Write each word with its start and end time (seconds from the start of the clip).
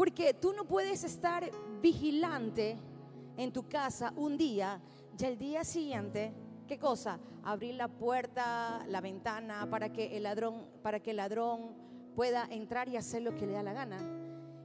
Porque 0.00 0.32
tú 0.32 0.54
no 0.54 0.64
puedes 0.64 1.04
estar 1.04 1.50
vigilante 1.82 2.78
en 3.36 3.52
tu 3.52 3.68
casa 3.68 4.14
un 4.16 4.38
día 4.38 4.80
y 5.18 5.24
el 5.26 5.36
día 5.36 5.62
siguiente, 5.62 6.32
¿qué 6.66 6.78
cosa? 6.78 7.20
Abrir 7.44 7.74
la 7.74 7.86
puerta, 7.86 8.82
la 8.88 9.02
ventana 9.02 9.68
para 9.68 9.92
que 9.92 10.16
el 10.16 10.22
ladrón, 10.22 10.64
para 10.82 11.00
que 11.00 11.10
el 11.10 11.18
ladrón 11.18 11.74
pueda 12.16 12.48
entrar 12.50 12.88
y 12.88 12.96
hacer 12.96 13.20
lo 13.20 13.36
que 13.36 13.46
le 13.46 13.52
da 13.52 13.62
la 13.62 13.74
gana. 13.74 13.98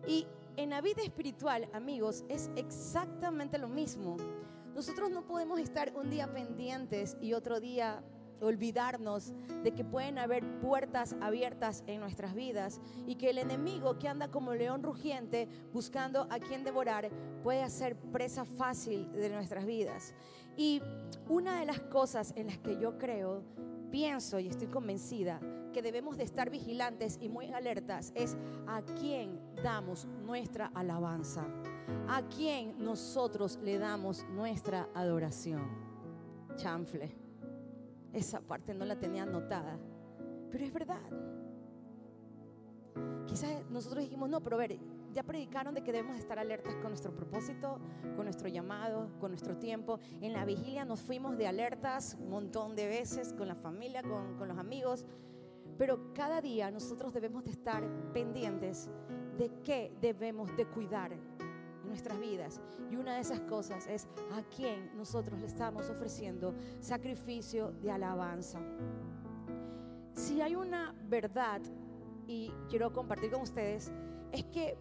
Y 0.07 0.25
en 0.55 0.69
la 0.69 0.79
vida 0.79 1.01
espiritual, 1.03 1.67
amigos, 1.73 2.23
es 2.29 2.49
exactamente 2.55 3.57
lo 3.57 3.67
mismo. 3.67 4.15
Nosotros 4.73 5.09
no 5.09 5.27
podemos 5.27 5.59
estar 5.59 5.91
un 5.97 6.09
día 6.09 6.31
pendientes 6.31 7.17
y 7.19 7.33
otro 7.33 7.59
día 7.59 8.01
olvidarnos 8.45 9.33
de 9.63 9.73
que 9.73 9.83
pueden 9.83 10.17
haber 10.17 10.59
puertas 10.59 11.15
abiertas 11.21 11.83
en 11.87 11.99
nuestras 11.99 12.33
vidas 12.35 12.79
y 13.07 13.15
que 13.15 13.29
el 13.29 13.37
enemigo 13.37 13.97
que 13.97 14.07
anda 14.07 14.29
como 14.29 14.53
león 14.53 14.83
rugiente 14.83 15.47
buscando 15.73 16.27
a 16.29 16.39
quien 16.39 16.63
devorar 16.63 17.09
puede 17.43 17.63
hacer 17.63 17.95
presa 17.95 18.45
fácil 18.45 19.11
de 19.11 19.29
nuestras 19.29 19.65
vidas. 19.65 20.13
Y 20.57 20.81
una 21.27 21.59
de 21.59 21.65
las 21.65 21.79
cosas 21.79 22.33
en 22.35 22.47
las 22.47 22.57
que 22.59 22.79
yo 22.79 22.97
creo, 22.97 23.43
pienso 23.91 24.39
y 24.39 24.47
estoy 24.47 24.67
convencida 24.67 25.39
que 25.73 25.81
debemos 25.81 26.17
de 26.17 26.23
estar 26.23 26.49
vigilantes 26.49 27.17
y 27.21 27.27
muy 27.27 27.51
alertas 27.51 28.13
es 28.15 28.37
a 28.65 28.81
quién 28.97 29.41
damos 29.61 30.05
nuestra 30.25 30.71
alabanza, 30.73 31.45
a 32.07 32.21
quién 32.29 32.77
nosotros 32.77 33.59
le 33.61 33.77
damos 33.77 34.23
nuestra 34.29 34.87
adoración. 34.93 35.67
Chanfle. 36.55 37.24
Esa 38.15 38.39
parte 38.39 38.73
no 38.73 38.85
la 38.85 38.97
tenía 38.97 39.23
anotada, 39.23 39.77
pero 40.49 40.63
es 40.63 40.71
verdad. 40.71 41.01
Quizás 43.27 43.69
nosotros 43.69 44.03
dijimos, 44.03 44.29
no, 44.29 44.41
pero 44.41 44.55
a 44.55 44.59
ver, 44.59 44.79
ya 45.13 45.21
predicaron 45.23 45.73
de 45.73 45.83
que 45.83 45.91
debemos 45.91 46.17
estar 46.17 46.39
alertas 46.39 46.75
con 46.75 46.87
nuestro 46.91 47.13
propósito, 47.13 47.77
con 48.15 48.23
nuestro 48.23 48.47
llamado, 48.47 49.09
con 49.19 49.31
nuestro 49.31 49.57
tiempo. 49.57 49.99
En 50.21 50.31
la 50.31 50.45
vigilia 50.45 50.85
nos 50.85 51.01
fuimos 51.01 51.37
de 51.37 51.45
alertas 51.45 52.15
un 52.17 52.29
montón 52.29 52.73
de 52.77 52.87
veces 52.87 53.33
con 53.33 53.49
la 53.49 53.55
familia, 53.55 54.01
con, 54.01 54.37
con 54.37 54.47
los 54.47 54.57
amigos, 54.57 55.05
pero 55.77 56.13
cada 56.13 56.39
día 56.39 56.71
nosotros 56.71 57.13
debemos 57.13 57.43
de 57.43 57.51
estar 57.51 57.83
pendientes 58.13 58.89
de 59.37 59.51
qué 59.61 59.91
debemos 59.99 60.55
de 60.55 60.65
cuidar 60.67 61.17
nuestras 61.85 62.19
vidas. 62.19 62.59
Y 62.91 62.95
una 62.95 63.15
de 63.15 63.21
esas 63.21 63.41
cosas 63.41 63.87
es 63.87 64.07
a 64.33 64.41
quién 64.55 64.95
nosotros 64.95 65.39
le 65.39 65.47
estamos 65.47 65.89
ofreciendo 65.89 66.53
sacrificio 66.79 67.71
de 67.81 67.91
alabanza. 67.91 68.59
Si 70.13 70.41
hay 70.41 70.55
una 70.55 70.95
verdad, 71.07 71.61
y 72.27 72.51
quiero 72.69 72.91
compartir 72.91 73.31
con 73.31 73.41
ustedes, 73.41 73.91
es 74.31 74.43
que 74.45 74.77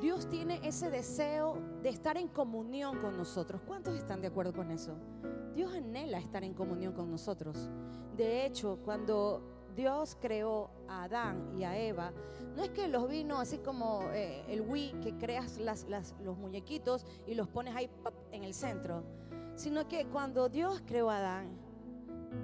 Dios 0.00 0.28
tiene 0.28 0.60
ese 0.66 0.90
deseo 0.90 1.58
de 1.82 1.88
estar 1.88 2.16
en 2.16 2.28
comunión 2.28 3.00
con 3.00 3.16
nosotros. 3.16 3.62
¿Cuántos 3.66 3.96
están 3.96 4.20
de 4.20 4.28
acuerdo 4.28 4.52
con 4.52 4.70
eso? 4.70 4.94
Dios 5.54 5.72
anhela 5.72 6.18
estar 6.18 6.42
en 6.42 6.52
comunión 6.52 6.92
con 6.92 7.10
nosotros. 7.10 7.68
De 8.16 8.44
hecho, 8.44 8.78
cuando 8.84 9.53
Dios 9.74 10.16
creó 10.20 10.70
a 10.88 11.04
Adán 11.04 11.52
y 11.58 11.64
a 11.64 11.78
Eva, 11.78 12.12
no 12.56 12.62
es 12.62 12.70
que 12.70 12.88
los 12.88 13.08
vino 13.08 13.38
así 13.38 13.58
como 13.58 14.02
eh, 14.12 14.44
el 14.48 14.60
Wii, 14.60 15.00
que 15.02 15.16
creas 15.16 15.58
los 16.22 16.38
muñequitos 16.38 17.04
y 17.26 17.34
los 17.34 17.48
pones 17.48 17.74
ahí 17.74 17.90
en 18.30 18.44
el 18.44 18.54
centro, 18.54 19.02
sino 19.56 19.88
que 19.88 20.06
cuando 20.06 20.48
Dios 20.48 20.82
creó 20.86 21.10
a 21.10 21.18
Adán, 21.18 21.64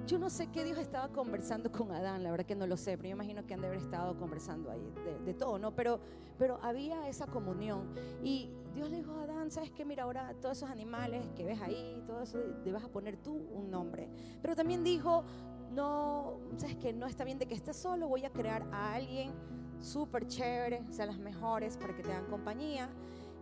yo 0.07 0.17
no 0.17 0.29
sé 0.29 0.47
qué 0.47 0.63
Dios 0.63 0.77
estaba 0.77 1.09
conversando 1.09 1.71
con 1.71 1.91
Adán, 1.91 2.23
la 2.23 2.31
verdad 2.31 2.45
que 2.45 2.55
no 2.55 2.65
lo 2.67 2.77
sé, 2.77 2.97
pero 2.97 3.09
yo 3.09 3.15
imagino 3.15 3.45
que 3.45 3.53
han 3.53 3.61
de 3.61 3.67
haber 3.67 3.79
estado 3.79 4.17
conversando 4.17 4.71
ahí 4.71 4.93
de, 5.25 5.33
todo, 5.33 5.59
¿no? 5.59 5.75
Pero, 5.75 5.99
pero 6.37 6.59
había 6.61 7.07
esa 7.07 7.27
comunión 7.27 7.93
y 8.23 8.49
Dios 8.73 8.89
le 8.89 8.97
dijo 8.97 9.13
a 9.13 9.23
Adán, 9.23 9.51
¿sabes 9.51 9.71
qué? 9.71 9.85
Mira, 9.85 10.03
ahora 10.03 10.33
todos 10.41 10.57
esos 10.57 10.69
animales 10.69 11.29
que 11.35 11.43
ves 11.43 11.61
ahí, 11.61 12.01
todo 12.07 12.21
eso, 12.21 12.39
debes 12.63 12.83
a 12.83 12.87
poner 12.87 13.17
tú 13.17 13.33
un 13.53 13.69
nombre. 13.69 14.09
Pero 14.41 14.55
también 14.55 14.83
dijo, 14.83 15.25
no, 15.73 16.37
sabes 16.57 16.75
que 16.75 16.93
no 16.93 17.07
está 17.07 17.23
bien 17.23 17.39
de 17.39 17.47
que 17.47 17.55
estés 17.55 17.77
solo, 17.77 18.07
voy 18.07 18.25
a 18.25 18.29
crear 18.29 18.63
a 18.71 18.93
alguien 18.93 19.31
súper 19.79 20.27
chévere, 20.27 20.83
o 20.89 20.93
sea, 20.93 21.05
las 21.05 21.17
mejores 21.17 21.77
para 21.77 21.95
que 21.95 22.03
te 22.03 22.11
hagan 22.11 22.29
compañía. 22.29 22.89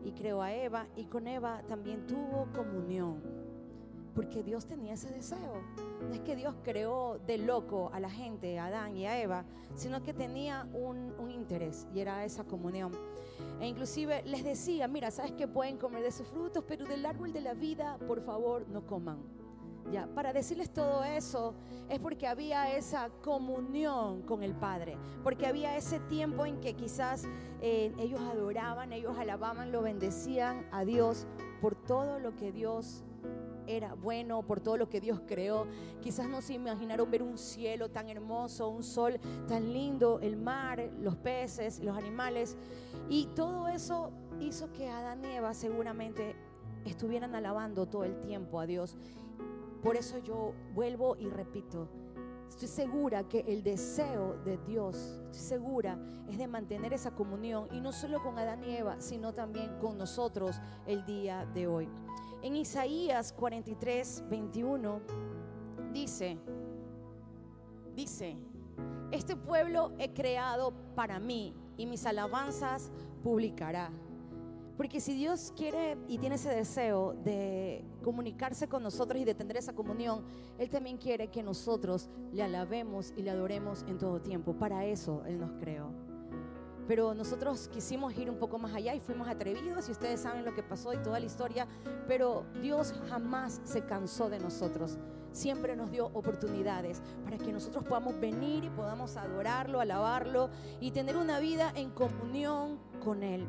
Y 0.03 0.13
creó 0.13 0.41
a 0.41 0.53
Eva 0.53 0.87
y 0.95 1.05
con 1.05 1.27
Eva 1.27 1.61
también 1.67 2.07
tuvo 2.07 2.47
comunión, 2.55 3.21
porque 4.15 4.43
Dios 4.43 4.65
tenía 4.65 4.93
ese 4.93 5.09
deseo. 5.09 5.61
No 6.07 6.13
es 6.13 6.21
que 6.21 6.37
Dios 6.37 6.55
creó 6.63 7.19
de 7.27 7.37
loco 7.37 7.89
a 7.91 7.99
la 7.99 8.09
gente, 8.09 8.57
a 8.59 8.67
Adán 8.67 8.95
y 8.95 9.05
a 9.05 9.21
Eva, 9.21 9.43
sino 9.75 10.01
que 10.01 10.13
tenía 10.13 10.69
un, 10.73 11.13
un 11.19 11.31
interés 11.31 11.85
y 11.93 11.99
era 11.99 12.23
esa 12.23 12.45
comunión. 12.45 12.93
E 13.59 13.67
inclusive 13.67 14.23
les 14.25 14.45
decía, 14.45 14.87
mira, 14.87 15.11
sabes 15.11 15.33
que 15.33 15.49
pueden 15.49 15.77
comer 15.77 16.03
de 16.03 16.13
sus 16.13 16.27
frutos, 16.27 16.63
pero 16.65 16.85
del 16.85 17.05
árbol 17.05 17.33
de 17.33 17.41
la 17.41 17.53
vida, 17.53 17.97
por 18.07 18.21
favor, 18.21 18.65
no 18.69 18.85
coman 18.85 19.38
para 20.13 20.33
decirles 20.33 20.71
todo 20.71 21.03
eso 21.03 21.53
es 21.89 21.99
porque 21.99 22.27
había 22.27 22.75
esa 22.75 23.09
comunión 23.23 24.21
con 24.21 24.43
el 24.43 24.53
Padre, 24.53 24.97
porque 25.23 25.47
había 25.47 25.75
ese 25.75 25.99
tiempo 26.01 26.45
en 26.45 26.59
que 26.59 26.75
quizás 26.75 27.25
eh, 27.61 27.93
ellos 27.97 28.21
adoraban, 28.21 28.93
ellos 28.93 29.17
alababan, 29.17 29.71
lo 29.71 29.81
bendecían 29.81 30.67
a 30.71 30.85
Dios 30.85 31.25
por 31.61 31.75
todo 31.75 32.19
lo 32.19 32.35
que 32.35 32.51
Dios 32.51 33.03
era 33.67 33.93
bueno, 33.93 34.41
por 34.43 34.59
todo 34.59 34.77
lo 34.77 34.89
que 34.89 34.99
Dios 34.99 35.21
creó. 35.27 35.67
Quizás 36.01 36.27
no 36.27 36.41
se 36.41 36.53
imaginaron 36.53 37.09
ver 37.09 37.21
un 37.21 37.37
cielo 37.37 37.89
tan 37.89 38.09
hermoso, 38.09 38.69
un 38.69 38.83
sol 38.83 39.19
tan 39.47 39.73
lindo, 39.73 40.19
el 40.21 40.37
mar, 40.37 40.91
los 40.99 41.15
peces, 41.15 41.79
los 41.79 41.95
animales. 41.95 42.57
Y 43.09 43.27
todo 43.35 43.67
eso 43.67 44.11
hizo 44.39 44.71
que 44.73 44.89
Adán 44.89 45.23
y 45.23 45.35
Eva 45.35 45.53
seguramente 45.53 46.35
estuvieran 46.85 47.35
alabando 47.35 47.85
todo 47.85 48.03
el 48.03 48.19
tiempo 48.19 48.59
a 48.59 48.65
Dios. 48.65 48.97
Por 49.81 49.95
eso 49.95 50.17
yo 50.19 50.53
vuelvo 50.73 51.15
y 51.17 51.29
repito, 51.29 51.87
estoy 52.49 52.67
segura 52.67 53.23
que 53.27 53.39
el 53.47 53.63
deseo 53.63 54.37
de 54.43 54.57
Dios, 54.57 55.21
estoy 55.25 55.39
segura, 55.39 55.97
es 56.29 56.37
de 56.37 56.47
mantener 56.47 56.93
esa 56.93 57.11
comunión 57.11 57.67
y 57.71 57.79
no 57.79 57.91
solo 57.91 58.21
con 58.21 58.37
Adán 58.37 58.63
y 58.63 58.75
Eva, 58.75 58.97
sino 58.99 59.33
también 59.33 59.77
con 59.79 59.97
nosotros 59.97 60.59
el 60.85 61.05
día 61.05 61.45
de 61.53 61.67
hoy. 61.67 61.89
En 62.41 62.55
Isaías 62.55 63.33
43, 63.33 64.25
21 64.29 65.01
dice, 65.93 66.37
dice, 67.95 68.37
este 69.11 69.35
pueblo 69.35 69.93
he 69.97 70.13
creado 70.13 70.73
para 70.95 71.19
mí 71.19 71.53
y 71.77 71.85
mis 71.85 72.05
alabanzas 72.05 72.91
publicará. 73.23 73.91
Porque 74.79 75.01
si 75.01 75.13
Dios 75.13 75.51
quiere 75.57 75.97
y 76.07 76.19
tiene 76.19 76.35
ese 76.35 76.47
deseo 76.47 77.13
de 77.25 77.83
comunicarse 78.01 78.69
con 78.69 78.81
nosotros 78.81 79.21
y 79.21 79.25
de 79.25 79.35
tener 79.35 79.57
esa 79.57 79.73
comunión, 79.73 80.23
Él 80.57 80.69
también 80.69 80.95
quiere 80.95 81.27
que 81.27 81.43
nosotros 81.43 82.07
le 82.31 82.43
alabemos 82.43 83.13
y 83.17 83.23
le 83.23 83.31
adoremos 83.31 83.83
en 83.89 83.97
todo 83.97 84.21
tiempo. 84.21 84.53
Para 84.53 84.85
eso 84.85 85.21
Él 85.25 85.37
nos 85.37 85.51
creó. 85.59 85.91
Pero 86.87 87.13
nosotros 87.13 87.67
quisimos 87.67 88.17
ir 88.17 88.29
un 88.29 88.37
poco 88.37 88.57
más 88.57 88.73
allá 88.73 88.95
y 88.95 89.01
fuimos 89.01 89.27
atrevidos 89.27 89.89
y 89.89 89.91
ustedes 89.91 90.21
saben 90.21 90.45
lo 90.45 90.55
que 90.55 90.63
pasó 90.63 90.93
y 90.93 90.97
toda 91.03 91.19
la 91.19 91.25
historia. 91.25 91.67
Pero 92.07 92.45
Dios 92.61 92.93
jamás 93.09 93.59
se 93.65 93.83
cansó 93.83 94.29
de 94.29 94.39
nosotros. 94.39 94.97
Siempre 95.33 95.75
nos 95.75 95.91
dio 95.91 96.05
oportunidades 96.13 97.01
para 97.25 97.37
que 97.37 97.51
nosotros 97.51 97.83
podamos 97.83 98.17
venir 98.17 98.63
y 98.63 98.69
podamos 98.69 99.17
adorarlo, 99.17 99.81
alabarlo 99.81 100.49
y 100.79 100.91
tener 100.91 101.17
una 101.17 101.39
vida 101.39 101.69
en 101.75 101.89
comunión 101.89 102.79
con 103.03 103.23
Él. 103.23 103.45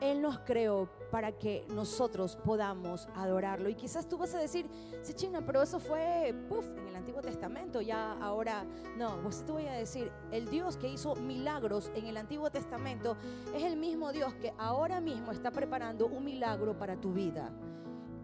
Él 0.00 0.22
nos 0.22 0.38
creó 0.40 0.88
para 1.10 1.32
que 1.32 1.66
nosotros 1.74 2.36
podamos 2.36 3.08
adorarlo. 3.14 3.68
Y 3.68 3.74
quizás 3.74 4.08
tú 4.08 4.18
vas 4.18 4.34
a 4.34 4.38
decir, 4.38 4.68
sí, 5.02 5.14
China, 5.14 5.44
pero 5.44 5.62
eso 5.62 5.80
fue 5.80 6.34
puff, 6.48 6.68
en 6.76 6.88
el 6.88 6.96
Antiguo 6.96 7.20
Testamento, 7.22 7.80
ya 7.80 8.12
ahora 8.20 8.64
no. 8.96 9.20
Pues 9.22 9.44
te 9.44 9.52
voy 9.52 9.66
a 9.66 9.72
decir, 9.72 10.10
el 10.30 10.48
Dios 10.48 10.76
que 10.76 10.88
hizo 10.88 11.14
milagros 11.16 11.90
en 11.94 12.06
el 12.06 12.16
Antiguo 12.16 12.50
Testamento 12.50 13.16
es 13.54 13.62
el 13.62 13.76
mismo 13.76 14.12
Dios 14.12 14.34
que 14.34 14.52
ahora 14.58 15.00
mismo 15.00 15.32
está 15.32 15.50
preparando 15.50 16.06
un 16.06 16.24
milagro 16.24 16.78
para 16.78 17.00
tu 17.00 17.12
vida. 17.12 17.50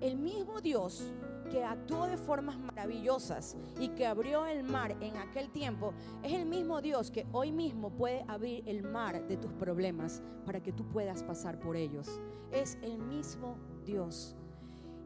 El 0.01 0.17
mismo 0.17 0.61
Dios 0.61 1.05
que 1.51 1.65
actuó 1.65 2.07
de 2.07 2.17
formas 2.17 2.59
maravillosas 2.59 3.57
y 3.79 3.89
que 3.89 4.07
abrió 4.07 4.47
el 4.47 4.63
mar 4.63 4.97
en 5.01 5.17
aquel 5.17 5.51
tiempo, 5.51 5.93
es 6.23 6.33
el 6.33 6.47
mismo 6.47 6.81
Dios 6.81 7.11
que 7.11 7.27
hoy 7.33 7.53
mismo 7.53 7.91
puede 7.91 8.25
abrir 8.29 8.63
el 8.67 8.83
mar 8.83 9.27
de 9.27 9.37
tus 9.37 9.53
problemas 9.53 10.23
para 10.45 10.63
que 10.63 10.73
tú 10.73 10.87
puedas 10.89 11.23
pasar 11.23 11.59
por 11.59 11.77
ellos. 11.77 12.21
Es 12.53 12.79
el 12.83 12.99
mismo 12.99 13.57
Dios. 13.85 14.37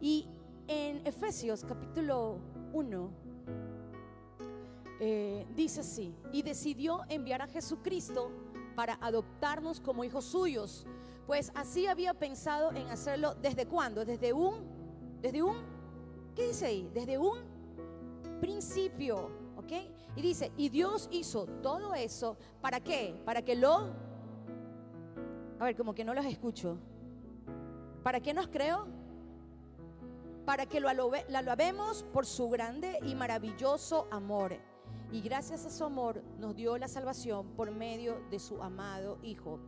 Y 0.00 0.29
en 0.67 1.06
Efesios 1.06 1.64
capítulo 1.64 2.38
1 2.73 3.11
eh, 5.00 5.46
dice 5.55 5.81
así, 5.81 6.14
y 6.32 6.43
decidió 6.43 7.00
enviar 7.08 7.43
a 7.43 7.46
Jesucristo 7.46 8.32
para 8.75 8.94
adoptarnos 9.00 9.81
como 9.81 10.05
hijos 10.05 10.25
suyos, 10.25 10.87
pues 11.26 11.52
así 11.55 11.87
había 11.87 12.14
pensado 12.14 12.73
en 12.73 12.88
hacerlo 12.88 13.34
desde 13.34 13.67
cuándo, 13.67 14.05
desde 14.05 14.32
un, 14.32 14.61
desde 15.20 15.43
un 15.43 15.78
¿Qué 16.38 16.46
dice 16.46 16.67
ahí? 16.67 16.88
Desde 16.94 17.19
un 17.19 17.37
principio, 18.40 19.29
¿ok? 19.56 19.73
Y 20.14 20.23
dice, 20.23 20.52
y 20.56 20.69
Dios 20.69 21.08
hizo 21.11 21.46
todo 21.46 21.96
eso, 21.96 22.37
¿para 22.61 22.79
qué? 22.79 23.20
Para 23.25 23.43
que 23.43 23.56
lo... 23.56 23.93
A 25.58 25.64
ver, 25.64 25.76
como 25.76 25.96
que 25.96 26.05
no 26.05 26.14
los 26.14 26.25
escucho. 26.25 26.79
¿Para 28.05 28.20
qué 28.20 28.35
nos 28.35 28.46
creó? 28.46 28.87
Para 30.46 30.67
que 30.67 30.79
lo 30.79 30.88
alabemos 30.88 32.05
por 32.12 32.25
su 32.25 32.49
grande 32.49 33.00
y 33.05 33.17
maravilloso 33.17 34.06
amor. 34.12 34.55
Y 35.11 35.20
gracias 35.23 35.67
a 35.67 35.70
su 35.70 35.82
amor 35.82 36.23
nos 36.38 36.55
dio 36.55 36.79
la 36.79 36.87
salvación 36.87 37.49
por 37.56 37.73
medio 37.73 38.23
de 38.31 38.38
su 38.38 38.62
amado 38.62 39.19
Hijo. 39.25 39.58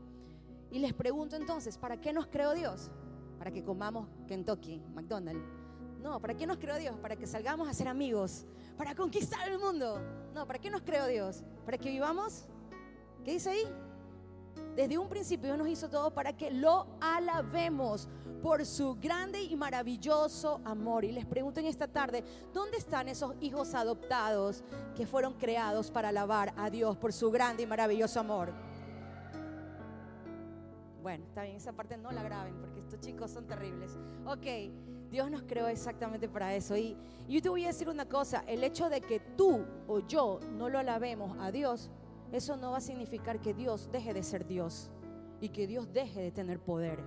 Y 0.71 0.79
les 0.79 0.95
pregunto 0.95 1.35
entonces, 1.35 1.77
¿para 1.79 2.01
qué 2.01 2.13
nos 2.13 2.29
creó 2.29 2.55
Dios? 2.55 2.93
Para 3.39 3.51
que 3.51 3.65
comamos 3.65 4.07
Kentucky, 4.29 4.81
McDonald's. 4.95 5.60
No, 6.03 6.19
¿para 6.21 6.35
qué 6.35 6.47
nos 6.47 6.59
creó 6.59 6.77
Dios? 6.79 6.97
Para 6.97 7.17
que 7.17 7.27
salgamos 7.27 7.69
a 7.69 7.75
ser 7.75 7.89
amigos, 7.89 8.47
para 8.77 8.95
conquistar 8.95 9.49
el 9.49 9.59
mundo. 9.59 10.01
No, 10.35 10.47
¿para 10.47 10.59
qué 10.59 10.71
nos 10.71 10.83
creó 10.83 11.07
Dios? 11.07 11.43
Para 11.65 11.77
que 11.77 11.91
vivamos, 11.91 12.47
¿qué 13.25 13.33
dice 13.33 13.51
ahí? 13.51 13.65
Desde 14.75 14.97
un 14.97 15.09
principio 15.09 15.47
Dios 15.47 15.59
nos 15.59 15.69
hizo 15.69 15.91
todo 15.91 16.13
para 16.13 16.37
que 16.37 16.51
lo 16.51 16.87
alabemos 17.01 18.09
por 18.43 18.65
su 18.65 18.95
grande 18.95 19.43
y 19.43 19.55
maravilloso 19.57 20.61
amor. 20.65 21.05
Y 21.05 21.13
les 21.13 21.27
pregunto 21.27 21.61
en 21.61 21.67
esta 21.67 21.89
tarde, 21.89 22.25
¿dónde 22.55 22.79
están 22.79 23.09
esos 23.09 23.35
hijos 23.41 23.75
adoptados 23.75 24.65
que 24.97 25.07
fueron 25.07 25.35
creados 25.35 25.91
para 25.91 26.09
alabar 26.09 26.55
a 26.57 26.71
Dios 26.71 26.97
por 26.97 27.13
su 27.13 27.31
grande 27.31 27.65
y 27.65 27.67
maravilloso 27.67 28.21
amor? 28.21 28.53
Bueno, 31.03 31.25
está 31.27 31.43
bien, 31.43 31.57
esa 31.57 31.73
parte 31.73 31.97
no 31.97 32.11
la 32.13 32.23
graben 32.23 32.55
porque 32.61 32.81
estos 32.81 33.01
chicos 33.01 33.31
son 33.31 33.47
terribles. 33.47 33.97
Ok, 34.27 34.47
Dios 35.11 35.31
nos 35.31 35.43
creó 35.43 35.69
exactamente 35.69 36.29
para 36.29 36.55
eso. 36.55 36.77
Y, 36.77 36.97
yo 37.29 37.41
te 37.41 37.49
voy 37.49 37.65
a 37.65 37.69
decir 37.69 37.89
una 37.89 38.07
cosa, 38.07 38.43
el 38.49 38.65
hecho 38.65 38.89
de 38.89 39.01
que 39.01 39.21
tú 39.21 39.65
o 39.87 40.01
yo 40.01 40.41
no 40.57 40.69
lo 40.69 40.81
alabemos 40.81 41.37
a 41.39 41.53
Dios 41.53 41.91
eso 42.33 42.57
no 42.57 42.71
va 42.71 42.77
a 42.77 42.81
significar 42.81 43.41
que 43.41 43.55
Dios 43.55 43.89
deje 43.91 44.15
de 44.15 44.23
ser 44.23 44.47
Dios 44.47 44.89
y 45.41 45.49
que 45.49 45.67
Dios 45.67 45.93
deje 45.93 46.21
de 46.21 46.31
tener 46.31 46.61
poder. 46.61 47.03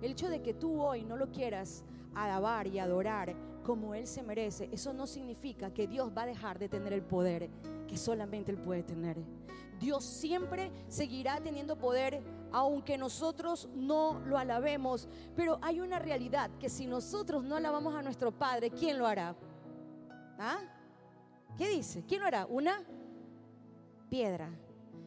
El 0.00 0.12
hecho 0.12 0.28
de 0.28 0.40
que 0.40 0.54
tú 0.54 0.80
hoy 0.80 1.04
no 1.04 1.16
lo 1.16 1.32
quieras 1.32 1.84
alabar 2.14 2.68
y 2.68 2.78
adorar 2.78 3.34
como 3.64 3.94
Él 3.94 4.06
se 4.06 4.22
merece, 4.22 4.68
eso 4.70 4.92
no 4.92 5.06
significa 5.06 5.74
que 5.74 5.88
Dios 5.88 6.12
va 6.16 6.22
a 6.22 6.26
dejar 6.26 6.58
de 6.58 6.68
tener 6.68 6.92
el 6.92 7.02
poder 7.02 7.50
que 7.88 7.96
solamente 7.96 8.52
Él 8.52 8.58
puede 8.58 8.84
tener. 8.84 9.16
Dios 9.80 10.04
siempre 10.04 10.70
seguirá 10.88 11.40
teniendo 11.40 11.76
poder 11.76 12.22
aunque 12.52 12.98
nosotros 12.98 13.68
no 13.74 14.20
lo 14.26 14.38
alabemos. 14.38 15.08
Pero 15.34 15.58
hay 15.62 15.80
una 15.80 15.98
realidad 15.98 16.50
que 16.58 16.68
si 16.68 16.86
nosotros 16.86 17.44
no 17.44 17.56
alabamos 17.56 17.94
a 17.94 18.02
nuestro 18.02 18.32
Padre, 18.32 18.70
¿quién 18.70 18.98
lo 18.98 19.06
hará? 19.06 19.34
¿Ah? 20.38 20.58
¿Qué 21.56 21.68
dice? 21.68 22.04
¿Quién 22.06 22.20
lo 22.20 22.26
hará? 22.26 22.46
Una 22.46 22.82
piedra. 24.08 24.50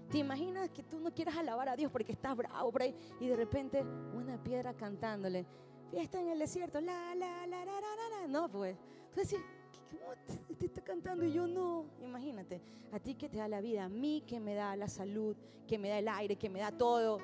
¿Te 0.10 0.18
imaginas 0.18 0.70
que 0.70 0.84
tú 0.84 1.00
no 1.00 1.14
quieras 1.14 1.38
alabar 1.38 1.70
a 1.70 1.76
Dios 1.76 1.90
porque 1.90 2.12
estás 2.12 2.36
bravo 2.36 2.74
y 3.20 3.28
de 3.28 3.36
repente 3.36 3.82
una 4.14 4.38
piedra 4.44 4.74
cantándole? 4.74 5.46
Fiesta 5.90 6.20
en 6.20 6.30
el 6.30 6.40
desierto, 6.40 6.82
la, 6.82 7.16
la, 7.16 7.48
la, 7.48 7.66
la, 7.66 7.80
la, 7.80 8.22
la, 8.22 8.28
No, 8.28 8.50
pues. 8.50 8.78
Tú 9.14 9.22
decís, 9.22 9.40
¿cómo 9.92 10.14
te, 10.48 10.56
te, 10.56 10.66
está 10.66 10.82
cantando 10.82 11.26
y 11.26 11.34
yo 11.34 11.48
no? 11.48 11.86
Imagínate, 12.02 12.62
a 12.92 13.00
ti 13.00 13.16
que 13.16 13.30
te 13.30 13.38
da 13.38 13.48
la 13.48 13.62
vida, 13.62 13.86
a 13.86 13.90
mí 13.90 14.24
que 14.26 14.40
me 14.40 14.56
da 14.56 14.76
la 14.76 14.88
salud, 14.88 15.36
que 15.68 15.78
me 15.78 15.90
da 15.90 16.00
el 16.00 16.08
aire, 16.08 16.36
que 16.36 16.50
me 16.50 16.60
da 16.60 16.72
todo. 16.72 17.20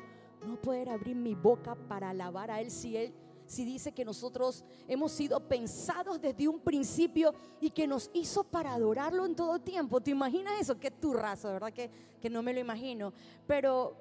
No 0.46 0.62
poder 0.62 0.90
abrir 0.90 1.16
mi 1.16 1.34
boca 1.34 1.75
para 1.75 2.12
alabar 2.12 2.52
a 2.52 2.62
Él 2.62 2.69
si 2.69 2.96
Él 2.96 3.14
si 3.48 3.64
dice 3.64 3.94
que 3.94 4.04
nosotros 4.04 4.64
hemos 4.88 5.14
sido 5.14 5.40
pensados 5.40 6.22
desde 6.22 6.48
un 6.48 6.60
principio 6.60 7.34
y 7.62 7.69
que 7.69 7.88
nos 7.88 8.12
hizo 8.14 8.44
para 8.44 8.74
adorarlo 8.74 9.25
en 9.25 9.36
todo 9.36 9.58
tiempo. 9.60 10.02
¿Te 10.02 10.12
imaginas 10.12 10.60
eso? 10.60 10.78
Qué 10.78 10.92
turrazo, 10.92 11.54
¿verdad? 11.54 11.72
Que, 11.72 11.90
que 12.22 12.30
no 12.30 12.44
me 12.44 12.54
lo 12.54 12.60
imagino. 12.60 13.14
Pero 13.48 13.96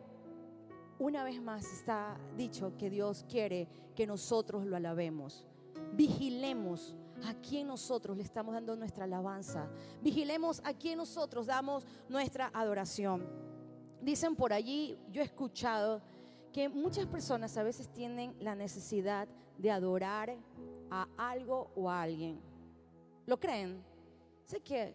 una 0.98 1.22
vez 1.22 1.40
más 1.40 1.64
está 1.72 2.18
dicho 2.36 2.72
que 2.76 2.90
Dios 2.90 3.24
quiere 3.28 3.68
que 3.94 4.06
nosotros 4.06 4.66
lo 4.66 4.76
alabemos. 4.76 5.44
Vigilemos 5.92 6.96
a 7.24 7.34
quien 7.34 7.66
nosotros 7.66 8.16
le 8.16 8.22
estamos 8.22 8.54
dando 8.54 8.76
nuestra 8.76 9.04
alabanza. 9.04 9.68
Vigilemos 10.02 10.60
a 10.64 10.74
quien 10.74 10.98
nosotros 10.98 11.46
damos 11.46 11.86
nuestra 12.08 12.50
adoración. 12.52 13.26
Dicen 14.00 14.36
por 14.36 14.52
allí, 14.52 14.98
yo 15.10 15.22
he 15.22 15.24
escuchado 15.24 16.02
que 16.52 16.68
muchas 16.68 17.06
personas 17.06 17.56
a 17.56 17.62
veces 17.62 17.88
tienen 17.92 18.34
la 18.40 18.54
necesidad 18.54 19.28
de 19.58 19.70
adorar 19.70 20.36
a 20.90 21.08
algo 21.16 21.70
o 21.74 21.90
a 21.90 22.02
alguien. 22.02 22.40
¿Lo 23.26 23.38
creen? 23.38 23.82
Sé 24.44 24.60
que 24.60 24.94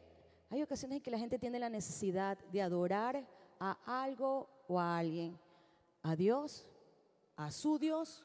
hay 0.49 0.63
ocasiones 0.63 0.97
en 0.97 1.03
que 1.03 1.11
la 1.11 1.19
gente 1.19 1.39
tiene 1.39 1.59
la 1.59 1.69
necesidad 1.69 2.37
de 2.51 2.61
adorar 2.61 3.25
a 3.59 4.03
algo 4.03 4.49
o 4.67 4.79
a 4.79 4.97
alguien. 4.97 5.37
A 6.03 6.15
Dios, 6.15 6.65
a 7.35 7.51
su 7.51 7.77
Dios, 7.77 8.23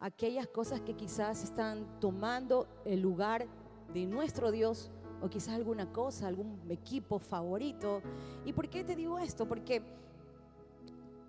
aquellas 0.00 0.46
cosas 0.46 0.80
que 0.80 0.94
quizás 0.94 1.42
están 1.42 2.00
tomando 2.00 2.68
el 2.84 3.00
lugar 3.00 3.46
de 3.92 4.06
nuestro 4.06 4.50
Dios 4.50 4.90
o 5.22 5.28
quizás 5.28 5.54
alguna 5.54 5.92
cosa, 5.92 6.26
algún 6.26 6.60
equipo 6.70 7.18
favorito. 7.18 8.02
¿Y 8.44 8.52
por 8.52 8.68
qué 8.68 8.84
te 8.84 8.94
digo 8.94 9.18
esto? 9.18 9.46
Porque 9.46 9.82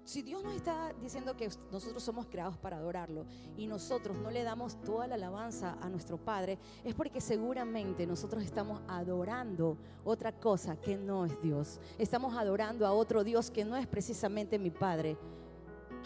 si 0.07 0.21
Dios 0.21 0.41
nos 0.41 0.55
está 0.55 0.93
diciendo 1.01 1.35
que 1.35 1.49
nosotros 1.69 2.01
somos 2.01 2.27
creados 2.27 2.57
para 2.57 2.77
adorarlo 2.77 3.25
y 3.57 3.67
nosotros 3.67 4.17
no 4.17 4.31
le 4.31 4.43
damos 4.43 4.81
toda 4.81 5.05
la 5.05 5.15
alabanza 5.15 5.77
a 5.81 5.89
nuestro 5.89 6.17
Padre, 6.17 6.57
es 6.85 6.95
porque 6.95 7.19
seguramente 7.19 8.07
nosotros 8.07 8.43
estamos 8.43 8.81
adorando 8.87 9.77
otra 10.05 10.31
cosa 10.31 10.79
que 10.79 10.95
no 10.95 11.25
es 11.25 11.41
Dios. 11.41 11.81
Estamos 11.97 12.37
adorando 12.37 12.87
a 12.87 12.93
otro 12.93 13.25
Dios 13.25 13.51
que 13.51 13.65
no 13.65 13.75
es 13.75 13.85
precisamente 13.85 14.57
mi 14.57 14.71
Padre. 14.71 15.17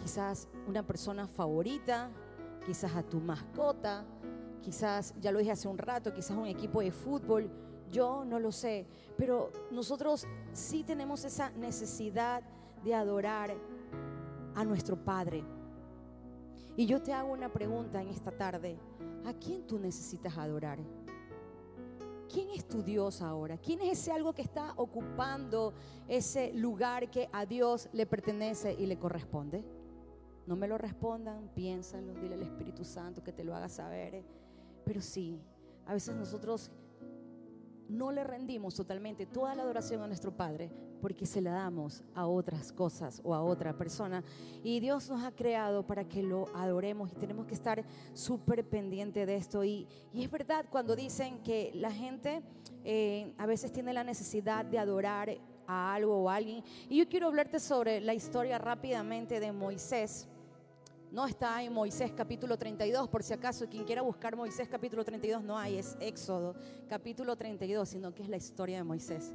Quizás 0.01 0.47
una 0.67 0.81
persona 0.81 1.27
favorita, 1.27 2.09
quizás 2.65 2.95
a 2.95 3.03
tu 3.03 3.19
mascota, 3.19 4.05
quizás, 4.61 5.13
ya 5.19 5.31
lo 5.31 5.39
dije 5.39 5.51
hace 5.51 5.67
un 5.67 5.77
rato, 5.77 6.13
quizás 6.13 6.37
un 6.37 6.47
equipo 6.47 6.81
de 6.81 6.91
fútbol. 6.91 7.49
Yo 7.91 8.23
no 8.23 8.39
lo 8.39 8.51
sé, 8.51 8.87
pero 9.17 9.51
nosotros 9.71 10.25
sí 10.53 10.83
tenemos 10.83 11.25
esa 11.25 11.49
necesidad 11.51 12.41
de 12.83 12.95
adorar 12.95 13.53
a 14.55 14.63
nuestro 14.63 14.95
Padre. 14.95 15.43
Y 16.77 16.85
yo 16.85 17.01
te 17.01 17.13
hago 17.13 17.31
una 17.33 17.51
pregunta 17.51 18.01
en 18.01 18.07
esta 18.07 18.31
tarde. 18.31 18.77
¿A 19.25 19.33
quién 19.33 19.67
tú 19.67 19.77
necesitas 19.77 20.37
adorar? 20.37 20.79
¿Quién 22.31 22.49
es 22.51 22.65
tu 22.65 22.81
Dios 22.81 23.21
ahora? 23.21 23.57
¿Quién 23.57 23.81
es 23.81 23.99
ese 23.99 24.13
algo 24.13 24.33
que 24.33 24.41
está 24.41 24.73
ocupando 24.77 25.73
ese 26.07 26.53
lugar 26.53 27.11
que 27.11 27.29
a 27.33 27.45
Dios 27.45 27.89
le 27.91 28.05
pertenece 28.05 28.73
y 28.73 28.85
le 28.85 28.97
corresponde? 28.97 29.65
No 30.47 30.55
me 30.55 30.67
lo 30.67 30.77
respondan, 30.77 31.49
piénsalo, 31.53 32.13
dile 32.15 32.35
al 32.35 32.41
Espíritu 32.41 32.83
Santo 32.83 33.23
que 33.23 33.31
te 33.31 33.43
lo 33.43 33.55
haga 33.55 33.69
saber. 33.69 34.23
Pero 34.85 35.01
sí, 35.01 35.39
a 35.85 35.93
veces 35.93 36.15
nosotros 36.15 36.71
no 37.87 38.11
le 38.11 38.23
rendimos 38.23 38.75
totalmente 38.75 39.25
toda 39.25 39.53
la 39.53 39.63
adoración 39.63 40.01
a 40.01 40.07
nuestro 40.07 40.31
Padre 40.35 40.71
porque 41.01 41.25
se 41.25 41.41
la 41.41 41.51
damos 41.51 42.03
a 42.13 42.27
otras 42.27 42.71
cosas 42.71 43.19
o 43.23 43.33
a 43.33 43.41
otra 43.41 43.75
persona. 43.75 44.23
Y 44.63 44.79
Dios 44.79 45.09
nos 45.09 45.23
ha 45.23 45.31
creado 45.31 45.85
para 45.85 46.07
que 46.07 46.21
lo 46.21 46.47
adoremos 46.55 47.11
y 47.11 47.15
tenemos 47.15 47.47
que 47.47 47.55
estar 47.55 47.83
súper 48.13 48.63
pendiente 48.63 49.25
de 49.25 49.35
esto. 49.35 49.63
Y, 49.63 49.87
y, 50.13 50.23
es 50.23 50.31
verdad 50.31 50.65
cuando 50.69 50.95
dicen 50.95 51.39
que 51.43 51.71
la 51.73 51.91
gente 51.91 52.43
eh, 52.85 53.33
a 53.37 53.45
veces 53.45 53.71
tiene 53.71 53.93
la 53.93 54.03
necesidad 54.03 54.63
de 54.63 54.79
adorar 54.79 55.29
a 55.67 55.93
algo 55.93 56.17
o 56.17 56.29
a 56.29 56.35
alguien. 56.35 56.63
Y 56.87 56.99
yo 56.99 57.09
quiero 57.09 57.27
hablarte 57.27 57.59
sobre 57.59 57.99
la 57.99 58.13
historia 58.13 58.57
rápidamente 58.57 59.39
de 59.39 59.51
Moisés. 59.51 60.27
No 61.11 61.25
está 61.25 61.61
en 61.61 61.73
Moisés 61.73 62.13
capítulo 62.15 62.57
32, 62.57 63.09
por 63.09 63.21
si 63.21 63.33
acaso 63.33 63.67
quien 63.67 63.83
quiera 63.83 64.01
buscar 64.01 64.33
Moisés 64.37 64.69
capítulo 64.69 65.03
32 65.03 65.43
no 65.43 65.57
hay, 65.57 65.77
es 65.77 65.97
Éxodo 65.99 66.55
capítulo 66.87 67.35
32, 67.35 67.89
sino 67.89 68.15
que 68.15 68.23
es 68.23 68.29
la 68.29 68.37
historia 68.37 68.77
de 68.77 68.85
Moisés. 68.85 69.33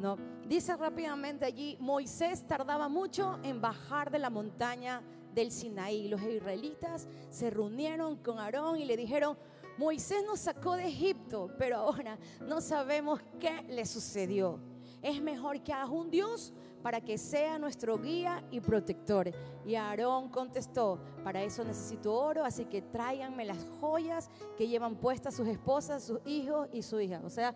No, 0.00 0.16
dice 0.48 0.74
rápidamente 0.74 1.44
allí, 1.44 1.76
Moisés 1.80 2.46
tardaba 2.46 2.88
mucho 2.88 3.38
en 3.42 3.60
bajar 3.60 4.10
de 4.10 4.18
la 4.18 4.30
montaña 4.30 5.02
del 5.34 5.52
Sinaí. 5.52 6.08
Los 6.08 6.22
israelitas 6.22 7.06
se 7.28 7.50
reunieron 7.50 8.16
con 8.16 8.38
Aarón 8.38 8.78
y 8.78 8.86
le 8.86 8.96
dijeron, 8.96 9.36
Moisés 9.76 10.24
nos 10.24 10.40
sacó 10.40 10.76
de 10.76 10.88
Egipto, 10.88 11.50
pero 11.58 11.76
ahora 11.76 12.18
no 12.40 12.62
sabemos 12.62 13.20
qué 13.38 13.66
le 13.68 13.84
sucedió. 13.84 14.58
Es 15.02 15.20
mejor 15.20 15.62
que 15.62 15.74
hagas 15.74 15.90
un 15.90 16.10
Dios 16.10 16.54
para 16.82 17.00
que 17.00 17.18
sea 17.18 17.58
nuestro 17.58 17.98
guía 17.98 18.44
y 18.50 18.60
protector. 18.60 19.30
Y 19.66 19.74
Aarón 19.74 20.28
contestó, 20.28 20.98
para 21.24 21.42
eso 21.42 21.64
necesito 21.64 22.14
oro, 22.14 22.44
así 22.44 22.64
que 22.64 22.82
tráiganme 22.82 23.44
las 23.44 23.66
joyas 23.80 24.30
que 24.56 24.68
llevan 24.68 24.96
puestas 24.96 25.34
sus 25.34 25.48
esposas, 25.48 26.04
sus 26.04 26.20
hijos 26.26 26.68
y 26.72 26.82
su 26.82 27.00
hija. 27.00 27.20
O 27.24 27.30
sea, 27.30 27.54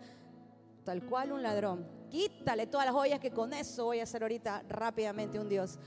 tal 0.83 1.03
cual 1.05 1.31
un 1.31 1.41
ladrón. 1.41 1.87
Quítale 2.09 2.67
todas 2.67 2.85
las 2.85 2.93
joyas 2.93 3.19
que 3.19 3.31
con 3.31 3.53
eso 3.53 3.85
voy 3.85 3.99
a 3.99 4.03
hacer 4.03 4.21
ahorita 4.21 4.63
rápidamente 4.69 5.39
un 5.39 5.49
Dios. 5.49 5.79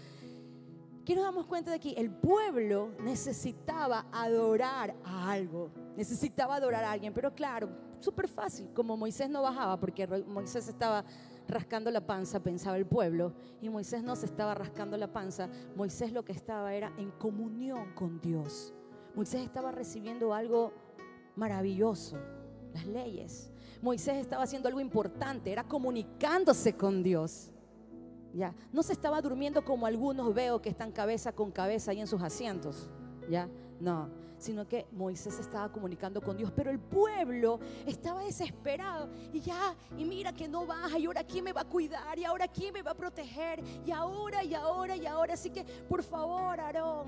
¿Qué 1.04 1.14
nos 1.14 1.22
damos 1.22 1.46
cuenta 1.46 1.70
de 1.70 1.76
aquí? 1.76 1.94
El 1.96 2.10
pueblo 2.10 2.90
necesitaba 2.98 4.06
adorar 4.10 4.96
a 5.04 5.30
algo, 5.30 5.70
necesitaba 5.96 6.56
adorar 6.56 6.82
a 6.82 6.90
alguien, 6.90 7.14
pero 7.14 7.32
claro, 7.32 7.68
súper 8.00 8.26
fácil, 8.26 8.68
como 8.74 8.96
Moisés 8.96 9.30
no 9.30 9.40
bajaba 9.40 9.78
porque 9.78 10.04
Moisés 10.26 10.66
estaba 10.66 11.04
rascando 11.48 11.90
la 11.90 12.06
panza, 12.06 12.42
pensaba 12.42 12.76
el 12.76 12.86
pueblo, 12.86 13.32
y 13.60 13.68
Moisés 13.68 14.02
no 14.02 14.16
se 14.16 14.26
estaba 14.26 14.54
rascando 14.54 14.96
la 14.96 15.12
panza, 15.12 15.48
Moisés 15.74 16.12
lo 16.12 16.24
que 16.24 16.32
estaba 16.32 16.74
era 16.74 16.92
en 16.98 17.10
comunión 17.12 17.92
con 17.94 18.20
Dios. 18.20 18.74
Moisés 19.14 19.42
estaba 19.42 19.72
recibiendo 19.72 20.34
algo 20.34 20.72
maravilloso, 21.36 22.18
las 22.74 22.86
leyes. 22.86 23.50
Moisés 23.80 24.16
estaba 24.16 24.42
haciendo 24.42 24.68
algo 24.68 24.80
importante, 24.80 25.52
era 25.52 25.64
comunicándose 25.64 26.74
con 26.76 27.02
Dios. 27.02 27.50
Ya, 28.34 28.54
no 28.72 28.82
se 28.82 28.92
estaba 28.92 29.22
durmiendo 29.22 29.64
como 29.64 29.86
algunos 29.86 30.34
veo 30.34 30.60
que 30.60 30.68
están 30.68 30.92
cabeza 30.92 31.32
con 31.32 31.50
cabeza 31.50 31.92
ahí 31.92 32.00
en 32.00 32.06
sus 32.06 32.20
asientos. 32.20 32.90
Ya, 33.30 33.48
no, 33.80 34.10
sino 34.38 34.66
que 34.66 34.86
Moisés 34.92 35.38
estaba 35.38 35.70
comunicando 35.70 36.20
con 36.20 36.36
Dios, 36.36 36.52
pero 36.54 36.70
el 36.70 36.78
pueblo 36.78 37.60
estaba 37.86 38.22
desesperado 38.22 39.08
y 39.32 39.40
ya, 39.40 39.74
y 39.96 40.04
mira 40.04 40.32
que 40.32 40.48
no 40.48 40.66
baja, 40.66 40.98
y 40.98 41.06
ahora 41.06 41.24
quién 41.24 41.44
me 41.44 41.52
va 41.52 41.62
a 41.62 41.68
cuidar, 41.68 42.18
y 42.18 42.24
ahora 42.24 42.48
quién 42.48 42.72
me 42.72 42.82
va 42.82 42.92
a 42.92 42.96
proteger, 42.96 43.62
y 43.84 43.90
ahora, 43.90 44.44
y 44.44 44.54
ahora, 44.54 44.96
y 44.96 45.06
ahora, 45.06 45.34
así 45.34 45.50
que 45.50 45.64
por 45.88 46.02
favor, 46.02 46.60
Aarón, 46.60 47.06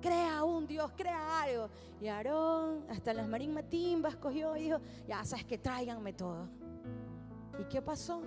crea 0.00 0.44
un 0.44 0.66
Dios, 0.66 0.90
crea 0.96 1.42
algo. 1.42 1.70
Y 2.00 2.08
Aarón, 2.08 2.84
hasta 2.90 3.14
las 3.14 3.28
marimatimbas 3.28 4.16
cogió 4.16 4.56
y 4.56 4.64
dijo, 4.64 4.80
ya 5.06 5.24
sabes 5.24 5.44
que 5.44 5.56
tráiganme 5.56 6.12
todo. 6.12 6.48
¿Y 7.58 7.64
qué 7.64 7.80
pasó? 7.80 8.22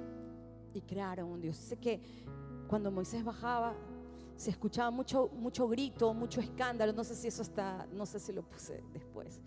Y 0.73 0.81
crearon 0.81 1.29
un 1.29 1.41
Dios. 1.41 1.57
Sé 1.57 1.77
que 1.77 2.01
cuando 2.67 2.89
Moisés 2.91 3.23
bajaba, 3.23 3.75
se 4.35 4.49
escuchaba 4.49 4.91
mucho, 4.91 5.29
mucho 5.33 5.67
grito, 5.67 6.13
mucho 6.13 6.41
escándalo. 6.41 6.93
No 6.93 7.03
sé 7.03 7.15
si 7.15 7.27
eso 7.27 7.41
está, 7.41 7.87
no 7.93 8.05
sé 8.05 8.19
si 8.19 8.33
lo 8.33 8.43
puse 8.43 8.83
después. 8.93 9.41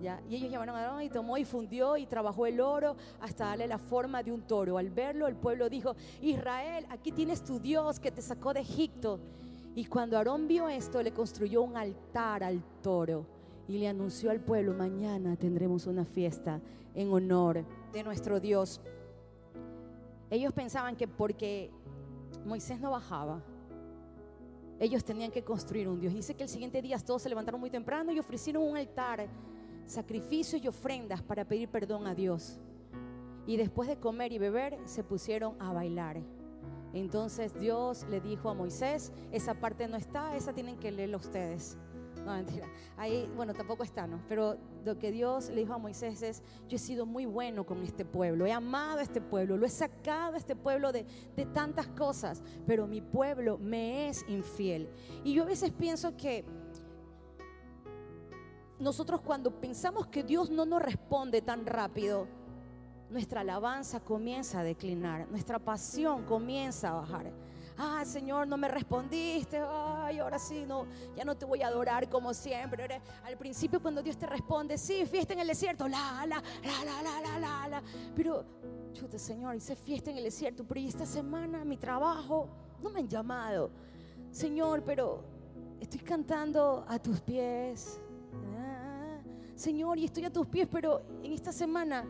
¿ya? 0.00 0.20
Y 0.28 0.36
ellos 0.36 0.50
llamaron 0.50 0.76
a 0.76 0.80
Aarón 0.80 1.02
y 1.02 1.08
tomó 1.08 1.38
y 1.38 1.44
fundió 1.44 1.96
y 1.96 2.06
trabajó 2.06 2.46
el 2.46 2.60
oro 2.60 2.96
hasta 3.20 3.46
darle 3.46 3.66
la 3.66 3.78
forma 3.78 4.22
de 4.22 4.32
un 4.32 4.42
toro. 4.42 4.78
Al 4.78 4.90
verlo, 4.90 5.28
el 5.28 5.36
pueblo 5.36 5.70
dijo: 5.70 5.94
Israel, 6.20 6.86
aquí 6.90 7.12
tienes 7.12 7.42
tu 7.42 7.60
Dios 7.60 8.00
que 8.00 8.10
te 8.10 8.20
sacó 8.20 8.52
de 8.52 8.60
Egipto. 8.60 9.20
Y 9.74 9.86
cuando 9.86 10.18
Aarón 10.18 10.48
vio 10.48 10.68
esto, 10.68 11.02
le 11.02 11.12
construyó 11.12 11.62
un 11.62 11.76
altar 11.76 12.44
al 12.44 12.62
toro 12.82 13.26
y 13.68 13.78
le 13.78 13.88
anunció 13.88 14.30
al 14.30 14.40
pueblo: 14.40 14.74
Mañana 14.74 15.36
tendremos 15.36 15.86
una 15.86 16.04
fiesta 16.04 16.60
en 16.94 17.12
honor 17.12 17.64
de 17.92 18.02
nuestro 18.02 18.40
Dios. 18.40 18.80
Ellos 20.30 20.52
pensaban 20.52 20.96
que 20.96 21.06
porque 21.06 21.70
Moisés 22.44 22.80
no 22.80 22.90
bajaba, 22.90 23.42
ellos 24.78 25.04
tenían 25.04 25.30
que 25.30 25.42
construir 25.42 25.88
un 25.88 26.00
Dios. 26.00 26.14
Dice 26.14 26.34
que 26.34 26.42
el 26.42 26.48
siguiente 26.48 26.82
día 26.82 26.98
todos 26.98 27.22
se 27.22 27.28
levantaron 27.28 27.60
muy 27.60 27.70
temprano 27.70 28.12
y 28.12 28.18
ofrecieron 28.18 28.62
un 28.62 28.76
altar, 28.76 29.28
sacrificios 29.86 30.62
y 30.62 30.68
ofrendas 30.68 31.22
para 31.22 31.44
pedir 31.44 31.68
perdón 31.68 32.06
a 32.06 32.14
Dios. 32.14 32.58
Y 33.46 33.56
después 33.56 33.88
de 33.88 33.96
comer 33.96 34.32
y 34.32 34.38
beber, 34.38 34.78
se 34.84 35.02
pusieron 35.02 35.60
a 35.60 35.72
bailar. 35.72 36.22
Entonces 36.92 37.58
Dios 37.58 38.06
le 38.10 38.20
dijo 38.20 38.50
a 38.50 38.54
Moisés, 38.54 39.12
esa 39.32 39.54
parte 39.54 39.88
no 39.88 39.96
está, 39.96 40.36
esa 40.36 40.52
tienen 40.52 40.76
que 40.78 40.92
leerla 40.92 41.16
ustedes. 41.16 41.78
No, 42.24 42.32
mentira. 42.32 42.68
Ahí, 42.96 43.28
bueno, 43.34 43.52
tampoco 43.52 43.82
está, 43.82 44.06
¿no? 44.06 44.20
Pero 44.28 44.56
lo 44.84 44.98
que 44.98 45.10
Dios 45.10 45.48
le 45.48 45.62
dijo 45.62 45.74
a 45.74 45.78
Moisés 45.78 46.22
es, 46.22 46.42
yo 46.68 46.76
he 46.76 46.78
sido 46.78 47.04
muy 47.04 47.26
bueno 47.26 47.66
con 47.66 47.82
este 47.82 48.04
pueblo, 48.04 48.46
he 48.46 48.52
amado 48.52 48.98
a 48.98 49.02
este 49.02 49.20
pueblo, 49.20 49.56
lo 49.56 49.66
he 49.66 49.70
sacado 49.70 50.34
a 50.34 50.38
este 50.38 50.54
pueblo 50.54 50.92
de, 50.92 51.04
de 51.36 51.46
tantas 51.46 51.88
cosas, 51.88 52.42
pero 52.66 52.86
mi 52.86 53.00
pueblo 53.00 53.58
me 53.58 54.08
es 54.08 54.24
infiel. 54.28 54.88
Y 55.24 55.34
yo 55.34 55.42
a 55.42 55.46
veces 55.46 55.72
pienso 55.72 56.16
que 56.16 56.44
nosotros 58.78 59.20
cuando 59.20 59.60
pensamos 59.60 60.06
que 60.06 60.22
Dios 60.22 60.50
no 60.50 60.64
nos 60.64 60.82
responde 60.82 61.42
tan 61.42 61.66
rápido, 61.66 62.28
nuestra 63.10 63.40
alabanza 63.42 64.00
comienza 64.00 64.60
a 64.60 64.64
declinar, 64.64 65.28
nuestra 65.28 65.58
pasión 65.58 66.24
comienza 66.24 66.90
a 66.90 66.94
bajar 66.94 67.32
ah, 67.82 68.04
Señor, 68.04 68.46
no 68.46 68.56
me 68.56 68.68
respondiste, 68.68 69.58
ay, 69.58 70.20
ahora 70.20 70.38
sí, 70.38 70.64
no, 70.66 70.86
ya 71.16 71.24
no 71.24 71.36
te 71.36 71.44
voy 71.44 71.62
a 71.62 71.66
adorar 71.66 72.08
como 72.08 72.32
siempre. 72.32 73.00
Al 73.24 73.36
principio 73.36 73.82
cuando 73.82 74.02
Dios 74.02 74.16
te 74.16 74.26
responde, 74.26 74.78
sí, 74.78 75.04
fiesta 75.06 75.32
en 75.32 75.40
el 75.40 75.48
desierto, 75.48 75.88
la, 75.88 76.24
la, 76.26 76.42
la, 76.62 76.84
la, 76.84 77.02
la, 77.02 77.20
la, 77.20 77.38
la, 77.38 77.68
la. 77.68 77.82
Pero, 78.14 78.44
chute, 78.92 79.18
Señor, 79.18 79.56
hice 79.56 79.74
fiesta 79.74 80.10
en 80.10 80.18
el 80.18 80.24
desierto, 80.24 80.64
pero 80.64 80.80
esta 80.80 81.06
semana 81.06 81.64
mi 81.64 81.76
trabajo, 81.76 82.48
no 82.80 82.90
me 82.90 83.00
han 83.00 83.08
llamado. 83.08 83.70
Señor, 84.30 84.82
pero 84.84 85.24
estoy 85.80 86.00
cantando 86.00 86.84
a 86.88 86.98
tus 86.98 87.20
pies. 87.20 88.00
Ah, 88.56 89.18
Señor, 89.54 89.98
y 89.98 90.04
estoy 90.04 90.24
a 90.24 90.32
tus 90.32 90.46
pies, 90.46 90.68
pero 90.70 91.02
en 91.22 91.32
esta 91.32 91.52
semana 91.52 92.04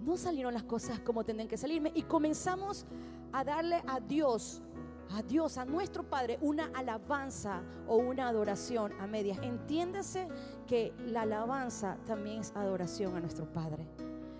no 0.00 0.16
salieron 0.16 0.54
las 0.54 0.64
cosas 0.64 0.98
como 1.00 1.24
tendrían 1.24 1.48
que 1.48 1.56
salirme. 1.56 1.92
Y 1.94 2.02
comenzamos 2.02 2.86
a 3.32 3.44
darle 3.44 3.82
a 3.86 4.00
Dios, 4.00 4.62
a 5.10 5.22
Dios, 5.22 5.58
a 5.58 5.64
nuestro 5.64 6.04
Padre, 6.04 6.38
una 6.40 6.70
alabanza 6.74 7.62
o 7.86 7.96
una 7.96 8.28
adoración 8.28 8.92
a 9.00 9.06
medias. 9.06 9.38
Entiéndase 9.42 10.28
que 10.66 10.92
la 11.06 11.22
alabanza 11.22 11.96
también 12.06 12.40
es 12.40 12.52
adoración 12.54 13.16
a 13.16 13.20
nuestro 13.20 13.50
Padre. 13.52 13.88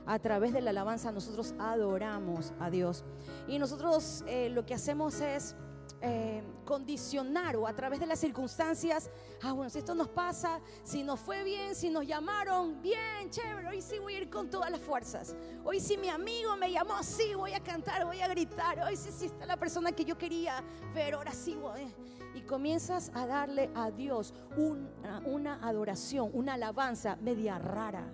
A 0.07 0.19
través 0.19 0.53
de 0.53 0.61
la 0.61 0.71
alabanza 0.71 1.13
nosotros 1.13 1.55
adoramos 1.59 2.53
a 2.59 2.71
Dios. 2.71 3.05
Y 3.47 3.59
nosotros 3.59 4.25
eh, 4.27 4.49
lo 4.51 4.67
que 4.67 4.75
hacemos 4.75 5.21
es 5.21 5.55
eh, 6.03 6.43
condicionar 6.65 7.57
o 7.57 7.67
a 7.67 7.75
través 7.75 8.01
de 8.01 8.07
las 8.07 8.19
circunstancias, 8.19 9.11
ah, 9.43 9.53
bueno, 9.53 9.69
si 9.69 9.79
esto 9.79 9.95
nos 9.95 10.09
pasa, 10.09 10.61
si 10.83 11.03
nos 11.03 11.21
fue 11.21 11.43
bien, 11.45 11.75
si 11.75 11.91
nos 11.91 12.07
llamaron, 12.07 12.81
bien, 12.81 13.29
chévere, 13.29 13.69
hoy 13.69 13.83
sí 13.83 13.99
voy 13.99 14.15
a 14.15 14.19
ir 14.19 14.31
con 14.31 14.49
todas 14.49 14.71
las 14.71 14.81
fuerzas. 14.81 15.37
Hoy 15.65 15.81
sí 15.81 15.99
mi 15.99 16.09
amigo 16.09 16.57
me 16.57 16.71
llamó, 16.71 17.03
sí, 17.03 17.35
voy 17.35 17.53
a 17.53 17.61
cantar, 17.61 18.07
voy 18.07 18.21
a 18.21 18.29
gritar, 18.29 18.81
hoy 18.81 18.97
sí, 18.97 19.11
sí 19.13 19.27
está 19.27 19.45
la 19.45 19.59
persona 19.59 19.93
que 19.93 20.05
yo 20.05 20.17
quería 20.17 20.65
ver, 20.95 21.15
ahora 21.15 21.33
sí 21.33 21.55
voy. 21.55 21.93
Y 22.35 22.43
comienzas 22.43 23.11
a 23.13 23.27
darle 23.27 23.71
a 23.75 23.91
Dios 23.91 24.33
una, 24.57 25.19
una 25.27 25.55
adoración, 25.67 26.31
una 26.33 26.55
alabanza 26.55 27.17
media 27.17 27.59
rara, 27.59 28.11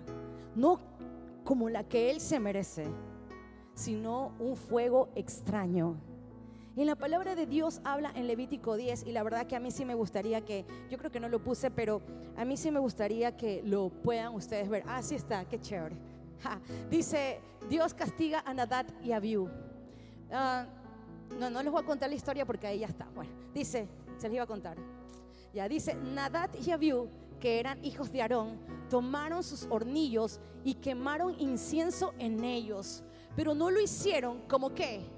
no 0.55 0.79
como 1.43 1.69
la 1.69 1.83
que 1.87 2.09
Él 2.09 2.19
se 2.19 2.39
merece, 2.39 2.87
sino 3.75 4.33
un 4.39 4.57
fuego 4.57 5.09
extraño 5.15 6.01
y 6.77 6.81
en 6.81 6.87
la 6.87 6.95
palabra 6.95 7.33
de 7.33 7.47
Dios 7.47 7.81
habla 7.83 8.11
en 8.13 8.27
Levítico 8.27 8.75
10 8.77 9.07
y 9.07 9.11
la 9.11 9.23
verdad 9.23 9.47
que 9.47 9.55
a 9.55 9.59
mí 9.59 9.71
sí 9.71 9.83
me 9.83 9.95
gustaría 9.95 10.45
que, 10.45 10.63
yo 10.91 10.99
creo 10.99 11.11
que 11.11 11.19
no 11.19 11.27
lo 11.27 11.43
puse, 11.43 11.71
pero 11.71 12.03
a 12.35 12.45
mí 12.45 12.55
sí 12.55 12.69
me 12.69 12.79
gustaría 12.79 13.35
que 13.35 13.63
lo 13.65 13.89
puedan 13.89 14.35
ustedes 14.35 14.69
ver. 14.69 14.83
Ah, 14.85 15.01
sí 15.01 15.15
está, 15.15 15.43
qué 15.45 15.59
chévere. 15.59 15.95
Dice, 16.91 17.41
Dios 17.67 17.95
castiga 17.95 18.43
a 18.45 18.53
Nadad 18.53 18.85
y 19.03 19.11
a 19.11 19.15
Abiú. 19.15 19.49
Ah, 20.31 20.67
no, 21.39 21.49
no 21.49 21.63
les 21.63 21.71
voy 21.71 21.81
a 21.81 21.85
contar 21.85 22.09
la 22.09 22.15
historia 22.15 22.45
porque 22.45 22.67
ahí 22.67 22.77
ya 22.77 22.87
está. 22.87 23.07
Bueno, 23.15 23.31
dice, 23.55 23.87
se 24.19 24.27
les 24.27 24.35
iba 24.35 24.43
a 24.43 24.47
contar. 24.47 24.77
Ya 25.55 25.67
dice, 25.67 25.95
Nadad 25.95 26.51
y 26.63 26.69
Abiú, 26.69 27.09
que 27.39 27.59
eran 27.59 27.83
hijos 27.83 28.11
de 28.11 28.21
Aarón, 28.21 28.59
tomaron 28.87 29.43
sus 29.43 29.65
hornillos 29.71 30.39
y 30.63 30.75
quemaron 30.75 31.39
incienso 31.39 32.13
en 32.19 32.43
ellos, 32.43 33.03
pero 33.35 33.55
no 33.55 33.71
lo 33.71 33.81
hicieron 33.81 34.41
como 34.47 34.75
que 34.75 35.16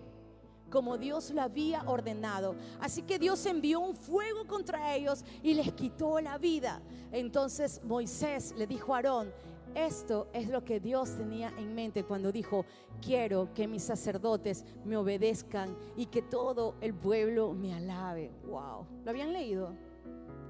como 0.70 0.98
Dios 0.98 1.32
lo 1.32 1.42
había 1.42 1.84
ordenado. 1.84 2.56
Así 2.80 3.02
que 3.04 3.20
Dios 3.20 3.46
envió 3.46 3.80
un 3.80 3.96
fuego 3.96 4.46
contra 4.46 4.96
ellos 4.96 5.24
y 5.44 5.54
les 5.54 5.72
quitó 5.74 6.20
la 6.20 6.38
vida. 6.38 6.82
Entonces 7.12 7.82
Moisés 7.84 8.54
le 8.58 8.68
dijo 8.68 8.94
a 8.94 8.98
Aarón, 8.98 9.32
esto 9.76 10.28
es 10.34 10.50
lo 10.50 10.64
que 10.66 10.80
Dios 10.80 11.16
tenía 11.16 11.54
en 11.58 11.76
mente 11.76 12.04
cuando 12.04 12.32
dijo, 12.32 12.66
quiero 13.02 13.54
que 13.54 13.68
mis 13.68 13.84
sacerdotes 13.84 14.66
me 14.84 14.98
obedezcan 14.98 15.76
y 15.96 16.08
que 16.08 16.22
todo 16.22 16.76
el 16.82 16.94
pueblo 16.94 17.54
me 17.54 17.74
alabe. 17.74 18.32
Wow, 18.46 18.88
¿lo 19.04 19.10
habían 19.10 19.32
leído? 19.32 19.74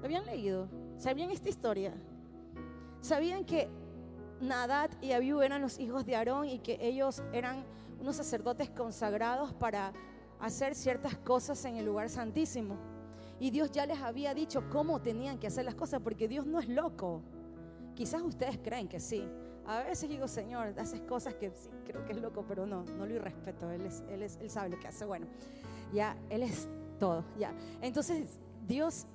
¿Lo 0.00 0.06
habían 0.06 0.24
leído? 0.24 0.68
¿Sabían 0.96 1.30
esta 1.30 1.48
historia? 1.48 1.94
¿Sabían 3.02 3.44
que 3.44 3.68
Nadad 4.40 4.90
y 5.02 5.12
Abiú 5.12 5.42
eran 5.42 5.60
los 5.60 5.78
hijos 5.78 6.06
de 6.06 6.16
Aarón 6.16 6.48
y 6.48 6.58
que 6.60 6.78
ellos 6.80 7.22
eran 7.32 7.64
unos 8.00 8.16
sacerdotes 8.16 8.70
consagrados 8.70 9.52
para 9.54 9.92
hacer 10.40 10.74
ciertas 10.74 11.16
cosas 11.18 11.64
en 11.64 11.76
el 11.76 11.84
lugar 11.84 12.08
santísimo. 12.08 12.76
Y 13.38 13.50
Dios 13.50 13.70
ya 13.70 13.86
les 13.86 14.00
había 14.00 14.34
dicho 14.34 14.68
cómo 14.70 15.00
tenían 15.00 15.38
que 15.38 15.46
hacer 15.46 15.64
las 15.64 15.74
cosas, 15.74 16.00
porque 16.02 16.28
Dios 16.28 16.46
no 16.46 16.60
es 16.60 16.68
loco. 16.68 17.22
Quizás 17.94 18.22
ustedes 18.22 18.58
creen 18.58 18.88
que 18.88 19.00
sí. 19.00 19.26
A 19.66 19.82
veces 19.82 20.08
digo, 20.08 20.26
Señor, 20.26 20.74
haces 20.78 21.00
cosas 21.02 21.34
que 21.34 21.50
sí, 21.50 21.70
creo 21.84 22.04
que 22.04 22.12
es 22.12 22.20
loco, 22.20 22.44
pero 22.46 22.66
no, 22.66 22.84
no 22.84 23.06
lo 23.06 23.14
irrespeto. 23.14 23.70
Él, 23.70 23.86
es, 23.86 24.02
él, 24.10 24.22
es, 24.22 24.36
él 24.38 24.50
sabe 24.50 24.70
lo 24.70 24.78
que 24.78 24.88
hace. 24.88 25.04
Bueno, 25.04 25.26
ya, 25.92 26.16
Él 26.28 26.42
es 26.42 26.68
todo. 26.98 27.24
Ya. 27.38 27.54
Entonces, 27.80 28.38
Dios 28.66 29.06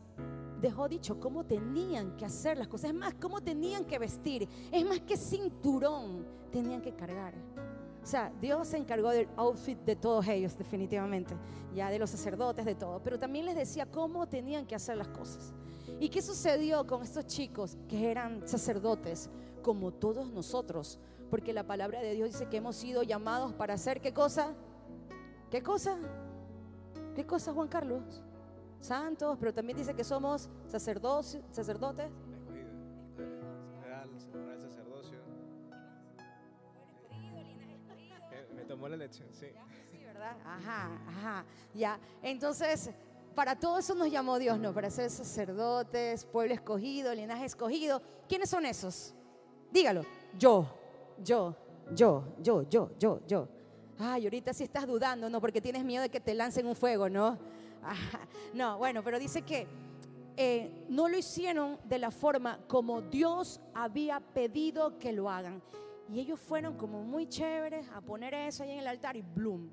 dejó 0.62 0.88
dicho 0.88 1.20
cómo 1.20 1.46
tenían 1.46 2.15
que 2.18 2.25
hacer 2.25 2.58
las 2.58 2.68
cosas. 2.68 2.92
Es 2.92 2.96
más, 2.96 3.13
cómo 3.15 3.42
tenían 3.42 3.86
que 3.86 4.00
vestir. 4.00 4.48
Es 4.72 4.86
más, 4.86 5.01
qué 5.01 5.18
cinturón 5.18 6.25
tenían 6.51 6.82
que 6.82 6.94
cargar. 6.94 7.34
O 8.06 8.08
sea, 8.08 8.32
Dios 8.40 8.68
se 8.68 8.78
encargó 8.78 9.10
del 9.10 9.28
outfit 9.36 9.80
de 9.80 9.96
todos 9.96 10.28
ellos, 10.28 10.56
definitivamente, 10.56 11.34
ya 11.74 11.90
de 11.90 11.98
los 11.98 12.12
sacerdotes, 12.12 12.64
de 12.64 12.76
todo. 12.76 13.02
Pero 13.04 13.18
también 13.18 13.48
les 13.48 13.56
decía 13.56 13.88
cómo 13.88 14.28
tenían 14.28 14.68
que 14.68 14.76
hacer 14.76 14.96
las 14.96 15.08
cosas. 15.08 15.56
¿Y 16.00 16.10
qué 16.10 16.22
sucedió 16.22 16.86
con 16.86 17.02
estos 17.02 17.26
chicos 17.26 17.80
que 17.90 18.12
eran 18.12 18.48
sacerdotes, 18.48 19.32
como 19.64 19.92
todos 19.92 20.32
nosotros? 20.32 21.00
Porque 21.32 21.52
la 21.52 21.66
palabra 21.66 22.00
de 22.00 22.14
Dios 22.14 22.32
dice 22.32 22.48
que 22.48 22.58
hemos 22.58 22.76
sido 22.76 23.02
llamados 23.02 23.54
para 23.54 23.74
hacer 23.74 24.00
qué 24.00 24.14
cosa? 24.14 24.54
¿Qué 25.50 25.64
cosa? 25.64 25.98
¿Qué 27.16 27.26
cosa, 27.26 27.54
Juan 27.54 27.70
Carlos? 27.70 28.22
Santos, 28.82 29.36
pero 29.40 29.52
también 29.52 29.80
dice 29.80 29.96
que 29.96 30.04
somos 30.04 30.48
sacerdotes. 30.68 32.12
Tomó 38.75 38.89
la 38.89 38.98
lección, 38.98 39.29
sí. 39.32 39.48
Sí, 39.89 40.03
¿verdad? 40.03 40.36
Ajá, 40.46 41.00
ajá. 41.08 41.46
Ya. 41.74 41.98
Entonces, 42.22 42.89
para 43.34 43.58
todo 43.58 43.79
eso 43.79 43.96
nos 43.96 44.12
llamó 44.12 44.38
Dios, 44.38 44.60
¿no? 44.60 44.74
Para 44.74 44.89
ser 44.89 45.10
sacerdotes, 45.10 46.25
pueblo 46.25 46.53
escogido, 46.53 47.15
linaje 47.15 47.46
escogido. 47.46 48.01
¿Quiénes 48.27 48.50
son 48.50 48.65
esos? 48.65 49.13
Dígalo. 49.72 50.03
Yo, 50.38 50.67
yo, 51.24 51.55
yo, 51.94 52.25
yo, 52.41 52.63
yo, 52.70 52.91
yo, 53.00 53.22
yo. 53.25 53.48
Ay, 53.98 54.25
ahorita 54.25 54.53
sí 54.53 54.65
estás 54.65 54.86
dudando, 54.86 55.29
¿no? 55.29 55.39
Porque 55.39 55.62
tienes 55.62 55.86
miedo 55.86 56.01
de 56.01 56.10
que 56.10 56.20
te 56.20 56.34
lancen 56.34 56.67
un 56.67 56.75
fuego, 56.75 57.08
¿no? 57.08 57.38
no, 58.53 58.77
bueno, 58.77 59.05
pero 59.05 59.20
dice 59.20 59.44
que 59.44 59.67
eh, 60.36 60.86
no 60.89 61.08
lo 61.08 61.17
hicieron 61.17 61.79
de 61.86 61.98
la 61.98 62.12
forma 62.12 62.60
como 62.67 63.01
Dios 63.01 63.62
había 63.74 64.20
pedido 64.20 65.00
que 65.00 65.13
lo 65.13 65.29
hagan. 65.29 65.62
Y 66.10 66.20
ellos 66.20 66.40
fueron 66.40 66.78
como 66.78 67.04
muy 67.04 67.28
chéveres 67.28 67.88
a 67.90 68.02
poner 68.02 68.34
eso 68.34 68.64
ahí 68.64 68.72
en 68.72 68.80
el 68.80 68.88
altar 68.88 69.16
y 69.18 69.22
¡bloom! 69.22 69.70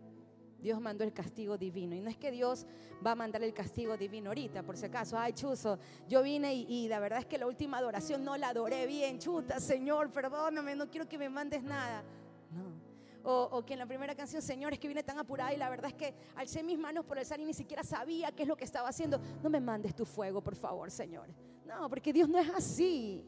Dios 0.62 0.80
mandó 0.80 1.02
el 1.02 1.12
castigo 1.12 1.58
divino. 1.58 1.94
Y 1.94 2.00
no 2.00 2.08
es 2.08 2.16
que 2.16 2.30
Dios 2.30 2.66
va 3.04 3.12
a 3.12 3.14
mandar 3.16 3.42
el 3.42 3.52
castigo 3.52 3.96
divino 3.96 4.30
ahorita, 4.30 4.62
por 4.62 4.76
si 4.76 4.86
acaso. 4.86 5.18
Ay, 5.18 5.32
chuzo, 5.32 5.78
yo 6.08 6.22
vine 6.22 6.54
y, 6.54 6.66
y, 6.68 6.88
la 6.88 7.00
verdad 7.00 7.18
es 7.18 7.26
que 7.26 7.36
la 7.36 7.46
última 7.46 7.78
adoración 7.78 8.24
no 8.24 8.36
la 8.36 8.50
adoré 8.50 8.86
bien. 8.86 9.18
Chuta, 9.18 9.58
Señor, 9.58 10.10
perdóname, 10.12 10.76
no 10.76 10.88
quiero 10.88 11.08
que 11.08 11.18
me 11.18 11.28
mandes 11.28 11.64
nada. 11.64 12.04
No. 12.52 12.92
O, 13.24 13.48
o, 13.52 13.64
que 13.64 13.74
en 13.74 13.80
la 13.80 13.86
primera 13.86 14.14
canción, 14.14 14.42
Señor, 14.42 14.72
es 14.72 14.78
que 14.78 14.88
vine 14.88 15.02
tan 15.02 15.18
apurada 15.18 15.52
y 15.52 15.56
la 15.56 15.68
verdad 15.68 15.90
es 15.90 15.94
que 15.94 16.14
alcé 16.36 16.62
mis 16.62 16.78
manos 16.78 17.04
por 17.04 17.18
el 17.18 17.26
sal 17.26 17.40
y 17.40 17.44
ni 17.44 17.54
siquiera 17.54 17.84
sabía 17.84 18.32
qué 18.32 18.42
es 18.42 18.48
lo 18.48 18.56
que 18.56 18.64
estaba 18.64 18.88
haciendo. 18.88 19.20
No 19.42 19.50
me 19.50 19.60
mandes 19.60 19.94
tu 19.94 20.04
fuego, 20.04 20.40
por 20.40 20.56
favor, 20.56 20.90
Señor. 20.90 21.28
No, 21.64 21.88
porque 21.88 22.12
Dios 22.12 22.28
no 22.28 22.38
es 22.38 22.50
así. 22.50 23.24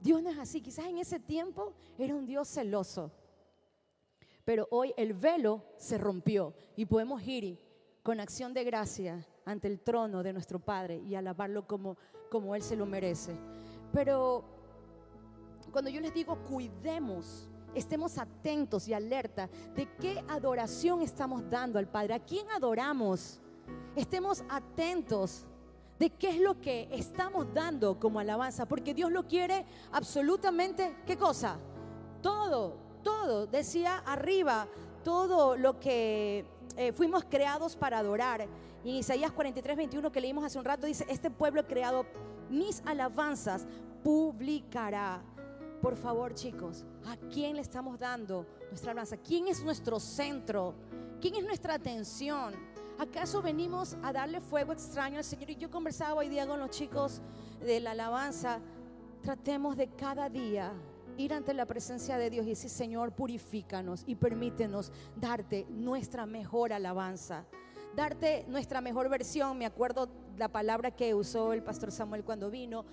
Dios 0.00 0.22
no 0.22 0.30
es 0.30 0.38
así. 0.38 0.60
Quizás 0.60 0.86
en 0.86 0.98
ese 0.98 1.18
tiempo 1.18 1.74
era 1.98 2.14
un 2.14 2.26
Dios 2.26 2.48
celoso. 2.48 3.10
Pero 4.44 4.66
hoy 4.70 4.94
el 4.96 5.12
velo 5.12 5.62
se 5.76 5.98
rompió 5.98 6.54
y 6.76 6.86
podemos 6.86 7.22
ir 7.26 7.58
con 8.02 8.20
acción 8.20 8.54
de 8.54 8.64
gracia 8.64 9.26
ante 9.44 9.68
el 9.68 9.80
trono 9.80 10.22
de 10.22 10.32
nuestro 10.32 10.58
Padre 10.58 11.02
y 11.06 11.14
alabarlo 11.14 11.66
como, 11.66 11.98
como 12.30 12.54
Él 12.54 12.62
se 12.62 12.76
lo 12.76 12.86
merece. 12.86 13.36
Pero 13.92 14.44
cuando 15.70 15.90
yo 15.90 16.00
les 16.00 16.14
digo 16.14 16.38
cuidemos, 16.44 17.48
estemos 17.74 18.16
atentos 18.16 18.88
y 18.88 18.94
alerta 18.94 19.50
de 19.74 19.86
qué 19.96 20.24
adoración 20.28 21.02
estamos 21.02 21.48
dando 21.50 21.78
al 21.78 21.88
Padre, 21.88 22.14
a 22.14 22.24
quién 22.24 22.50
adoramos, 22.50 23.40
estemos 23.94 24.42
atentos 24.48 25.46
de 25.98 26.10
qué 26.10 26.30
es 26.30 26.40
lo 26.40 26.60
que 26.60 26.88
estamos 26.92 27.52
dando 27.52 27.98
como 27.98 28.20
alabanza, 28.20 28.66
porque 28.66 28.94
Dios 28.94 29.10
lo 29.10 29.26
quiere 29.26 29.64
absolutamente, 29.92 30.96
¿qué 31.06 31.16
cosa? 31.16 31.58
Todo, 32.22 32.76
todo, 33.02 33.46
decía 33.46 33.98
arriba, 33.98 34.68
todo 35.02 35.56
lo 35.56 35.80
que 35.80 36.44
eh, 36.76 36.92
fuimos 36.92 37.24
creados 37.24 37.76
para 37.76 37.98
adorar. 37.98 38.46
Y 38.84 38.90
en 38.90 38.96
Isaías 38.96 39.32
43, 39.32 39.76
21 39.76 40.12
que 40.12 40.20
leímos 40.20 40.44
hace 40.44 40.58
un 40.58 40.64
rato 40.64 40.86
dice, 40.86 41.04
este 41.08 41.30
pueblo 41.30 41.66
creado 41.66 42.06
mis 42.48 42.82
alabanzas 42.86 43.66
publicará. 44.02 45.22
Por 45.82 45.96
favor, 45.96 46.34
chicos, 46.34 46.84
¿a 47.06 47.16
quién 47.32 47.56
le 47.56 47.62
estamos 47.62 47.98
dando 47.98 48.46
nuestra 48.68 48.92
alabanza? 48.92 49.16
¿Quién 49.16 49.48
es 49.48 49.62
nuestro 49.62 50.00
centro? 50.00 50.74
¿Quién 51.20 51.36
es 51.36 51.44
nuestra 51.44 51.74
atención? 51.74 52.54
¿Acaso 52.98 53.40
venimos 53.40 53.96
a 54.02 54.12
darle 54.12 54.40
fuego 54.40 54.72
extraño 54.72 55.18
al 55.18 55.24
Señor? 55.24 55.50
Y 55.50 55.54
yo 55.54 55.70
conversaba 55.70 56.14
hoy 56.14 56.28
día 56.28 56.48
con 56.48 56.58
los 56.58 56.70
chicos 56.70 57.22
de 57.60 57.78
la 57.78 57.92
alabanza. 57.92 58.58
Tratemos 59.22 59.76
de 59.76 59.86
cada 59.86 60.28
día 60.28 60.72
ir 61.16 61.32
ante 61.32 61.54
la 61.54 61.64
presencia 61.64 62.18
de 62.18 62.28
Dios 62.28 62.44
y 62.44 62.50
decir, 62.50 62.68
Señor, 62.68 63.12
purifícanos 63.12 64.02
y 64.04 64.16
permítenos 64.16 64.90
darte 65.14 65.64
nuestra 65.70 66.26
mejor 66.26 66.72
alabanza, 66.72 67.44
darte 67.94 68.44
nuestra 68.48 68.80
mejor 68.80 69.08
versión. 69.08 69.56
Me 69.56 69.66
acuerdo 69.66 70.08
la 70.36 70.48
palabra 70.48 70.90
que 70.90 71.14
usó 71.14 71.52
el 71.52 71.62
pastor 71.62 71.92
Samuel 71.92 72.24
cuando 72.24 72.50
vino. 72.50 72.84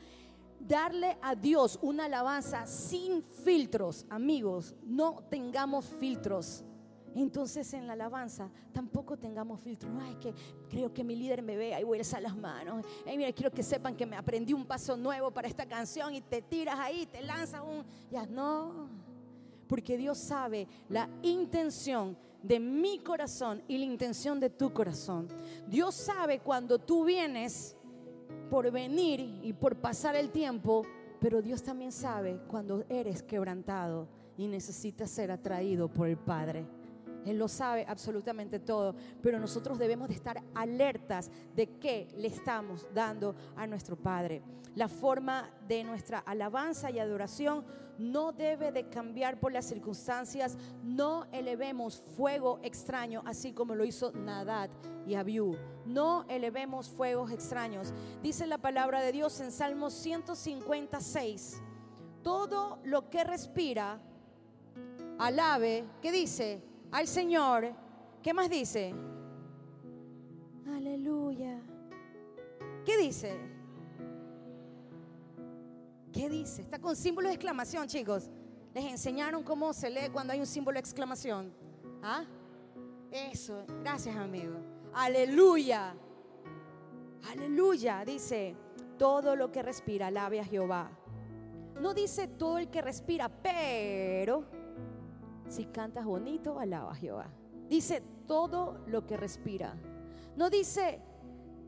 Darle 0.59 1.17
a 1.23 1.33
Dios 1.33 1.79
una 1.81 2.05
alabanza 2.05 2.67
sin 2.67 3.23
filtros, 3.23 4.05
amigos, 4.11 4.75
no 4.83 5.23
tengamos 5.31 5.85
filtros. 5.85 6.63
Entonces 7.21 7.73
en 7.73 7.87
la 7.87 7.93
alabanza 7.93 8.49
tampoco 8.73 9.17
tengamos 9.17 9.61
filtro. 9.61 9.89
No, 9.89 10.05
es 10.05 10.17
que 10.17 10.33
creo 10.69 10.93
que 10.93 11.03
mi 11.03 11.15
líder 11.15 11.41
me 11.41 11.55
ve, 11.55 11.73
ahí 11.73 11.83
voy 11.83 11.97
a 11.97 12.01
alzar 12.01 12.21
las 12.21 12.35
manos. 12.35 12.85
Hey, 13.05 13.17
mira, 13.17 13.31
quiero 13.31 13.51
que 13.51 13.63
sepan 13.63 13.95
que 13.95 14.05
me 14.05 14.17
aprendí 14.17 14.51
un 14.51 14.65
paso 14.65 14.97
nuevo 14.97 15.31
para 15.31 15.47
esta 15.47 15.65
canción 15.65 16.13
y 16.13 16.21
te 16.21 16.41
tiras 16.41 16.77
ahí, 16.77 17.05
te 17.05 17.21
lanzas 17.21 17.61
un... 17.61 17.85
Ya, 18.11 18.25
no. 18.25 18.89
Porque 19.67 19.97
Dios 19.97 20.17
sabe 20.17 20.67
la 20.89 21.09
intención 21.23 22.17
de 22.43 22.59
mi 22.59 22.99
corazón 22.99 23.63
y 23.67 23.77
la 23.77 23.85
intención 23.85 24.39
de 24.39 24.49
tu 24.49 24.73
corazón. 24.73 25.29
Dios 25.67 25.95
sabe 25.95 26.39
cuando 26.39 26.77
tú 26.79 27.05
vienes 27.05 27.75
por 28.49 28.69
venir 28.71 29.39
y 29.41 29.53
por 29.53 29.77
pasar 29.77 30.15
el 30.17 30.31
tiempo, 30.31 30.83
pero 31.19 31.41
Dios 31.41 31.63
también 31.63 31.93
sabe 31.93 32.41
cuando 32.47 32.83
eres 32.89 33.23
quebrantado 33.23 34.07
y 34.37 34.47
necesitas 34.47 35.09
ser 35.09 35.31
atraído 35.31 35.87
por 35.87 36.07
el 36.07 36.17
Padre. 36.17 36.65
Él 37.25 37.37
lo 37.37 37.47
sabe 37.47 37.85
absolutamente 37.87 38.59
todo, 38.59 38.95
pero 39.21 39.39
nosotros 39.39 39.77
debemos 39.77 40.07
de 40.07 40.13
estar 40.13 40.41
alertas 40.53 41.31
de 41.55 41.67
qué 41.79 42.07
le 42.17 42.27
estamos 42.27 42.87
dando 42.93 43.35
a 43.55 43.65
nuestro 43.67 43.95
Padre. 43.95 44.41
La 44.75 44.87
forma 44.87 45.49
de 45.67 45.83
nuestra 45.83 46.19
alabanza 46.19 46.91
y 46.91 46.99
adoración 46.99 47.65
no 47.97 48.31
debe 48.31 48.71
de 48.71 48.89
cambiar 48.89 49.39
por 49.39 49.51
las 49.51 49.65
circunstancias. 49.65 50.57
No 50.83 51.27
elevemos 51.31 51.97
fuego 52.17 52.59
extraño, 52.61 53.23
así 53.25 53.53
como 53.53 53.73
lo 53.75 53.85
hizo 53.85 54.11
Nadad 54.11 54.69
y 55.07 55.15
Abiú. 55.15 55.57
No 55.85 56.25
elevemos 56.27 56.89
fuegos 56.89 57.31
extraños. 57.31 57.93
Dice 58.21 58.47
la 58.47 58.57
palabra 58.57 59.01
de 59.01 59.11
Dios 59.11 59.39
en 59.39 59.51
Salmo 59.51 59.89
156. 59.89 61.61
Todo 62.21 62.79
lo 62.83 63.09
que 63.09 63.23
respira, 63.23 64.01
alabe, 65.17 65.85
¿qué 66.01 66.11
dice? 66.11 66.74
Al 66.95 67.07
Señor. 67.07 67.73
¿Qué 68.23 68.33
más 68.33 68.49
dice? 68.49 68.95
Aleluya. 70.65 71.59
¿Qué 72.85 72.97
dice? 72.97 73.37
¿Qué 76.13 76.29
dice? 76.29 76.61
Está 76.61 76.79
con 76.79 76.95
símbolo 76.95 77.27
de 77.27 77.33
exclamación, 77.33 77.87
chicos. 77.87 78.31
Les 78.73 78.85
enseñaron 78.85 79.43
cómo 79.43 79.73
se 79.73 79.89
lee 79.89 80.09
cuando 80.13 80.31
hay 80.31 80.39
un 80.39 80.45
símbolo 80.45 80.75
de 80.75 80.79
exclamación. 80.79 81.53
¿Ah? 82.01 82.23
Eso. 83.11 83.65
Gracias, 83.81 84.15
amigo. 84.15 84.55
Aleluya. 84.93 85.93
Aleluya. 87.29 88.05
Dice, 88.05 88.55
todo 88.97 89.35
lo 89.35 89.51
que 89.51 89.61
respira, 89.61 90.07
alabe 90.07 90.39
a 90.39 90.45
Jehová. 90.45 90.89
No 91.81 91.93
dice 91.93 92.29
todo 92.29 92.57
el 92.57 92.69
que 92.69 92.81
respira, 92.81 93.27
pero 93.27 94.45
si 95.47 95.65
cantas 95.65 96.05
bonito, 96.05 96.59
alaba 96.59 96.91
a 96.91 96.95
Jehová. 96.95 97.27
Dice 97.69 98.01
todo 98.27 98.79
lo 98.87 99.05
que 99.05 99.17
respira. 99.17 99.75
No 100.35 100.49
dice 100.49 100.99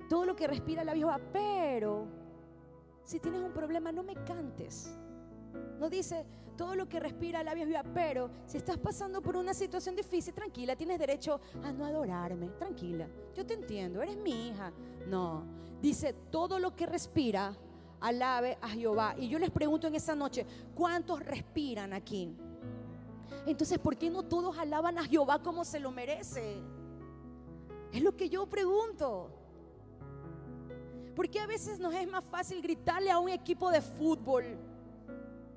todo 0.09 0.25
lo 0.25 0.35
que 0.35 0.47
respira 0.47 0.83
la 0.83 0.95
Jehová, 0.95 1.19
pero 1.31 2.07
si 3.03 3.19
tienes 3.19 3.41
un 3.41 3.51
problema, 3.51 3.91
no 3.91 4.03
me 4.03 4.15
cantes. 4.23 4.93
No 5.79 5.89
dice 5.89 6.25
todo 6.55 6.75
lo 6.75 6.89
que 6.89 6.99
respira 6.99 7.43
la 7.43 7.55
Jehová, 7.55 7.83
pero 7.93 8.29
si 8.45 8.57
estás 8.57 8.77
pasando 8.77 9.21
por 9.21 9.37
una 9.37 9.53
situación 9.53 9.95
difícil, 9.95 10.33
tranquila, 10.33 10.75
tienes 10.75 10.99
derecho 10.99 11.39
a 11.63 11.71
no 11.71 11.85
adorarme. 11.85 12.49
Tranquila, 12.49 13.07
yo 13.35 13.45
te 13.45 13.53
entiendo, 13.53 14.01
eres 14.01 14.17
mi 14.17 14.49
hija. 14.49 14.73
No, 15.07 15.43
dice 15.81 16.13
todo 16.31 16.59
lo 16.59 16.75
que 16.75 16.85
respira, 16.85 17.55
alabe 18.01 18.57
a 18.61 18.69
Jehová. 18.69 19.15
Y 19.17 19.29
yo 19.29 19.39
les 19.39 19.51
pregunto 19.51 19.87
en 19.87 19.95
esa 19.95 20.15
noche, 20.15 20.45
¿cuántos 20.75 21.23
respiran 21.23 21.93
aquí? 21.93 22.35
Entonces, 23.45 23.79
¿por 23.79 23.97
qué 23.97 24.09
no 24.09 24.23
todos 24.23 24.57
alaban 24.57 24.97
a 24.97 25.03
Jehová 25.03 25.41
como 25.41 25.63
se 25.65 25.79
lo 25.79 25.91
merece? 25.91 26.61
Es 27.91 28.01
lo 28.01 28.15
que 28.15 28.29
yo 28.29 28.45
pregunto. 28.47 29.31
¿Por 31.15 31.29
qué 31.29 31.39
a 31.39 31.47
veces 31.47 31.79
nos 31.79 31.93
es 31.95 32.07
más 32.09 32.23
fácil 32.23 32.61
gritarle 32.61 33.09
a 33.09 33.19
un 33.19 33.29
equipo 33.29 33.71
de 33.71 33.81
fútbol 33.81 34.43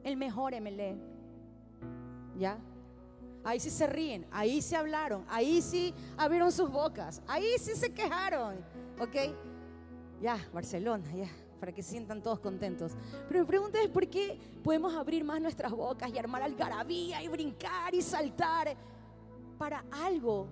el 0.04 0.16
mejor 0.16 0.58
MLE? 0.60 0.96
¿Ya? 2.38 2.58
Ahí 3.44 3.58
sí 3.60 3.70
se 3.70 3.86
ríen, 3.86 4.26
ahí 4.30 4.60
sí 4.60 4.74
hablaron, 4.74 5.24
ahí 5.28 5.62
sí 5.62 5.94
abrieron 6.16 6.52
sus 6.52 6.70
bocas, 6.70 7.22
ahí 7.26 7.46
sí 7.58 7.74
se 7.74 7.92
quejaron, 7.92 8.56
¿ok? 8.98 9.16
Ya, 10.20 10.38
Barcelona, 10.52 11.10
ya, 11.14 11.28
para 11.60 11.72
que 11.72 11.82
se 11.82 11.90
sientan 11.90 12.22
todos 12.22 12.40
contentos. 12.40 12.92
Pero 13.28 13.40
mi 13.40 13.46
pregunta 13.46 13.80
es 13.80 13.88
por 13.88 14.08
qué 14.08 14.38
podemos 14.64 14.94
abrir 14.94 15.22
más 15.22 15.40
nuestras 15.40 15.70
bocas 15.70 16.10
y 16.10 16.18
armar 16.18 16.42
algarabía 16.42 17.22
y 17.22 17.28
brincar 17.28 17.94
y 17.94 18.00
saltar 18.00 18.74
para 19.58 19.84
algo 19.92 20.48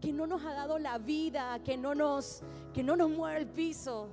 que 0.00 0.12
no 0.12 0.26
nos 0.26 0.44
ha 0.44 0.52
dado 0.52 0.78
la 0.78 0.98
vida, 0.98 1.58
que 1.64 1.78
no 1.78 1.94
nos, 1.94 2.42
que 2.74 2.82
no 2.82 2.94
nos 2.94 3.08
mueve 3.08 3.40
el 3.40 3.46
piso. 3.46 4.10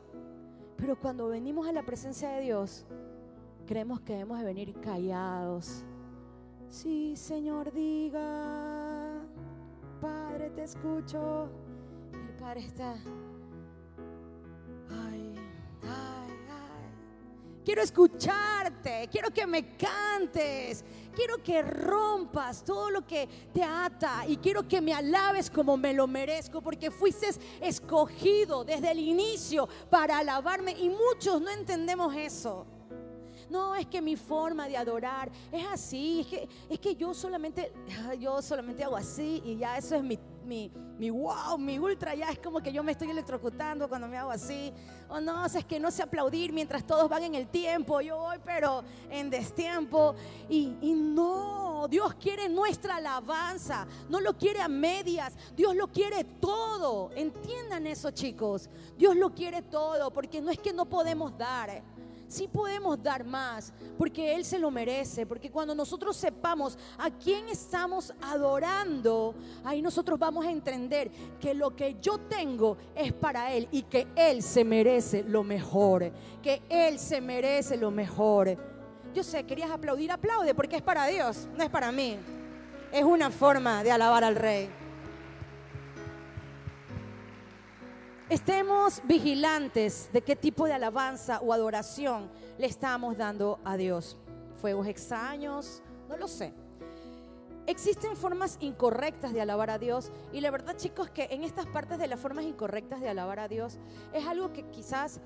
Pero 0.77 0.97
cuando 0.97 1.27
venimos 1.27 1.67
a 1.67 1.73
la 1.73 1.83
presencia 1.83 2.29
de 2.29 2.41
Dios, 2.41 2.85
creemos 3.67 3.99
que 3.99 4.13
debemos 4.13 4.39
de 4.39 4.45
venir 4.45 4.79
callados. 4.79 5.83
Sí, 6.69 7.17
Señor, 7.17 7.73
diga, 7.73 9.21
Padre, 9.99 10.49
te 10.51 10.63
escucho. 10.63 11.49
el 12.13 12.35
Padre 12.35 12.61
está, 12.61 12.95
Quiero 17.63 17.83
escucharte, 17.83 19.07
quiero 19.11 19.29
que 19.29 19.45
me 19.45 19.77
cantes, 19.77 20.83
quiero 21.15 21.43
que 21.43 21.61
rompas 21.61 22.63
todo 22.63 22.89
lo 22.89 23.05
que 23.05 23.29
te 23.53 23.63
ata 23.63 24.25
y 24.27 24.37
quiero 24.37 24.67
que 24.67 24.81
me 24.81 24.93
alabes 24.93 25.49
como 25.49 25.77
me 25.77 25.93
lo 25.93 26.07
merezco, 26.07 26.61
porque 26.61 26.89
fuiste 26.89 27.27
escogido 27.61 28.63
desde 28.63 28.91
el 28.91 28.99
inicio 28.99 29.69
para 29.89 30.17
alabarme 30.17 30.71
y 30.71 30.89
muchos 30.89 31.39
no 31.39 31.51
entendemos 31.51 32.15
eso. 32.15 32.65
No, 33.49 33.75
es 33.75 33.85
que 33.85 34.01
mi 34.01 34.15
forma 34.15 34.67
de 34.67 34.77
adorar 34.77 35.29
es 35.51 35.65
así, 35.67 36.21
es 36.21 36.27
que, 36.27 36.49
es 36.69 36.79
que 36.79 36.95
yo 36.95 37.13
solamente, 37.13 37.71
yo 38.19 38.41
solamente 38.41 38.83
hago 38.83 38.95
así 38.95 39.41
y 39.45 39.57
ya 39.57 39.77
eso 39.77 39.95
es 39.95 40.03
mi, 40.03 40.17
mi, 40.45 40.71
mi 40.97 41.09
wow, 41.09 41.57
mi 41.57 41.79
ultra, 41.79 42.15
ya 42.15 42.29
es 42.29 42.39
como 42.39 42.61
que 42.61 42.71
yo 42.71 42.83
me 42.83 42.91
estoy 42.91 43.09
electrocutando 43.09 43.87
cuando 43.87 44.07
me 44.07 44.17
hago 44.17 44.31
así. 44.31 44.73
O 45.09 45.19
no, 45.19 45.45
es 45.45 45.65
que 45.65 45.79
no 45.79 45.91
sé 45.91 46.03
aplaudir 46.03 46.53
mientras 46.53 46.85
todos 46.85 47.09
van 47.09 47.23
en 47.23 47.35
el 47.35 47.47
tiempo, 47.47 48.01
yo 48.01 48.17
voy 48.17 48.37
pero 48.45 48.83
en 49.09 49.29
destiempo. 49.29 50.15
Y, 50.49 50.75
y 50.81 50.93
no, 50.93 51.87
Dios 51.89 52.13
quiere 52.15 52.47
nuestra 52.47 52.95
alabanza, 52.95 53.87
no 54.09 54.19
lo 54.19 54.37
quiere 54.37 54.61
a 54.61 54.67
medias, 54.67 55.33
Dios 55.55 55.75
lo 55.75 55.87
quiere 55.87 56.23
todo. 56.23 57.11
Entiendan 57.15 57.87
eso 57.87 58.11
chicos, 58.11 58.69
Dios 58.97 59.15
lo 59.15 59.33
quiere 59.33 59.61
todo, 59.61 60.11
porque 60.11 60.41
no 60.41 60.51
es 60.51 60.59
que 60.59 60.73
no 60.73 60.85
podemos 60.85 61.37
dar 61.37 61.83
sí 62.31 62.47
podemos 62.47 63.01
dar 63.01 63.23
más, 63.25 63.73
porque 63.97 64.33
Él 64.35 64.45
se 64.45 64.57
lo 64.57 64.71
merece, 64.71 65.25
porque 65.25 65.51
cuando 65.51 65.75
nosotros 65.75 66.15
sepamos 66.15 66.77
a 66.97 67.11
quién 67.11 67.49
estamos 67.49 68.13
adorando, 68.21 69.35
ahí 69.63 69.81
nosotros 69.81 70.17
vamos 70.17 70.45
a 70.45 70.51
entender 70.51 71.11
que 71.39 71.53
lo 71.53 71.75
que 71.75 71.97
yo 72.01 72.19
tengo 72.19 72.77
es 72.95 73.11
para 73.11 73.53
Él 73.53 73.67
y 73.71 73.83
que 73.83 74.07
Él 74.15 74.41
se 74.41 74.63
merece 74.63 75.23
lo 75.23 75.43
mejor, 75.43 76.11
que 76.41 76.61
Él 76.69 76.97
se 76.99 77.19
merece 77.19 77.77
lo 77.77 77.91
mejor. 77.91 78.57
Yo 79.13 79.23
sé, 79.23 79.43
querías 79.43 79.69
aplaudir, 79.69 80.11
aplaude, 80.11 80.55
porque 80.55 80.77
es 80.77 80.81
para 80.81 81.05
Dios, 81.07 81.49
no 81.57 81.63
es 81.63 81.69
para 81.69 81.91
mí. 81.91 82.17
Es 82.93 83.03
una 83.03 83.29
forma 83.29 83.83
de 83.83 83.91
alabar 83.91 84.23
al 84.23 84.35
Rey. 84.35 84.80
Estemos 88.31 89.01
vigilantes 89.03 90.09
de 90.13 90.21
qué 90.21 90.37
tipo 90.37 90.65
de 90.65 90.71
alabanza 90.71 91.41
o 91.41 91.51
adoración 91.51 92.31
le 92.57 92.65
estamos 92.65 93.17
dando 93.17 93.59
a 93.65 93.75
Dios. 93.75 94.17
Fuegos 94.61 94.87
extraños, 94.87 95.83
no 96.07 96.15
lo 96.15 96.29
sé. 96.29 96.53
Existen 97.71 98.17
formas 98.17 98.57
incorrectas 98.59 99.31
de 99.31 99.39
alabar 99.39 99.69
a 99.69 99.79
Dios 99.79 100.11
y 100.33 100.41
la 100.41 100.51
verdad 100.51 100.75
chicos 100.75 101.09
que 101.09 101.29
en 101.31 101.45
estas 101.45 101.65
partes 101.67 101.99
de 101.99 102.07
las 102.07 102.19
formas 102.19 102.43
incorrectas 102.43 102.99
de 102.99 103.07
alabar 103.07 103.39
a 103.39 103.47
Dios 103.47 103.79
es 104.11 104.27
algo 104.27 104.51
que 104.51 104.63
quizás 104.71 105.21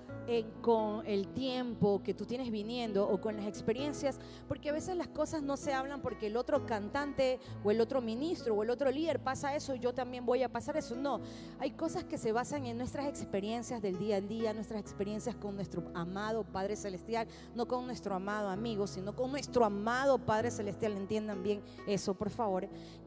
con 0.61 1.05
el 1.05 1.27
tiempo 1.29 2.01
que 2.03 2.13
tú 2.13 2.25
tienes 2.25 2.51
viniendo 2.51 3.07
o 3.07 3.19
con 3.19 3.35
las 3.35 3.45
experiencias, 3.45 4.19
porque 4.47 4.69
a 4.69 4.73
veces 4.73 4.95
las 4.95 5.07
cosas 5.07 5.41
no 5.41 5.57
se 5.57 5.73
hablan 5.73 6.01
porque 6.01 6.27
el 6.27 6.37
otro 6.37 6.65
cantante 6.65 7.39
o 7.63 7.71
el 7.71 7.81
otro 7.81 7.99
ministro 8.01 8.53
o 8.53 8.63
el 8.63 8.69
otro 8.69 8.91
líder 8.91 9.19
pasa 9.19 9.55
eso 9.55 9.73
y 9.73 9.79
yo 9.79 9.93
también 9.93 10.25
voy 10.25 10.43
a 10.43 10.49
pasar 10.49 10.77
eso. 10.77 10.95
No, 10.95 11.21
hay 11.59 11.71
cosas 11.71 12.03
que 12.03 12.17
se 12.19 12.31
basan 12.31 12.67
en 12.67 12.77
nuestras 12.77 13.07
experiencias 13.07 13.81
del 13.81 13.97
día 13.97 14.17
a 14.17 14.21
día, 14.21 14.53
nuestras 14.53 14.81
experiencias 14.81 15.35
con 15.35 15.55
nuestro 15.55 15.83
amado 15.95 16.43
Padre 16.43 16.75
Celestial, 16.75 17.27
no 17.55 17.67
con 17.67 17.87
nuestro 17.87 18.13
amado 18.13 18.49
amigo, 18.49 18.85
sino 18.85 19.15
con 19.15 19.31
nuestro 19.31 19.65
amado 19.65 20.19
Padre 20.19 20.51
Celestial. 20.51 20.93
Entiendan 20.93 21.41
bien 21.41 21.61
eso, 21.87 22.13
por 22.13 22.29
favor. 22.29 22.34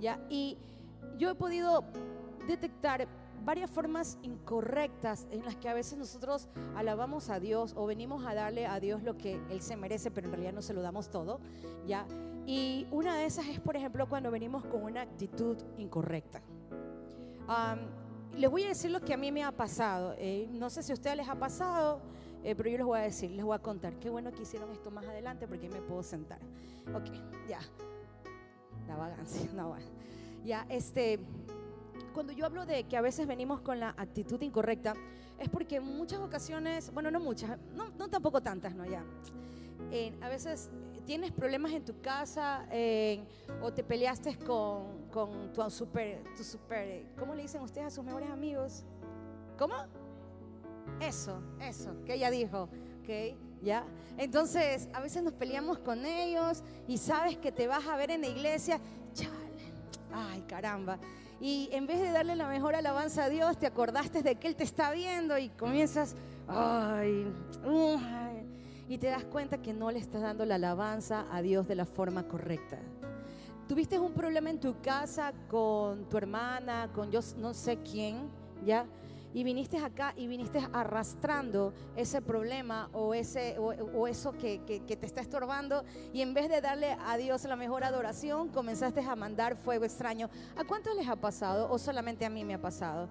¿Ya? 0.01 0.21
Y 0.29 0.57
yo 1.19 1.31
he 1.31 1.35
podido 1.35 1.85
detectar 2.47 3.07
varias 3.45 3.71
formas 3.71 4.19
incorrectas 4.23 5.27
en 5.31 5.45
las 5.45 5.57
que 5.57 5.69
a 5.69 5.75
veces 5.75 5.99
nosotros 5.99 6.49
alabamos 6.77 7.31
a 7.31 7.41
Dios 7.41 7.73
o 7.77 7.87
venimos 7.87 8.27
a 8.27 8.35
darle 8.35 8.67
a 8.67 8.81
Dios 8.81 9.03
lo 9.03 9.17
que 9.17 9.41
Él 9.51 9.63
se 9.63 9.77
merece, 9.77 10.11
pero 10.11 10.27
en 10.27 10.33
realidad 10.33 10.53
no 10.53 10.63
se 10.63 10.75
lo 10.75 10.83
damos 10.83 11.09
todo, 11.11 11.41
¿ya? 11.87 12.07
Y 12.47 12.87
una 12.91 13.17
de 13.17 13.27
esas 13.27 13.47
es, 13.47 13.61
por 13.61 13.77
ejemplo, 13.77 14.09
cuando 14.09 14.31
venimos 14.31 14.65
con 14.65 14.83
una 14.83 15.03
actitud 15.03 15.57
incorrecta. 15.77 16.41
les 18.35 18.51
voy 18.51 18.65
a 18.65 18.69
decir 18.69 18.91
lo 18.91 19.01
que 19.01 19.15
a 19.15 19.17
mí 19.17 19.33
me 19.33 19.45
ha 19.45 19.53
pasado. 19.53 20.15
Eh, 20.19 20.49
no 20.53 20.71
sé 20.71 20.83
si 20.83 20.93
a 20.93 20.95
ustedes 20.95 21.17
les 21.17 21.29
ha 21.29 21.35
pasado, 21.35 22.01
eh, 22.45 22.55
pero 22.55 22.71
yo 22.71 22.79
les 22.79 22.87
voy 22.87 22.99
a 22.99 23.03
decir, 23.03 23.31
les 23.31 23.45
voy 23.45 23.55
a 23.55 23.59
contar. 23.59 23.99
Qué 23.99 24.09
bueno 24.09 24.33
que 24.33 24.43
hicieron 24.43 24.71
esto 24.71 24.91
más 24.91 25.07
adelante 25.07 25.47
porque 25.47 25.69
me 25.69 25.83
puedo 25.83 26.03
sentar. 26.03 26.39
Ok, 26.95 27.11
ya. 27.49 27.61
La 28.89 28.97
vagancia, 28.97 29.49
no, 29.55 29.69
bueno. 29.69 29.87
Ya, 30.45 30.67
este 30.69 31.21
cuando 32.19 32.33
yo 32.33 32.47
hablo 32.47 32.67
de 32.67 32.83
que 32.83 32.97
a 32.97 33.01
veces 33.01 33.29
venimos 33.29 33.61
con 33.61 33.79
la 33.79 33.91
actitud 33.91 34.43
incorrecta, 34.43 34.95
es 35.39 35.49
porque 35.49 35.77
en 35.77 35.85
muchas 35.85 36.19
ocasiones, 36.19 36.93
bueno, 36.93 37.13
no 37.13 37.21
muchas, 37.21 37.57
no, 37.75 38.09
tampoco 38.09 38.41
tantas, 38.41 38.75
¿no? 38.75 38.85
Ya. 38.85 39.05
a 40.21 40.29
veces 40.29 40.69
tienes 41.07 41.31
problemas 41.31 41.71
en 41.71 41.85
tu 41.85 42.01
casa 42.01 42.67
o 43.63 43.73
te 43.73 43.85
peleaste 43.85 44.37
con, 44.39 45.09
con 45.13 45.53
tu 45.53 45.71
super, 45.71 46.25
tu 46.37 46.43
super, 46.43 47.07
¿cómo 47.17 47.37
le 47.37 47.43
dicen 47.43 47.63
ustedes 47.63 47.87
a 47.87 47.91
sus 47.91 48.05
mejores 48.05 48.31
amigos? 48.31 48.85
¿Cómo? 49.57 49.77
Eso, 51.01 51.41
eso, 51.61 52.03
que 52.05 52.15
ella 52.15 52.31
dijo, 52.31 52.69
¿ok? 53.03 53.48
¿Ya? 53.63 53.85
Entonces, 54.17 54.89
a 54.93 55.01
veces 55.01 55.23
nos 55.23 55.33
peleamos 55.33 55.79
con 55.79 56.05
ellos 56.05 56.63
y 56.87 56.99
sabes 56.99 57.37
que 57.37 57.53
te 57.53 57.67
vas 57.67 57.87
a 57.87 57.97
ver 57.97 58.11
en 58.11 58.21
la 58.21 58.29
iglesia, 58.29 58.81
chale, 59.15 59.73
ay 60.13 60.43
caramba, 60.43 60.99
y 61.41 61.69
en 61.73 61.87
vez 61.87 62.01
de 62.01 62.11
darle 62.11 62.35
la 62.35 62.49
mejor 62.49 62.75
alabanza 62.75 63.25
a 63.25 63.29
Dios, 63.29 63.59
te 63.59 63.67
acordaste 63.67 64.23
de 64.23 64.37
que 64.37 64.49
Él 64.49 64.57
te 64.57 64.65
está 64.65 64.91
viendo 64.93 65.39
y 65.39 65.51
comienzas, 65.51 66.17
ay, 66.49 67.33
y 68.89 68.99
te 68.99 69.09
das 69.09 69.25
cuenta 69.25 69.63
que 69.63 69.73
no 69.73 69.91
le 69.91 69.99
estás 69.99 70.23
dando 70.23 70.45
la 70.45 70.57
alabanza 70.57 71.27
a 71.31 71.43
Dios 71.43 71.69
de 71.69 71.77
la 71.77 71.85
forma 71.85 72.27
correcta. 72.27 72.79
Tuviste 73.69 73.99
un 73.99 74.15
problema 74.15 74.51
en 74.51 74.59
tu 74.59 74.81
casa 74.81 75.33
con 75.49 76.09
tu 76.09 76.17
hermana, 76.17 76.91
con 76.93 77.11
yo 77.11 77.21
no 77.37 77.53
sé 77.55 77.79
quién, 77.83 78.31
¿ya? 78.65 78.87
Y 79.35 79.45
viniste 79.45 79.79
acá 79.79 80.15
y 80.17 80.27
viniste 80.27 80.67
arrastrando 80.73 81.73
ese 81.97 82.23
problema 82.23 82.89
o, 82.93 83.15
ese, 83.15 83.57
o, 83.59 84.07
eso 84.07 84.33
que, 84.33 84.61
que, 84.65 84.97
te 84.97 85.07
está 85.07 85.21
estorbando 85.21 85.85
y 86.13 86.23
en 86.23 86.35
vez 86.35 86.49
de 86.49 86.61
darle 86.61 86.97
a 87.07 87.17
Dios 87.17 87.45
la 87.45 87.57
mejor 87.57 87.85
adoración, 87.85 88.49
comenzaste 88.49 89.01
a 89.01 89.17
mandar 89.17 89.57
fuego 89.57 89.85
extraño. 89.85 90.31
¿A 90.57 90.65
cuántos 90.65 90.95
les 90.97 91.09
ha 91.09 91.17
pasado 91.17 91.71
o 91.71 91.79
solamente 91.79 92.25
a 92.25 92.31
mí 92.31 92.45
me 92.45 92.55
ha 92.55 92.61
pasado? 92.61 93.09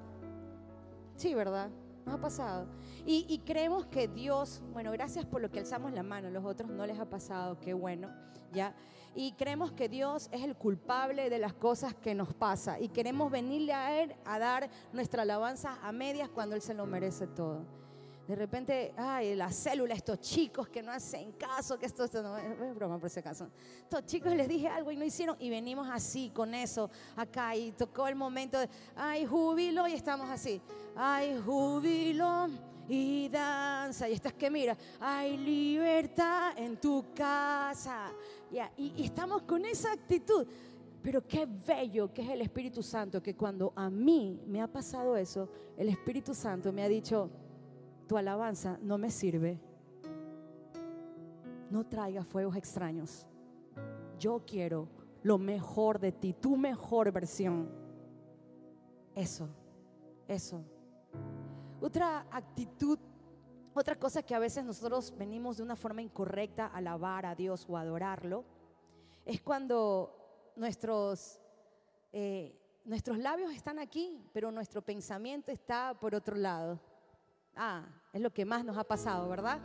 Sí, 1.15 1.33
¿verdad? 1.33 1.69
Nos 2.05 2.15
ha 2.15 2.21
pasado. 2.21 2.67
Y, 3.05 3.25
y, 3.29 3.39
creemos 3.39 3.85
que 3.85 4.07
Dios, 4.07 4.61
bueno, 4.71 4.91
gracias 4.91 5.25
por 5.25 5.41
lo 5.41 5.49
que 5.49 5.59
alzamos 5.59 5.93
la 5.93 6.03
mano, 6.03 6.29
los 6.29 6.45
otros 6.45 6.69
no 6.69 6.85
les 6.85 6.99
ha 6.99 7.09
pasado, 7.09 7.59
qué 7.59 7.73
bueno, 7.73 8.09
¿ya? 8.51 8.75
Y 9.17 9.31
creemos 9.31 9.71
que 9.71 9.89
Dios 9.89 10.29
es 10.31 10.43
el 10.43 10.55
culpable 10.55 11.31
de 11.31 11.39
las 11.39 11.53
cosas 11.53 11.95
que 11.95 12.13
nos 12.13 12.35
pasa 12.35 12.79
y 12.79 12.89
queremos 12.89 13.31
venirle 13.31 13.73
a 13.73 13.99
Él 13.99 14.15
a 14.23 14.37
dar 14.37 14.69
nuestra 14.93 15.23
alabanza 15.23 15.79
a 15.81 15.91
medias 15.91 16.29
cuando 16.29 16.55
Él 16.55 16.61
se 16.61 16.75
lo 16.75 16.85
merece 16.85 17.25
todo. 17.25 17.65
De 18.27 18.35
repente, 18.35 18.93
ay, 18.95 19.33
la 19.33 19.51
célula, 19.51 19.95
estos 19.95 20.19
chicos 20.19 20.69
que 20.69 20.83
no 20.83 20.91
hacen 20.91 21.31
caso, 21.31 21.79
que 21.79 21.87
esto, 21.87 22.03
esto 22.03 22.21
no 22.21 22.37
es 22.37 22.75
broma 22.75 22.99
por 22.99 23.07
ese 23.07 23.23
caso. 23.23 23.49
Estos 23.79 24.05
chicos 24.05 24.35
les 24.35 24.47
dije 24.47 24.67
algo 24.67 24.91
y 24.91 24.97
no 24.97 25.03
hicieron 25.03 25.35
y 25.39 25.49
venimos 25.49 25.87
así 25.91 26.29
con 26.29 26.53
eso 26.53 26.91
acá 27.15 27.55
y 27.55 27.71
tocó 27.71 28.07
el 28.07 28.15
momento 28.15 28.59
de, 28.59 28.69
ay, 28.95 29.25
júbilo 29.25 29.87
y 29.87 29.93
estamos 29.93 30.29
así, 30.29 30.61
ay, 30.95 31.41
júbilo 31.43 32.49
y 32.87 33.29
danza. 33.29 34.09
Y 34.09 34.13
estás 34.13 34.33
que 34.33 34.49
mira, 34.49 34.77
hay 34.99 35.37
libertad 35.37 36.57
en 36.57 36.77
tu 36.77 37.05
casa. 37.13 38.11
Y, 38.77 39.03
estamos 39.03 39.43
con 39.43 39.65
esa 39.65 39.91
actitud. 39.91 40.45
Pero 41.01 41.25
qué 41.25 41.45
bello 41.45 42.11
que 42.11 42.21
es 42.21 42.29
el 42.29 42.41
Espíritu 42.41 42.83
Santo, 42.83 43.21
que 43.21 43.35
cuando 43.35 43.71
a 43.75 43.89
mí 43.89 44.41
me 44.47 44.61
ha 44.61 44.67
pasado 44.67 45.15
eso, 45.15 45.47
el 45.77 45.89
Espíritu 45.89 46.33
Santo 46.33 46.73
me 46.73 46.83
ha 46.83 46.89
dicho, 46.89 47.29
tu 48.07 48.17
alabanza 48.17 48.77
no 48.81 48.97
me 48.97 49.09
sirve. 49.09 49.59
No 51.69 51.85
traigas 51.85 52.25
fuegos 52.27 52.55
extraños. 52.55 53.25
Yo 54.19 54.41
quiero 54.45 54.87
lo 55.23 55.37
mejor 55.37 55.99
de 55.99 56.11
ti, 56.11 56.33
tu 56.33 56.57
mejor 56.57 57.11
versión. 57.11 57.69
Eso, 59.13 59.47
eso. 60.27 60.63
Otra 61.81 62.25
actitud 62.31 62.99
Otra 63.73 63.95
cosa 63.95 64.23
que 64.23 64.33
a 64.33 64.39
veces 64.39 64.65
nosotros 64.65 65.13
venimos 65.15 65.57
de 65.57 65.63
una 65.63 65.75
forma 65.75 66.01
incorrecta 66.01 66.65
a 66.65 66.77
alabar 66.77 67.27
a 67.27 67.35
Dios 67.35 67.65
o 67.69 67.77
adorarlo 67.77 68.43
es 69.23 69.39
cuando 69.41 70.51
nuestros, 70.55 71.39
eh, 72.11 72.59
nuestros 72.85 73.19
labios 73.19 73.51
están 73.51 73.77
aquí, 73.77 74.19
pero 74.33 74.51
nuestro 74.51 74.81
pensamiento 74.81 75.51
está 75.51 75.93
por 75.99 76.15
otro 76.15 76.35
lado. 76.35 76.79
Ah, 77.55 77.85
es 78.13 78.21
lo 78.21 78.33
que 78.33 78.45
más 78.45 78.65
nos 78.65 78.77
ha 78.77 78.83
pasado, 78.83 79.29
¿verdad? 79.29 79.59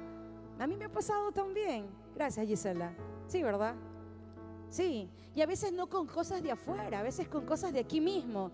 A 0.59 0.66
mí 0.66 0.77
me 0.77 0.85
ha 0.85 0.92
pasado 0.92 1.33
también. 1.33 1.88
Gracias, 2.14 2.46
Gisela. 2.46 2.94
Sí, 3.27 3.42
¿verdad? 3.42 3.75
Sí. 4.68 5.09
Y 5.35 5.40
a 5.40 5.46
veces 5.46 5.72
no 5.72 5.88
con 5.88 6.07
cosas 6.07 6.42
de 6.42 6.51
afuera, 6.51 7.01
a 7.01 7.03
veces 7.03 7.29
con 7.29 7.46
cosas 7.46 7.72
de 7.72 7.81
aquí 7.81 8.01
mismo. 8.01 8.51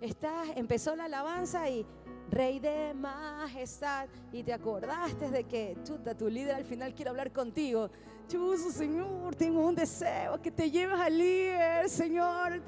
Estás, 0.00 0.48
empezó 0.56 0.96
la 0.96 1.04
alabanza 1.04 1.68
y 1.68 1.86
Rey 2.32 2.60
de 2.60 2.94
majestad, 2.94 4.08
y 4.32 4.42
te 4.42 4.54
acordaste 4.54 5.28
de 5.28 5.44
que 5.44 5.76
chuta, 5.84 6.14
tu 6.14 6.30
líder 6.30 6.54
al 6.54 6.64
final 6.64 6.94
quiere 6.94 7.10
hablar 7.10 7.30
contigo. 7.30 7.90
Chuso, 8.26 8.70
Señor, 8.70 9.34
tengo 9.34 9.60
un 9.60 9.74
deseo 9.74 10.40
que 10.40 10.50
te 10.50 10.70
lleves 10.70 10.98
al 10.98 11.18
líder, 11.18 11.90
Señor. 11.90 12.62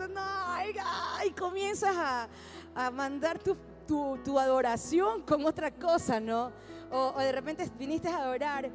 y 1.27 1.31
comienzas 1.31 1.97
a, 1.97 2.29
a 2.75 2.91
mandar 2.91 3.39
tu, 3.39 3.57
tu, 3.89 4.19
tu, 4.23 4.39
adoración 4.39 5.23
con 5.23 5.47
otra 5.47 5.71
cosa, 5.71 6.21
¿no? 6.21 6.53
O, 6.91 7.19
de 7.19 7.33
repente 7.33 7.67
viniste 7.79 8.09
a 8.09 8.19
adorar. 8.19 8.69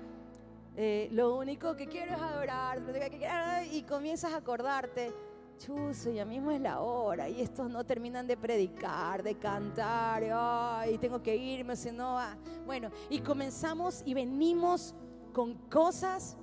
Eh, 0.75 1.07
lo 1.11 1.35
único 1.35 1.75
que 1.75 1.85
quiero 1.85 2.15
es 2.15 2.19
adorar, 2.19 2.81
y 3.71 3.83
comienzas 3.83 4.33
a 4.33 4.37
acordarte 4.37 5.13
chuzo, 5.59 6.09
ya 6.11 6.25
mismo 6.25 6.51
es 6.51 6.61
la 6.61 6.79
hora 6.79 7.29
y 7.29 7.41
estos 7.41 7.69
no 7.69 7.85
terminan 7.85 8.25
de 8.25 8.37
predicar, 8.37 9.21
de 9.21 9.35
cantar, 9.35 10.23
y 10.89 10.97
tengo 10.97 11.21
que 11.21 11.35
irme, 11.35 11.75
si 11.75 11.91
no, 11.91 12.17
ah. 12.17 12.35
bueno, 12.65 12.89
y 13.09 13.19
comenzamos 13.19 14.01
y 14.05 14.13
venimos 14.13 14.95
con 15.33 15.53
cosas 15.69 16.37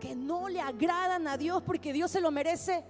que 0.00 0.14
no 0.14 0.48
le 0.48 0.60
agradan 0.60 1.26
a 1.26 1.36
Dios 1.36 1.62
porque 1.62 1.92
Dios 1.92 2.10
se 2.10 2.20
lo 2.20 2.30
merece 2.30 2.84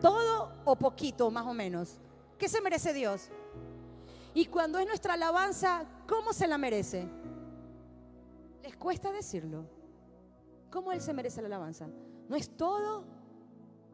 todo 0.00 0.52
o 0.64 0.76
poquito, 0.76 1.30
más 1.30 1.46
o 1.46 1.54
menos. 1.54 1.98
¿Qué 2.36 2.48
se 2.48 2.60
merece 2.60 2.92
Dios? 2.92 3.30
Y 4.34 4.46
cuando 4.46 4.78
es 4.78 4.86
nuestra 4.86 5.14
alabanza, 5.14 5.84
¿cómo 6.08 6.32
se 6.32 6.46
la 6.46 6.58
merece? 6.58 7.08
Les 8.62 8.76
cuesta 8.76 9.12
decirlo. 9.12 9.64
¿Cómo 10.70 10.92
Él 10.92 11.00
se 11.00 11.12
merece 11.12 11.40
la 11.40 11.48
alabanza? 11.48 11.88
¿No 12.28 12.36
es 12.36 12.56
todo? 12.56 13.04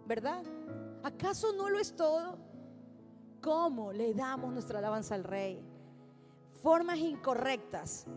¿Verdad? 0.06 0.44
¿Acaso 1.06 1.52
no 1.52 1.70
lo 1.70 1.78
es 1.78 1.94
todo? 1.94 2.36
¿Cómo 3.40 3.92
le 3.92 4.12
damos 4.12 4.52
nuestra 4.52 4.80
alabanza 4.80 5.14
al 5.14 5.22
Rey? 5.22 5.62
Formas 6.50 6.98
incorrectas. 6.98 8.08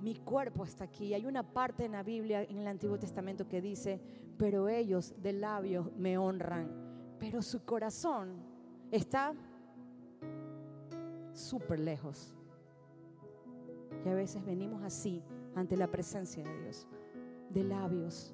Mi 0.00 0.14
cuerpo 0.14 0.62
está 0.64 0.84
aquí. 0.84 1.12
Hay 1.12 1.26
una 1.26 1.42
parte 1.42 1.86
en 1.86 1.90
la 1.90 2.04
Biblia, 2.04 2.44
en 2.44 2.58
el 2.58 2.68
Antiguo 2.68 3.00
Testamento, 3.00 3.48
que 3.48 3.60
dice, 3.60 4.00
pero 4.38 4.68
ellos 4.68 5.12
de 5.20 5.32
labios 5.32 5.90
me 5.96 6.16
honran, 6.16 6.70
pero 7.18 7.42
su 7.42 7.64
corazón 7.64 8.36
está 8.92 9.34
súper 11.32 11.80
lejos. 11.80 12.32
Y 14.06 14.08
a 14.08 14.14
veces 14.14 14.44
venimos 14.44 14.84
así 14.84 15.20
ante 15.56 15.76
la 15.76 15.90
presencia 15.90 16.44
de 16.44 16.62
Dios, 16.62 16.86
de 17.50 17.64
labios 17.64 18.32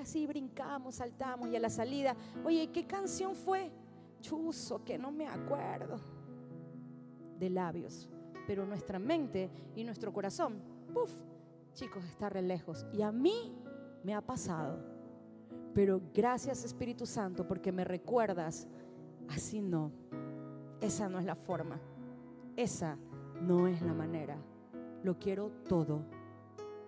así 0.00 0.26
brincamos, 0.26 0.96
saltamos 0.96 1.48
y 1.48 1.56
a 1.56 1.60
la 1.60 1.70
salida, 1.70 2.16
oye, 2.44 2.70
¿qué 2.72 2.86
canción 2.86 3.34
fue? 3.34 3.70
Chuzo, 4.20 4.84
que 4.84 4.98
no 4.98 5.10
me 5.12 5.26
acuerdo. 5.26 5.98
De 7.38 7.48
labios. 7.48 8.08
Pero 8.46 8.66
nuestra 8.66 8.98
mente 8.98 9.50
y 9.76 9.84
nuestro 9.84 10.12
corazón, 10.12 10.60
puff, 10.92 11.10
chicos, 11.72 12.04
está 12.04 12.28
re 12.28 12.42
lejos. 12.42 12.84
Y 12.92 13.02
a 13.02 13.12
mí 13.12 13.52
me 14.02 14.14
ha 14.14 14.20
pasado. 14.20 14.78
Pero 15.72 16.00
gracias 16.12 16.64
Espíritu 16.64 17.06
Santo 17.06 17.46
porque 17.46 17.70
me 17.70 17.84
recuerdas, 17.84 18.66
así 19.28 19.60
no. 19.60 19.92
Esa 20.80 21.08
no 21.08 21.18
es 21.18 21.24
la 21.24 21.36
forma. 21.36 21.80
Esa 22.56 22.98
no 23.40 23.68
es 23.68 23.80
la 23.82 23.94
manera. 23.94 24.36
Lo 25.02 25.18
quiero 25.18 25.50
todo. 25.68 26.02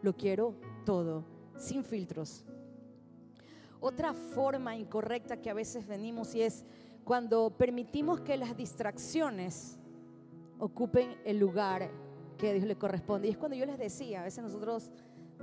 Lo 0.02 0.16
quiero 0.16 0.56
todo, 0.84 1.24
sin 1.56 1.84
filtros, 1.84 2.44
otra 3.82 4.14
forma 4.14 4.76
incorrecta 4.76 5.36
que 5.36 5.50
a 5.50 5.54
veces 5.54 5.86
venimos 5.86 6.34
y 6.34 6.42
es 6.42 6.64
cuando 7.04 7.50
permitimos 7.50 8.20
que 8.20 8.36
las 8.36 8.56
distracciones 8.56 9.76
ocupen 10.58 11.16
el 11.24 11.38
lugar 11.38 11.90
que 12.38 12.50
a 12.50 12.52
Dios 12.52 12.64
le 12.64 12.76
corresponde. 12.76 13.26
Y 13.28 13.32
es 13.32 13.36
cuando 13.36 13.56
yo 13.56 13.66
les 13.66 13.78
decía, 13.78 14.20
a 14.20 14.24
veces 14.24 14.42
nosotros 14.42 14.90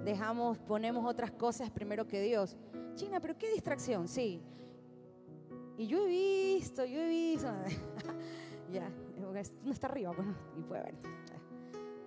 dejamos, 0.06 0.58
ponemos 0.58 1.06
otras 1.06 1.32
cosas 1.32 1.70
primero 1.70 2.08
que 2.08 2.22
Dios. 2.22 2.56
China, 2.96 3.20
pero 3.20 3.38
qué 3.38 3.52
distracción, 3.52 4.08
sí. 4.08 4.42
Y 5.78 5.88
yo 5.88 6.06
he 6.06 6.08
visto, 6.08 6.86
yo 6.86 7.00
he 7.00 7.08
visto, 7.08 7.48
ya, 8.72 8.90
no 9.64 9.72
está 9.72 9.88
arriba, 9.88 10.12
bueno, 10.16 10.36
y 10.58 10.62
puede 10.62 10.84
ver. 10.84 10.96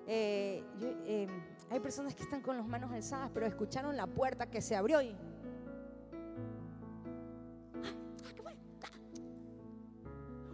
Eh, 0.06 0.62
eh, 1.04 1.26
hay 1.70 1.80
personas 1.80 2.14
que 2.14 2.22
están 2.22 2.40
con 2.40 2.56
las 2.56 2.66
manos 2.66 2.90
alzadas, 2.90 3.30
pero 3.32 3.46
escucharon 3.46 3.96
la 3.96 4.06
puerta 4.06 4.50
que 4.50 4.60
se 4.60 4.74
abrió 4.74 5.00
y 5.00 5.14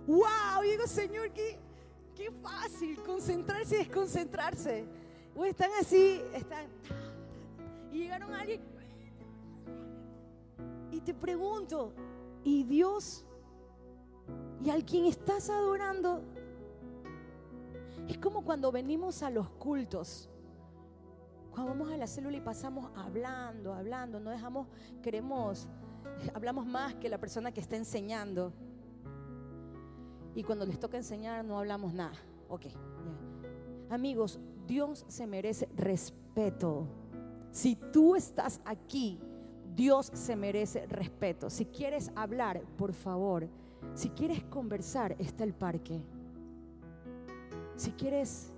wow, 0.08 0.64
y 0.64 0.70
digo, 0.70 0.86
Señor, 0.86 1.30
qué, 1.32 1.58
fácil 2.42 3.00
concentrarse 3.02 3.76
y 3.76 3.78
desconcentrarse. 3.78 4.86
O 5.36 5.44
están 5.44 5.70
así, 5.80 6.20
están, 6.34 6.66
y 7.92 7.98
llegaron 7.98 8.34
a 8.34 8.40
alguien, 8.40 8.60
y 10.90 11.00
te 11.00 11.14
pregunto, 11.14 11.92
¿y 12.42 12.64
Dios? 12.64 13.24
¿Y 14.64 14.70
al 14.70 14.84
quien 14.84 15.06
estás 15.06 15.48
adorando? 15.50 16.22
Es 18.08 18.18
como 18.18 18.42
cuando 18.42 18.72
venimos 18.72 19.22
a 19.22 19.30
los 19.30 19.48
cultos. 19.50 20.28
Cuando 21.52 21.72
vamos 21.72 21.92
a 21.92 21.96
la 21.96 22.06
célula 22.06 22.38
y 22.38 22.40
pasamos 22.40 22.90
hablando, 22.96 23.74
hablando, 23.74 24.18
no 24.18 24.30
dejamos, 24.30 24.66
queremos, 25.02 25.68
hablamos 26.34 26.66
más 26.66 26.94
que 26.94 27.08
la 27.08 27.18
persona 27.18 27.52
que 27.52 27.60
está 27.60 27.76
enseñando 27.76 28.52
y 30.34 30.42
cuando 30.42 30.66
les 30.66 30.78
toca 30.78 30.96
enseñar 30.96 31.44
no 31.44 31.58
hablamos 31.58 31.92
nada. 31.92 32.12
Ok. 32.48 32.66
Amigos, 33.90 34.38
Dios 34.66 35.04
se 35.08 35.26
merece 35.26 35.68
respeto. 35.76 36.86
Si 37.50 37.74
tú 37.74 38.14
estás 38.14 38.60
aquí, 38.64 39.18
Dios 39.74 40.10
se 40.12 40.36
merece 40.36 40.86
respeto. 40.86 41.50
Si 41.50 41.64
quieres 41.66 42.10
hablar, 42.14 42.60
por 42.76 42.92
favor. 42.92 43.48
Si 43.94 44.10
quieres 44.10 44.44
conversar, 44.44 45.16
está 45.18 45.44
el 45.44 45.54
parque. 45.54 46.00
Si 47.76 47.92
quieres 47.92 48.52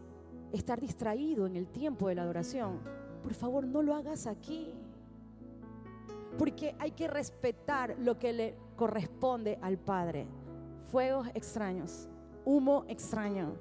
estar 0.53 0.81
distraído 0.81 1.47
en 1.47 1.57
el 1.57 1.69
tiempo 1.69 2.09
de 2.09 2.15
la 2.17 2.23
adoración, 2.23 2.81
por 3.23 3.35
favor 3.35 3.67
no 3.67 3.83
lo 3.83 3.95
hagas 3.95 4.27
aquí. 4.27 4.73
Porque 6.39 6.75
hay 6.79 6.93
que 6.93 7.07
respetar 7.07 7.97
lo 7.99 8.19
que 8.19 8.33
le 8.33 8.55
corresponde 8.77 9.59
al 9.61 9.79
Padre 9.79 10.27
fuegos 10.91 11.29
extraños, 11.35 12.09
humo 12.45 12.85
extraño. 12.89 13.55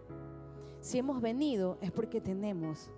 Si 0.81 0.97
hemos 0.97 1.21
venido 1.21 1.77
es 1.79 1.91
porque 1.91 2.21
tenemos 2.21 2.89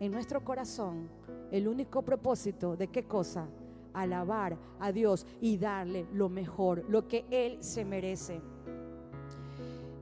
en 0.00 0.10
nuestro 0.10 0.42
corazón 0.44 1.08
el 1.52 1.68
único 1.68 2.02
propósito 2.02 2.76
de 2.76 2.88
qué 2.88 3.04
cosa? 3.04 3.46
Alabar 3.94 4.58
a 4.80 4.90
Dios 4.92 5.24
y 5.40 5.56
darle 5.56 6.06
lo 6.12 6.28
mejor, 6.28 6.84
lo 6.88 7.06
que 7.06 7.24
Él 7.30 7.62
se 7.62 7.84
merece. 7.84 8.40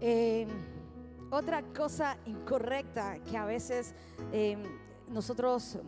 Eh, 0.01 0.47
otra 1.31 1.63
cosa 1.63 2.17
incorrecta 2.27 3.19
que 3.23 3.37
a 3.37 3.45
veces 3.45 3.95
eh, 4.33 4.57
nosotros 5.09 5.79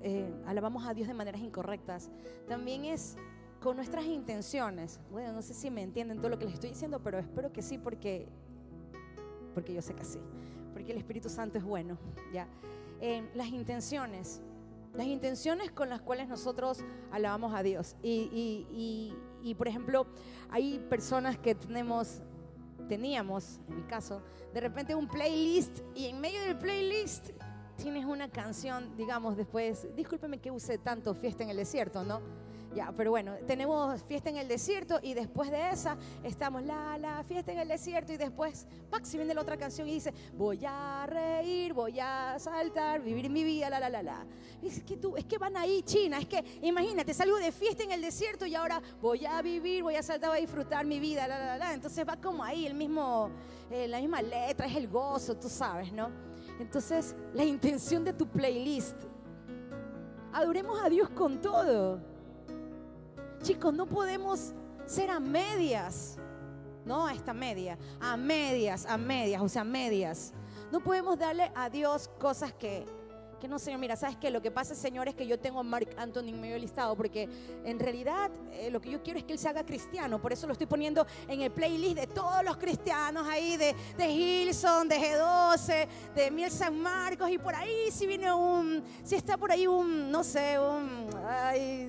eh, 0.00 0.32
alabamos 0.46 0.86
a 0.86 0.94
Dios 0.94 1.06
de 1.06 1.14
maneras 1.14 1.42
incorrectas, 1.42 2.10
también 2.48 2.86
es 2.86 3.16
con 3.62 3.76
nuestras 3.76 4.04
intenciones. 4.04 4.98
Bueno, 5.10 5.32
no 5.32 5.40
sé 5.40 5.54
si 5.54 5.70
me 5.70 5.82
entienden 5.82 6.18
todo 6.18 6.30
lo 6.30 6.38
que 6.38 6.44
les 6.44 6.54
estoy 6.54 6.70
diciendo, 6.70 7.00
pero 7.02 7.18
espero 7.18 7.52
que 7.52 7.62
sí, 7.62 7.78
porque, 7.78 8.26
porque 9.54 9.72
yo 9.72 9.80
sé 9.80 9.94
que 9.94 10.04
sí, 10.04 10.18
porque 10.72 10.92
el 10.92 10.98
Espíritu 10.98 11.28
Santo 11.28 11.58
es 11.58 11.64
bueno. 11.64 11.96
¿ya? 12.32 12.48
Las 13.34 13.48
intenciones, 13.48 14.42
las 14.94 15.06
intenciones 15.06 15.70
con 15.70 15.88
las 15.88 16.00
cuales 16.00 16.28
nosotros 16.28 16.84
alabamos 17.12 17.54
a 17.54 17.62
Dios. 17.62 17.94
Y, 18.02 18.66
y, 18.72 19.16
y, 19.42 19.54
por 19.54 19.68
ejemplo, 19.68 20.06
hay 20.50 20.80
personas 20.90 21.38
que 21.38 21.54
tenemos, 21.54 22.20
teníamos, 22.88 23.60
en 23.68 23.76
mi 23.76 23.82
caso, 23.84 24.22
de 24.52 24.60
repente 24.60 24.94
un 24.94 25.06
playlist 25.06 25.80
y 25.94 26.06
en 26.06 26.20
medio 26.20 26.42
del 26.42 26.58
playlist 26.58 27.30
tienes 27.76 28.04
una 28.04 28.28
canción, 28.28 28.96
digamos, 28.96 29.36
después, 29.36 29.86
discúlpeme 29.96 30.38
que 30.38 30.50
use 30.50 30.78
tanto 30.78 31.14
fiesta 31.14 31.44
en 31.44 31.50
el 31.50 31.56
desierto, 31.56 32.04
¿no? 32.04 32.41
Ya, 32.74 32.90
pero 32.96 33.10
bueno, 33.10 33.34
tenemos 33.46 34.00
fiesta 34.02 34.30
en 34.30 34.38
el 34.38 34.48
desierto 34.48 34.98
y 35.02 35.12
después 35.12 35.50
de 35.50 35.70
esa 35.70 35.98
estamos 36.24 36.62
la, 36.62 36.96
la 36.96 37.22
fiesta 37.22 37.52
en 37.52 37.58
el 37.58 37.68
desierto 37.68 38.14
y 38.14 38.16
después, 38.16 38.66
Paxi 38.90 39.18
viene 39.18 39.34
la 39.34 39.42
otra 39.42 39.58
canción 39.58 39.86
y 39.88 39.94
dice, 39.94 40.14
voy 40.32 40.64
a 40.66 41.04
reír, 41.06 41.74
voy 41.74 42.00
a 42.00 42.38
saltar, 42.38 43.02
vivir 43.02 43.28
mi 43.28 43.44
vida, 43.44 43.68
la, 43.68 43.78
la, 43.78 43.90
la, 43.90 44.02
la. 44.02 44.26
Es 44.62 44.82
que 44.84 44.96
tú, 44.96 45.14
es 45.18 45.26
que 45.26 45.36
van 45.36 45.54
ahí, 45.56 45.82
China, 45.82 46.18
es 46.18 46.26
que 46.26 46.42
imagínate, 46.62 47.12
salgo 47.12 47.36
de 47.36 47.52
fiesta 47.52 47.82
en 47.82 47.92
el 47.92 48.00
desierto 48.00 48.46
y 48.46 48.54
ahora 48.54 48.80
voy 49.02 49.26
a 49.26 49.42
vivir, 49.42 49.82
voy 49.82 49.96
a 49.96 50.02
saltar, 50.02 50.30
a 50.30 50.36
disfrutar 50.36 50.86
mi 50.86 50.98
vida, 50.98 51.28
la, 51.28 51.38
la, 51.38 51.58
la. 51.58 51.74
Entonces 51.74 52.08
va 52.08 52.16
como 52.16 52.42
ahí 52.42 52.64
el 52.64 52.74
mismo, 52.74 53.30
eh, 53.70 53.86
la 53.86 54.00
misma 54.00 54.22
letra, 54.22 54.66
es 54.66 54.76
el 54.76 54.88
gozo, 54.88 55.36
tú 55.36 55.50
sabes, 55.50 55.92
¿no? 55.92 56.10
Entonces, 56.58 57.14
la 57.34 57.44
intención 57.44 58.02
de 58.02 58.14
tu 58.14 58.26
playlist, 58.26 58.96
adoremos 60.32 60.80
a 60.82 60.88
Dios 60.88 61.10
con 61.10 61.38
todo. 61.40 62.11
Chicos, 63.42 63.74
no 63.74 63.86
podemos 63.86 64.54
ser 64.86 65.10
a 65.10 65.18
medias. 65.18 66.16
No 66.84 67.06
a 67.06 67.12
esta 67.12 67.32
media, 67.32 67.78
a 68.00 68.16
medias, 68.16 68.86
a 68.86 68.96
medias, 68.96 69.42
o 69.42 69.48
sea, 69.48 69.64
medias. 69.64 70.32
No 70.70 70.80
podemos 70.80 71.18
darle 71.18 71.50
a 71.54 71.68
Dios 71.68 72.08
cosas 72.18 72.52
que, 72.52 72.84
que 73.40 73.48
no, 73.48 73.58
Señor, 73.58 73.80
mira, 73.80 73.96
¿sabes 73.96 74.16
qué? 74.16 74.30
Lo 74.30 74.40
que 74.40 74.52
pasa, 74.52 74.74
Señor, 74.76 75.08
es 75.08 75.16
que 75.16 75.26
yo 75.26 75.38
tengo 75.38 75.58
a 75.58 75.64
Mark 75.64 75.88
Anthony 75.96 76.28
en 76.28 76.40
medio 76.40 76.56
listado, 76.58 76.96
porque 76.96 77.28
en 77.64 77.80
realidad 77.80 78.30
eh, 78.52 78.70
lo 78.70 78.80
que 78.80 78.90
yo 78.90 79.02
quiero 79.02 79.18
es 79.18 79.24
que 79.24 79.32
él 79.32 79.38
se 79.40 79.48
haga 79.48 79.66
cristiano. 79.66 80.20
Por 80.20 80.32
eso 80.32 80.46
lo 80.46 80.52
estoy 80.52 80.68
poniendo 80.68 81.04
en 81.26 81.40
el 81.40 81.50
playlist 81.50 81.96
de 81.96 82.06
todos 82.06 82.44
los 82.44 82.56
cristianos 82.56 83.26
ahí, 83.26 83.56
de, 83.56 83.74
de 83.96 84.08
Hilson, 84.08 84.88
de 84.88 84.96
G12, 84.96 85.88
de 86.14 86.30
Miel 86.30 86.52
San 86.52 86.80
Marcos, 86.80 87.28
y 87.30 87.38
por 87.38 87.54
ahí 87.56 87.90
si 87.90 88.06
viene 88.06 88.32
un, 88.32 88.82
si 89.02 89.16
está 89.16 89.36
por 89.36 89.50
ahí 89.50 89.66
un, 89.66 90.10
no 90.10 90.22
sé, 90.22 90.58
un, 90.58 91.08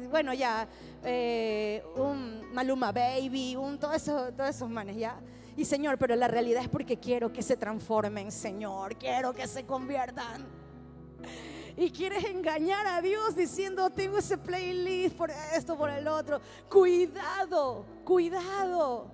bueno, 0.09 0.33
ya, 0.33 0.67
eh, 1.03 1.83
un 1.95 2.53
Maluma 2.53 2.91
Baby, 2.91 3.55
un, 3.55 3.79
todos 3.79 3.95
esos, 3.95 4.35
todos 4.35 4.49
esos 4.49 4.69
manes, 4.69 4.97
¿ya? 4.97 5.19
Y 5.55 5.65
Señor, 5.65 5.97
pero 5.97 6.15
la 6.15 6.27
realidad 6.27 6.63
es 6.63 6.69
porque 6.69 6.97
quiero 6.97 7.31
que 7.31 7.41
se 7.41 7.57
transformen, 7.57 8.31
Señor, 8.31 8.95
quiero 8.97 9.33
que 9.33 9.47
se 9.47 9.65
conviertan. 9.65 10.45
Y 11.75 11.89
quieres 11.89 12.23
engañar 12.25 12.85
a 12.85 13.01
Dios 13.01 13.35
diciendo, 13.35 13.89
tengo 13.89 14.19
ese 14.19 14.37
playlist 14.37 15.15
por 15.15 15.31
esto, 15.55 15.75
por 15.75 15.89
el 15.89 16.07
otro. 16.07 16.39
Cuidado, 16.69 17.85
cuidado. 18.03 19.07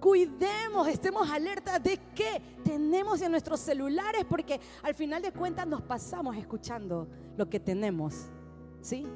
Cuidemos, 0.00 0.86
estemos 0.88 1.30
alertas 1.30 1.82
de 1.82 1.98
qué 2.14 2.42
tenemos 2.62 3.22
en 3.22 3.30
nuestros 3.30 3.60
celulares, 3.60 4.26
porque 4.28 4.60
al 4.82 4.94
final 4.94 5.22
de 5.22 5.32
cuentas 5.32 5.66
nos 5.66 5.80
pasamos 5.80 6.36
escuchando 6.36 7.08
lo 7.38 7.48
que 7.48 7.58
tenemos. 7.58 8.26
¿Sí? 8.82 9.06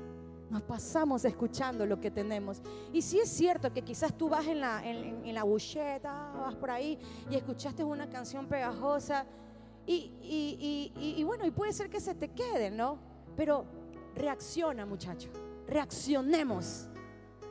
Nos 0.50 0.62
pasamos 0.62 1.24
escuchando 1.24 1.84
lo 1.84 2.00
que 2.00 2.10
tenemos. 2.10 2.62
Y 2.92 3.02
si 3.02 3.18
es 3.18 3.28
cierto 3.28 3.72
que 3.72 3.82
quizás 3.82 4.16
tú 4.16 4.28
vas 4.28 4.46
en 4.46 4.60
la, 4.60 4.82
en, 4.84 5.34
la 5.34 5.42
bucheta, 5.42 6.32
vas 6.38 6.54
por 6.54 6.70
ahí 6.70 6.98
y 7.30 7.36
escuchaste 7.36 7.84
una 7.84 8.08
canción 8.08 8.46
pegajosa 8.46 9.26
y, 9.86 10.12
y, 10.22 10.92
y, 10.98 11.20
y, 11.20 11.24
bueno, 11.24 11.46
y 11.46 11.50
puede 11.50 11.72
ser 11.72 11.90
que 11.90 12.00
se 12.00 12.14
te 12.14 12.28
quede, 12.28 12.70
¿no? 12.70 12.98
Pero 13.36 13.64
reacciona, 14.14 14.86
muchacho. 14.86 15.28
Reaccionemos. 15.66 16.88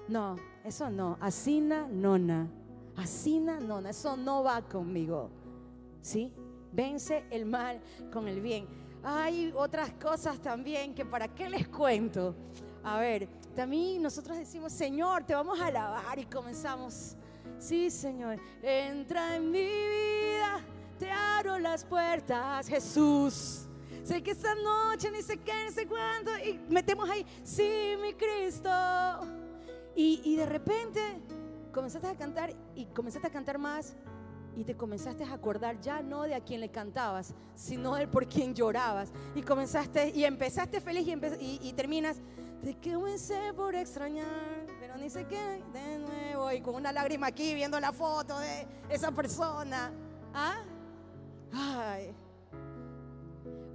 No, 0.08 0.36
eso 0.64 0.90
no. 0.90 1.18
Asina, 1.20 1.88
nona. 1.88 2.48
Asina, 2.96 3.60
nona. 3.60 3.92
Eso 3.92 4.18
no 4.18 4.44
va 4.44 4.62
conmigo. 4.62 5.30
¿Sí? 6.02 6.34
Vence 6.72 7.26
el 7.30 7.46
mal 7.46 7.80
con 8.12 8.28
el 8.28 8.42
bien. 8.42 8.68
Hay 9.04 9.54
otras 9.56 9.92
cosas 9.94 10.40
también 10.40 10.94
que 10.94 11.06
para 11.06 11.28
qué 11.28 11.50
les 11.50 11.68
cuento. 11.68 12.36
A 12.88 13.00
ver, 13.00 13.28
también 13.54 14.02
nosotros 14.02 14.38
decimos, 14.38 14.72
Señor, 14.72 15.26
te 15.26 15.36
vamos 15.36 15.60
a 15.60 15.66
alabar 15.66 16.18
y 16.18 16.26
comenzamos. 16.26 17.18
Sí, 17.60 17.90
Señor, 17.90 18.40
entra 18.62 19.36
en 19.36 19.52
mi 19.52 19.66
vida, 19.66 20.62
te 20.98 21.12
abro 21.12 21.60
las 21.60 21.84
puertas, 21.84 22.66
Jesús. 22.70 23.68
Sé 24.06 24.24
que 24.24 24.32
esta 24.32 24.56
noche 24.56 25.12
ni 25.12 25.22
sé 25.22 25.36
qué, 25.36 25.52
ni 25.66 25.74
sé 25.74 25.86
cuánto, 25.86 26.32
y 26.38 26.62
metemos 26.70 27.10
ahí, 27.10 27.26
sí, 27.44 27.96
mi 28.02 28.14
Cristo. 28.14 28.70
Y, 29.94 30.22
y 30.24 30.38
de 30.38 30.46
repente 30.46 31.02
comenzaste 31.74 32.08
a 32.08 32.16
cantar 32.16 32.56
y 32.74 32.86
comenzaste 32.86 33.28
a 33.28 33.32
cantar 33.32 33.58
más 33.58 33.98
y 34.56 34.64
te 34.64 34.78
comenzaste 34.78 35.26
a 35.26 35.34
acordar 35.34 35.82
ya 35.82 36.02
no 36.02 36.24
de 36.24 36.36
a 36.36 36.40
quien 36.40 36.62
le 36.62 36.70
cantabas, 36.70 37.34
sino 37.54 37.96
del 37.96 38.08
por 38.08 38.30
quien 38.30 38.56
llorabas. 38.56 39.12
Y 39.36 39.42
comenzaste 39.42 40.14
y 40.16 40.24
empezaste 40.24 40.80
feliz 40.80 41.06
y 41.42 41.74
terminas, 41.74 42.22
te 42.64 42.92
comencé 42.92 43.54
por 43.56 43.76
extrañar, 43.76 44.66
pero 44.80 44.98
ni 44.98 45.10
sé 45.10 45.26
qué, 45.28 45.64
de 45.74 46.00
nuevo, 46.00 46.52
y 46.52 46.62
con 46.62 46.76
una 46.76 46.92
lágrima 46.92 47.28
aquí 47.28 47.54
viendo 47.54 47.80
la 47.80 47.92
foto 47.94 48.38
de 48.40 48.68
esa 48.90 49.12
persona. 49.12 49.92
¿Ah? 50.34 50.64
Ay. 51.54 52.14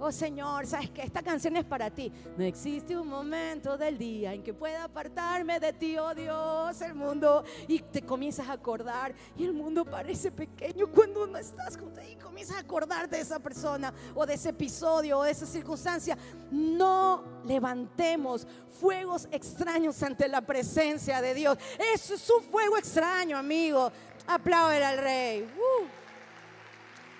Oh 0.05 0.11
Señor, 0.11 0.67
sabes 0.67 0.89
que 0.89 1.01
esta 1.01 1.23
canción 1.23 1.55
es 1.55 1.63
para 1.63 1.89
ti. 1.89 2.11
No 2.35 2.43
existe 2.43 2.97
un 2.97 3.07
momento 3.07 3.77
del 3.77 3.97
día 3.97 4.33
en 4.33 4.43
que 4.43 4.53
pueda 4.53 4.83
apartarme 4.83 5.61
de 5.61 5.71
ti, 5.71 5.97
oh 5.97 6.13
Dios, 6.13 6.81
el 6.81 6.93
mundo. 6.93 7.45
Y 7.69 7.79
te 7.79 8.01
comienzas 8.01 8.49
a 8.49 8.51
acordar 8.51 9.15
y 9.37 9.45
el 9.45 9.53
mundo 9.53 9.85
parece 9.85 10.29
pequeño 10.29 10.87
cuando 10.91 11.25
no 11.25 11.37
estás 11.37 11.77
junto 11.77 12.01
y 12.01 12.17
comienzas 12.17 12.57
a 12.57 12.59
acordar 12.59 13.09
de 13.09 13.21
esa 13.21 13.39
persona 13.39 13.93
o 14.13 14.25
de 14.25 14.33
ese 14.33 14.49
episodio 14.49 15.19
o 15.19 15.23
de 15.23 15.31
esa 15.31 15.45
circunstancia. 15.45 16.17
No 16.51 17.23
levantemos 17.45 18.45
fuegos 18.77 19.29
extraños 19.31 20.03
ante 20.03 20.27
la 20.27 20.41
presencia 20.41 21.21
de 21.21 21.33
Dios. 21.33 21.57
Eso 21.93 22.15
es 22.15 22.29
un 22.29 22.43
fuego 22.43 22.77
extraño, 22.77 23.37
amigo. 23.37 23.89
Aplaudir 24.27 24.83
al 24.83 24.97
rey. 24.97 25.43
Uh. 25.43 25.85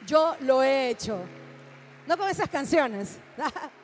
Yo 0.06 0.36
lo 0.42 0.62
he 0.62 0.90
hecho. 0.90 1.22
No 2.08 2.18
con 2.18 2.30
esas 2.30 2.50
canciones. 2.50 3.18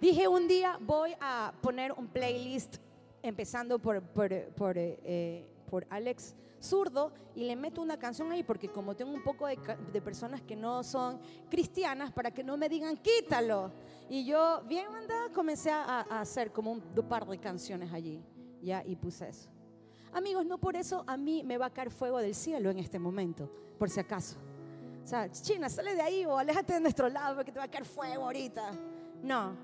Dije 0.00 0.28
un 0.28 0.46
día 0.48 0.76
voy 0.80 1.14
a 1.20 1.54
poner 1.62 1.92
un 1.92 2.08
playlist 2.08 2.76
empezando 3.22 3.78
por, 3.78 4.02
por, 4.02 4.48
por, 4.54 4.74
eh, 4.76 5.46
por, 5.70 5.86
Alex 5.88 6.34
Zurdo 6.60 7.12
y 7.36 7.44
le 7.44 7.54
meto 7.56 7.80
una 7.80 7.96
canción 7.96 8.30
ahí 8.32 8.42
porque 8.42 8.68
como 8.68 8.96
tengo 8.96 9.12
un 9.12 9.22
poco 9.22 9.46
de, 9.46 9.56
de, 9.92 10.02
personas 10.02 10.42
que 10.42 10.56
no 10.56 10.82
son 10.82 11.20
cristianas 11.48 12.10
para 12.12 12.32
que 12.32 12.42
no 12.42 12.56
me 12.56 12.68
digan 12.68 12.96
quítalo. 12.96 13.70
Y 14.10 14.26
yo 14.26 14.62
bien 14.66 14.86
andada 14.92 15.30
comencé 15.32 15.70
a, 15.70 16.00
hacer 16.20 16.52
como 16.52 16.72
un 16.72 16.80
par 17.08 17.26
de 17.26 17.38
canciones 17.38 17.92
allí 17.92 18.20
ya 18.60 18.82
y 18.84 18.96
puse 18.96 19.28
eso. 19.28 19.48
Amigos, 20.12 20.44
no 20.44 20.58
por 20.58 20.76
eso 20.76 21.04
a 21.06 21.16
mí 21.16 21.42
me 21.44 21.56
va 21.56 21.66
a 21.66 21.70
caer 21.70 21.90
fuego 21.90 22.18
del 22.18 22.34
cielo 22.34 22.70
en 22.70 22.78
este 22.78 22.98
momento, 22.98 23.48
por 23.78 23.88
si 23.88 24.00
acaso. 24.00 24.36
O 25.02 25.06
sea, 25.06 25.30
China, 25.30 25.68
sale 25.68 25.94
de 25.94 26.02
ahí 26.02 26.24
o 26.24 26.38
aléjate 26.38 26.74
de 26.74 26.80
nuestro 26.80 27.08
lado 27.08 27.36
porque 27.36 27.52
te 27.52 27.58
va 27.58 27.64
a 27.64 27.70
caer 27.70 27.84
fuego 27.84 28.24
ahorita. 28.24 28.72
No, 29.22 29.56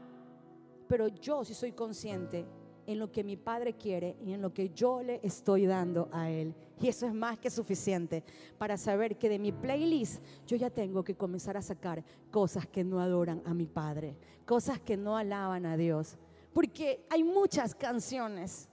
pero 0.88 1.09
yo 1.09 1.44
sí 1.44 1.55
soy 1.55 1.72
consciente 1.72 2.46
en 2.87 2.98
lo 2.98 3.12
que 3.12 3.22
mi 3.22 3.37
padre 3.37 3.74
quiere 3.74 4.16
y 4.24 4.33
en 4.33 4.40
lo 4.40 4.53
que 4.55 4.70
yo 4.70 5.03
le 5.03 5.20
estoy 5.22 5.66
dando 5.66 6.09
a 6.11 6.31
él. 6.31 6.55
Y 6.81 6.88
eso 6.88 7.07
es 7.07 7.12
más 7.12 7.38
que 7.38 7.51
suficiente 7.51 8.24
para 8.57 8.79
saber 8.79 9.18
que 9.18 9.29
de 9.29 9.38
mi 9.38 9.53
playlist 9.53 10.22
yo 10.46 10.57
ya 10.57 10.70
tengo 10.70 11.05
que 11.05 11.14
comenzar 11.14 11.57
a 11.57 11.62
sacar 11.62 12.03
cosas 12.31 12.66
que 12.66 12.85
no 12.85 13.01
adoran 13.01 13.42
a 13.44 13.53
mi 13.53 13.66
padre, 13.66 14.16
cosas 14.46 14.81
que 14.81 14.96
no 14.96 15.16
alaban 15.16 15.66
a 15.66 15.77
Dios. 15.77 16.16
Porque 16.55 17.05
hay 17.11 17.22
muchas 17.22 17.74
canciones, 17.74 18.70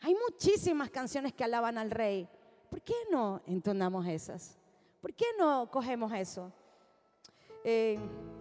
hay 0.00 0.14
muchísimas 0.14 0.90
canciones 0.90 1.32
que 1.32 1.42
alaban 1.42 1.78
al 1.78 1.90
rey. 1.90 2.28
¿Por 2.68 2.82
qué 2.82 2.94
no 3.10 3.40
entonamos 3.46 4.06
esas? 4.06 4.58
¿Por 5.06 5.14
qué 5.14 5.26
no 5.38 5.70
cogemos 5.70 6.12
eso? 6.12 6.52
Eh, 7.62 7.96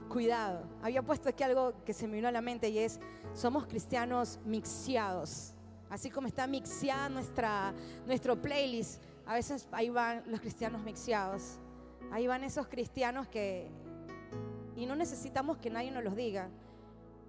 cuidado, 0.09 0.67
había 0.81 1.03
puesto 1.03 1.29
aquí 1.29 1.43
algo 1.43 1.75
que 1.85 1.93
se 1.93 2.07
me 2.07 2.15
vino 2.15 2.27
a 2.27 2.31
la 2.31 2.41
mente 2.41 2.67
y 2.69 2.79
es, 2.79 2.99
somos 3.35 3.67
cristianos 3.67 4.39
mixeados. 4.45 5.53
Así 5.91 6.09
como 6.09 6.25
está 6.25 6.47
mixeada 6.47 7.07
nuestra, 7.07 7.71
nuestro 8.07 8.41
playlist, 8.41 8.99
a 9.27 9.35
veces 9.35 9.67
ahí 9.71 9.91
van 9.91 10.23
los 10.25 10.39
cristianos 10.39 10.81
mixeados. 10.81 11.59
Ahí 12.11 12.25
van 12.25 12.43
esos 12.43 12.65
cristianos 12.67 13.27
que, 13.27 13.69
y 14.75 14.87
no 14.87 14.95
necesitamos 14.95 15.59
que 15.59 15.69
nadie 15.69 15.91
nos 15.91 16.03
los 16.03 16.15
diga, 16.15 16.49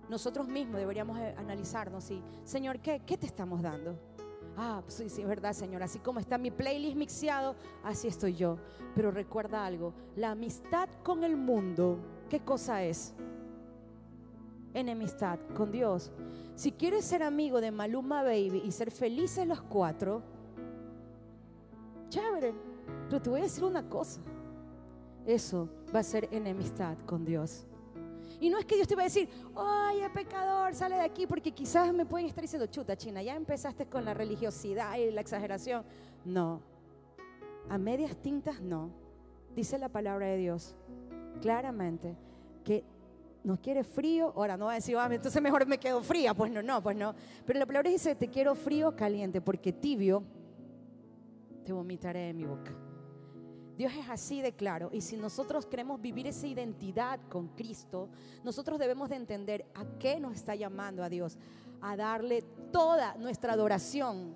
nosotros 0.08 0.48
mismos 0.48 0.78
deberíamos 0.78 1.18
analizarnos 1.36 2.10
y, 2.10 2.22
Señor, 2.42 2.80
¿qué, 2.80 3.02
qué 3.04 3.18
te 3.18 3.26
estamos 3.26 3.60
dando? 3.60 4.15
Ah, 4.56 4.80
pues 4.82 4.94
sí, 4.94 5.08
sí, 5.10 5.22
es 5.22 5.28
verdad, 5.28 5.52
Señor. 5.52 5.82
Así 5.82 5.98
como 5.98 6.18
está 6.18 6.38
mi 6.38 6.50
playlist 6.50 6.96
mixeado, 6.96 7.54
así 7.84 8.08
estoy 8.08 8.34
yo. 8.34 8.56
Pero 8.94 9.10
recuerda 9.10 9.66
algo, 9.66 9.92
la 10.16 10.30
amistad 10.30 10.88
con 11.02 11.24
el 11.24 11.36
mundo, 11.36 11.98
¿qué 12.30 12.40
cosa 12.40 12.82
es? 12.82 13.12
Enemistad 14.72 15.38
con 15.54 15.70
Dios. 15.70 16.10
Si 16.54 16.72
quieres 16.72 17.04
ser 17.04 17.22
amigo 17.22 17.60
de 17.60 17.70
Maluma 17.70 18.22
Baby 18.22 18.62
y 18.64 18.72
ser 18.72 18.90
felices 18.90 19.46
los 19.46 19.60
cuatro, 19.60 20.22
chévere. 22.08 22.54
Pero 23.08 23.20
te 23.20 23.30
voy 23.30 23.40
a 23.40 23.44
decir 23.44 23.64
una 23.64 23.88
cosa. 23.88 24.20
Eso 25.26 25.68
va 25.94 26.00
a 26.00 26.04
ser 26.04 26.28
enemistad 26.30 26.96
con 27.04 27.24
Dios. 27.24 27.66
Y 28.40 28.50
no 28.50 28.58
es 28.58 28.64
que 28.64 28.74
Dios 28.74 28.88
te 28.88 28.94
va 28.94 29.02
a 29.02 29.04
decir, 29.04 29.28
oye, 29.54 30.08
pecador, 30.10 30.74
sale 30.74 30.96
de 30.96 31.02
aquí, 31.02 31.26
porque 31.26 31.52
quizás 31.52 31.92
me 31.92 32.06
pueden 32.06 32.26
estar 32.26 32.42
diciendo, 32.42 32.66
chuta, 32.66 32.96
China, 32.96 33.22
ya 33.22 33.34
empezaste 33.34 33.86
con 33.86 34.04
la 34.04 34.14
religiosidad 34.14 34.96
y 34.96 35.10
la 35.10 35.20
exageración. 35.20 35.84
No, 36.24 36.62
a 37.68 37.78
medias 37.78 38.16
tintas 38.16 38.60
no. 38.60 38.90
Dice 39.54 39.78
la 39.78 39.88
palabra 39.88 40.26
de 40.26 40.36
Dios 40.36 40.76
claramente 41.40 42.16
que 42.64 42.84
nos 43.42 43.60
quiere 43.60 43.84
frío. 43.84 44.32
Ahora 44.36 44.56
no 44.56 44.66
va 44.66 44.72
a 44.72 44.74
decir, 44.74 44.96
ah, 44.98 45.08
entonces 45.10 45.40
mejor 45.40 45.66
me 45.66 45.78
quedo 45.78 46.02
fría. 46.02 46.34
Pues 46.34 46.50
no, 46.50 46.62
no, 46.62 46.82
pues 46.82 46.96
no. 46.96 47.14
Pero 47.46 47.58
la 47.58 47.66
palabra 47.66 47.90
dice, 47.90 48.14
te 48.14 48.28
quiero 48.28 48.54
frío, 48.54 48.94
caliente, 48.94 49.40
porque 49.40 49.72
tibio 49.72 50.22
te 51.64 51.72
vomitaré 51.72 52.26
de 52.26 52.34
mi 52.34 52.44
boca. 52.44 52.85
Dios 53.76 53.92
es 53.94 54.08
así 54.08 54.40
de 54.40 54.52
claro. 54.52 54.90
Y 54.92 55.00
si 55.00 55.16
nosotros 55.16 55.66
queremos 55.66 56.00
vivir 56.00 56.26
esa 56.26 56.46
identidad 56.46 57.20
con 57.28 57.48
Cristo, 57.48 58.08
nosotros 58.42 58.78
debemos 58.78 59.08
de 59.08 59.16
entender 59.16 59.66
a 59.74 59.84
qué 59.98 60.18
nos 60.18 60.34
está 60.34 60.54
llamando 60.54 61.02
a 61.02 61.08
Dios. 61.08 61.38
A 61.80 61.96
darle 61.96 62.42
toda 62.72 63.16
nuestra 63.16 63.52
adoración. 63.52 64.34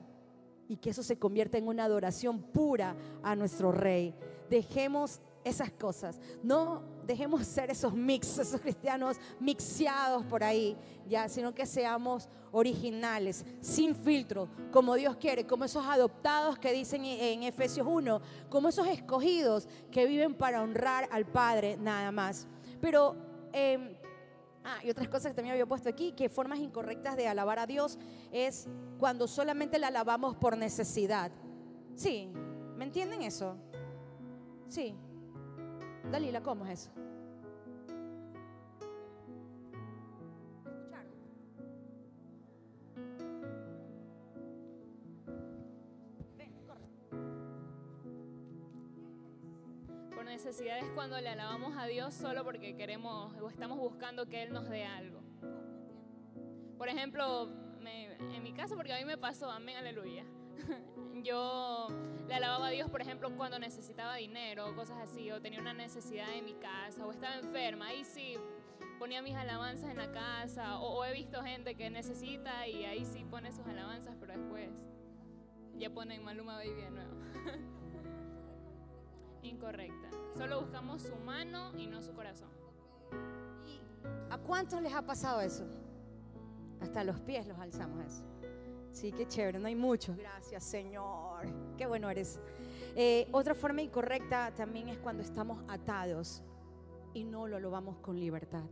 Y 0.68 0.76
que 0.76 0.90
eso 0.90 1.02
se 1.02 1.18
convierta 1.18 1.58
en 1.58 1.66
una 1.66 1.84
adoración 1.84 2.42
pura 2.42 2.94
a 3.22 3.34
nuestro 3.34 3.72
Rey. 3.72 4.14
Dejemos 4.48 5.20
esas 5.42 5.70
cosas. 5.72 6.20
No 6.42 6.82
dejemos 7.06 7.46
ser 7.46 7.70
esos 7.70 7.92
mix, 7.92 8.38
esos 8.38 8.60
cristianos 8.60 9.16
mixeados 9.38 10.24
por 10.24 10.44
ahí, 10.44 10.76
ya, 11.08 11.28
sino 11.28 11.54
que 11.54 11.66
seamos 11.66 12.28
originales, 12.52 13.44
sin 13.60 13.94
filtro, 13.94 14.48
como 14.72 14.94
Dios 14.94 15.16
quiere, 15.16 15.46
como 15.46 15.64
esos 15.64 15.84
adoptados 15.86 16.58
que 16.58 16.72
dicen 16.72 17.04
en 17.04 17.42
Efesios 17.42 17.86
1, 17.88 18.20
como 18.48 18.68
esos 18.68 18.86
escogidos 18.88 19.68
que 19.90 20.06
viven 20.06 20.34
para 20.34 20.62
honrar 20.62 21.08
al 21.12 21.26
Padre 21.26 21.76
nada 21.76 22.10
más. 22.10 22.46
Pero, 22.80 23.16
eh, 23.52 23.96
ah, 24.64 24.78
y 24.82 24.90
otras 24.90 25.08
cosas 25.08 25.30
que 25.30 25.36
también 25.36 25.52
había 25.52 25.66
puesto 25.66 25.88
aquí, 25.88 26.12
que 26.12 26.28
formas 26.28 26.58
incorrectas 26.58 27.16
de 27.16 27.28
alabar 27.28 27.58
a 27.58 27.66
Dios 27.66 27.98
es 28.32 28.68
cuando 28.98 29.28
solamente 29.28 29.78
la 29.78 29.88
alabamos 29.88 30.36
por 30.36 30.56
necesidad. 30.56 31.30
Sí, 31.94 32.32
¿me 32.76 32.84
entienden 32.84 33.22
eso? 33.22 33.56
Sí. 34.68 34.94
Dalila, 36.10 36.40
¿cómo 36.42 36.64
es 36.66 36.80
eso? 36.80 36.90
Por 50.14 50.24
necesidad 50.24 50.78
es 50.78 50.90
cuando 50.94 51.20
le 51.20 51.28
alabamos 51.28 51.76
a 51.76 51.86
Dios 51.86 52.14
solo 52.14 52.44
porque 52.44 52.76
queremos 52.76 53.34
o 53.40 53.48
estamos 53.48 53.78
buscando 53.78 54.26
que 54.26 54.42
Él 54.42 54.52
nos 54.52 54.68
dé 54.68 54.84
algo. 54.84 55.20
Por 56.76 56.88
ejemplo, 56.88 57.48
en 58.34 58.42
mi 58.42 58.52
caso, 58.52 58.74
porque 58.76 58.92
a 58.92 58.98
mí 58.98 59.04
me 59.04 59.18
pasó, 59.18 59.50
amén, 59.50 59.76
aleluya. 59.76 60.24
yo 61.22 61.88
le 62.28 62.34
alababa 62.34 62.68
a 62.68 62.70
Dios, 62.70 62.90
por 62.90 63.00
ejemplo, 63.00 63.34
cuando 63.36 63.58
necesitaba 63.58 64.16
dinero, 64.16 64.74
cosas 64.74 64.98
así, 64.98 65.30
o 65.30 65.40
tenía 65.40 65.60
una 65.60 65.74
necesidad 65.74 66.32
en 66.34 66.44
mi 66.44 66.54
casa, 66.54 67.06
o 67.06 67.10
estaba 67.10 67.36
enferma, 67.36 67.86
ahí 67.88 68.04
sí 68.04 68.36
ponía 68.98 69.22
mis 69.22 69.34
alabanzas 69.34 69.90
en 69.90 69.96
la 69.96 70.12
casa, 70.12 70.78
o, 70.78 71.04
he 71.04 71.12
visto 71.12 71.42
gente 71.42 71.74
que 71.74 71.90
necesita 71.90 72.66
y 72.68 72.84
ahí 72.84 73.04
sí 73.04 73.24
pone 73.24 73.50
sus 73.50 73.66
alabanzas, 73.66 74.14
pero 74.20 74.34
después 74.34 74.68
ya 75.76 75.90
ponen 75.90 76.22
Maluma 76.22 76.56
Baby 76.56 76.82
de 76.82 76.90
nuevo. 76.90 77.14
Incorrecta. 79.42 80.10
Solo 80.36 80.60
buscamos 80.60 81.02
su 81.02 81.16
mano 81.16 81.72
y 81.78 81.86
no 81.86 82.02
su 82.02 82.12
corazón. 82.12 82.50
¿Y 83.66 83.80
a 84.30 84.36
cuántos 84.36 84.82
les 84.82 84.92
ha 84.92 85.02
pasado 85.02 85.40
eso? 85.40 85.66
Hasta 86.80 87.02
los 87.02 87.18
pies 87.20 87.46
los 87.46 87.58
alzamos 87.58 88.04
eso. 88.04 88.29
Sí, 88.92 89.12
qué 89.12 89.26
chévere, 89.26 89.58
no 89.58 89.68
hay 89.68 89.76
muchos. 89.76 90.16
Gracias, 90.16 90.64
Señor. 90.64 91.46
Qué 91.76 91.86
bueno 91.86 92.10
eres. 92.10 92.38
Eh, 92.96 93.28
otra 93.32 93.54
forma 93.54 93.82
incorrecta 93.82 94.52
también 94.54 94.88
es 94.88 94.98
cuando 94.98 95.22
estamos 95.22 95.62
atados 95.68 96.42
y 97.14 97.24
no 97.24 97.46
lo 97.46 97.60
lobamos 97.60 97.98
con 97.98 98.18
libertad. 98.18 98.64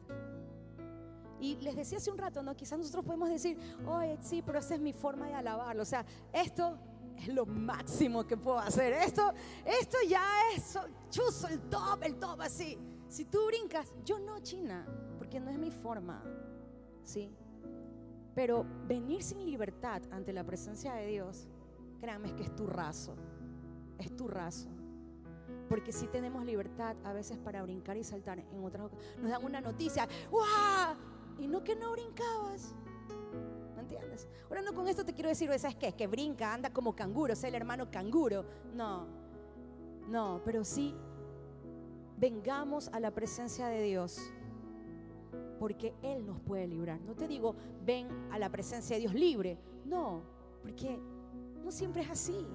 Y 1.41 1.57
les 1.57 1.77
decía 1.77 1.99
hace 1.99 2.11
un 2.11 2.19
rato, 2.19 2.43
¿no? 2.43 2.57
Quizás 2.57 2.79
nosotros 2.79 3.05
podemos 3.05 3.29
decir, 3.29 3.57
oye, 3.87 4.19
sí, 4.21 4.43
pero 4.43 4.59
esa 4.59 4.75
es 4.75 4.81
mi 4.81 4.93
forma 4.93 5.29
de 5.29 5.35
alabarlo. 5.35 5.83
O 5.83 5.87
sea, 5.87 6.05
esto 6.33 6.77
es 7.17 7.29
lo 7.29 7.47
máximo 7.47 8.27
que 8.27 8.37
puedo 8.37 8.59
hacer. 8.59 8.93
Esto, 8.95 9.33
esto 9.65 9.99
ya 10.09 10.25
es 10.55 10.77
chuzo, 11.11 11.47
el 11.49 11.61
top, 11.69 12.03
el 12.03 12.17
top 12.17 12.41
así. 12.41 12.77
Si 13.09 13.25
tú 13.25 13.47
brincas, 13.47 13.95
yo 14.05 14.19
no, 14.19 14.41
China, 14.41 14.85
porque 15.17 15.39
no 15.39 15.51
es 15.51 15.59
mi 15.59 15.71
forma. 15.71 16.23
¿Sí? 17.05 17.31
Pero 18.39 18.65
venir 18.87 19.21
sin 19.21 19.45
libertad 19.45 20.01
ante 20.13 20.33
la 20.33 20.45
presencia 20.45 20.95
de 20.95 21.09
Dios, 21.09 21.49
créanme 22.01 22.37
que 22.37 22.45
es 22.45 22.55
tu 22.55 22.69
raso, 22.69 23.17
es 23.99 24.15
tu 24.15 24.29
raso. 24.29 24.69
Porque 25.69 25.91
si 25.91 26.07
tenemos 26.07 26.47
libertad 26.47 26.95
a 27.03 27.13
veces 27.13 27.37
para 27.37 27.61
brincar 27.65 27.97
y 27.97 28.05
saltar 28.05 28.39
en 28.39 28.63
otras 28.63 28.93
nos 29.21 29.29
dan 29.29 29.45
una 29.45 29.61
noticia, 29.61 30.07
¡guau! 30.31 30.95
Y 31.41 31.49
no 31.49 31.65
que 31.65 31.75
no 31.75 31.91
brincabas. 31.91 32.77
¿Me 33.75 33.81
entiendes? 33.81 34.29
Ahora 34.49 34.63
no 34.63 34.73
con 34.73 34.87
esto 34.87 35.05
te 35.05 35.15
quiero 35.15 35.31
decir, 35.31 35.51
¿sabes 35.59 35.75
qué? 35.75 35.89
Es 35.89 35.95
que 35.95 36.07
brinca, 36.07 36.55
anda 36.55 36.73
como 36.73 36.95
canguro, 36.95 37.33
es 37.33 37.43
el 37.43 37.57
hermano 37.57 37.91
canguro. 37.91 38.45
No, 38.73 39.09
no, 40.07 40.43
pero 40.45 40.65
sí 40.65 40.95
vengamos 42.17 42.87
a 42.93 43.01
la 43.01 43.11
presencia 43.11 43.67
de 43.67 43.83
Dios 43.83 44.21
porque 45.59 45.95
Él 46.03 46.27
nos 46.27 46.41
puede 46.41 46.67
librar. 46.67 47.01
No 47.01 47.15
te 47.15 47.29
digo, 47.29 47.55
ven 47.85 48.09
a 48.31 48.39
la 48.39 48.51
presencia 48.51 48.97
de 48.97 49.01
Dios 49.01 49.15
libre. 49.15 49.59
No, 49.85 50.23
porque 50.63 50.99
no 51.65 51.71
siempre 51.71 52.03
es 52.03 52.11
así. 52.11 52.47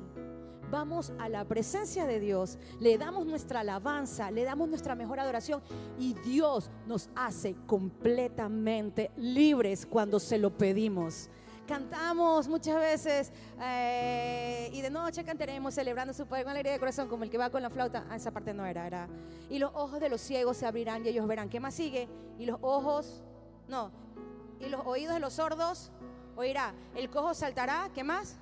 Vamos 0.72 1.14
a 1.20 1.30
la 1.30 1.46
presencia 1.46 2.08
de 2.08 2.20
Dios, 2.20 2.58
le 2.80 2.98
damos 2.98 3.28
nuestra 3.28 3.60
alabanza, 3.60 4.32
le 4.32 4.44
damos 4.44 4.68
nuestra 4.70 4.96
mejor 4.96 5.20
adoración 5.20 5.62
y 6.00 6.16
Dios 6.26 6.72
nos 6.88 7.10
hace 7.14 7.56
completamente 7.68 9.12
libres 9.18 9.86
cuando 9.86 10.20
se 10.20 10.40
lo 10.40 10.58
pedimos 10.58 11.30
cantamos 11.68 12.48
muchas 12.48 12.76
veces 12.76 13.32
eh, 13.62 14.70
y 14.74 14.82
de 14.82 14.90
noche 14.90 15.24
cantaremos 15.24 15.74
celebrando 15.74 16.14
su 16.14 16.26
poder 16.26 16.44
con 16.44 16.52
alegría 16.52 16.74
de 16.74 16.80
corazón 16.80 17.08
como 17.08 17.24
el 17.24 17.30
que 17.30 17.38
va 17.38 17.50
con 17.50 17.62
la 17.62 17.70
flauta. 17.70 18.06
Ah, 18.10 18.16
esa 18.16 18.32
parte 18.32 18.54
no 18.54 18.66
era, 18.66 18.86
era. 18.86 19.08
Y 19.50 19.60
los 19.60 19.72
ojos 19.74 20.00
de 20.00 20.10
los 20.10 20.22
ciegos 20.22 20.58
se 20.58 20.66
abrirán 20.66 21.06
y 21.06 21.10
ellos 21.10 21.28
verán. 21.28 21.50
¿Qué 21.50 21.60
más 21.60 21.74
sigue? 21.74 22.10
Y 22.38 22.46
los 22.46 22.58
ojos, 22.62 23.24
no, 23.68 23.92
y 24.60 24.70
los 24.70 24.86
oídos 24.86 25.14
de 25.14 25.20
los 25.20 25.34
sordos 25.34 25.92
oirá. 26.36 26.74
El 26.96 27.10
cojo 27.10 27.34
saltará, 27.34 27.90
¿qué 27.94 28.04
más? 28.04 28.38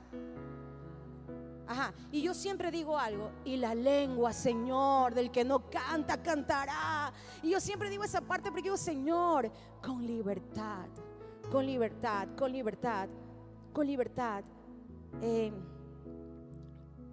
Ajá, 1.67 1.93
y 2.11 2.21
yo 2.21 2.33
siempre 2.33 2.69
digo 2.69 2.97
algo, 2.97 3.31
y 3.45 3.55
la 3.55 3.73
lengua, 3.73 4.33
Señor, 4.33 5.13
del 5.13 5.31
que 5.31 5.45
no 5.45 5.69
canta, 5.69 6.21
cantará. 6.21 7.13
Y 7.41 7.51
yo 7.51 7.61
siempre 7.61 7.89
digo 7.89 8.03
esa 8.03 8.19
parte 8.19 8.49
porque 8.49 8.63
digo, 8.63 8.77
Señor, 8.77 9.49
con 9.81 10.05
libertad 10.05 10.87
con 11.51 11.65
libertad, 11.65 12.29
con 12.37 12.51
libertad, 12.51 13.09
con 13.73 13.85
libertad. 13.85 14.43
Eh, 15.21 15.51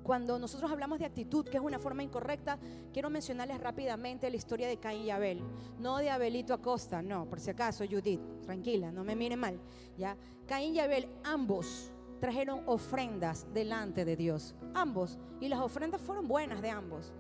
cuando 0.04 0.38
nosotros 0.38 0.70
hablamos 0.70 1.00
de 1.00 1.04
actitud, 1.04 1.44
que 1.44 1.58
es 1.58 1.62
una 1.62 1.78
forma 1.78 2.02
incorrecta, 2.02 2.58
quiero 2.92 3.10
mencionarles 3.10 3.60
rápidamente 3.60 4.30
la 4.30 4.36
historia 4.36 4.68
de 4.68 4.78
Caín 4.78 5.02
y 5.02 5.10
Abel. 5.10 5.42
No 5.78 5.98
de 5.98 6.08
Abelito 6.08 6.54
Acosta, 6.54 7.02
no, 7.02 7.28
por 7.28 7.40
si 7.40 7.50
acaso, 7.50 7.84
Judith, 7.84 8.20
tranquila, 8.42 8.90
no 8.90 9.04
me 9.04 9.16
mire 9.16 9.36
mal. 9.36 9.60
¿ya? 9.98 10.16
Caín 10.46 10.74
y 10.74 10.78
Abel, 10.78 11.08
ambos 11.24 11.92
trajeron 12.20 12.62
ofrendas 12.66 13.46
delante 13.52 14.04
de 14.04 14.16
Dios. 14.16 14.54
Ambos. 14.72 15.18
Y 15.40 15.48
las 15.48 15.60
ofrendas 15.60 16.00
fueron 16.00 16.26
buenas 16.26 16.62
de 16.62 16.70
ambos. 16.70 17.12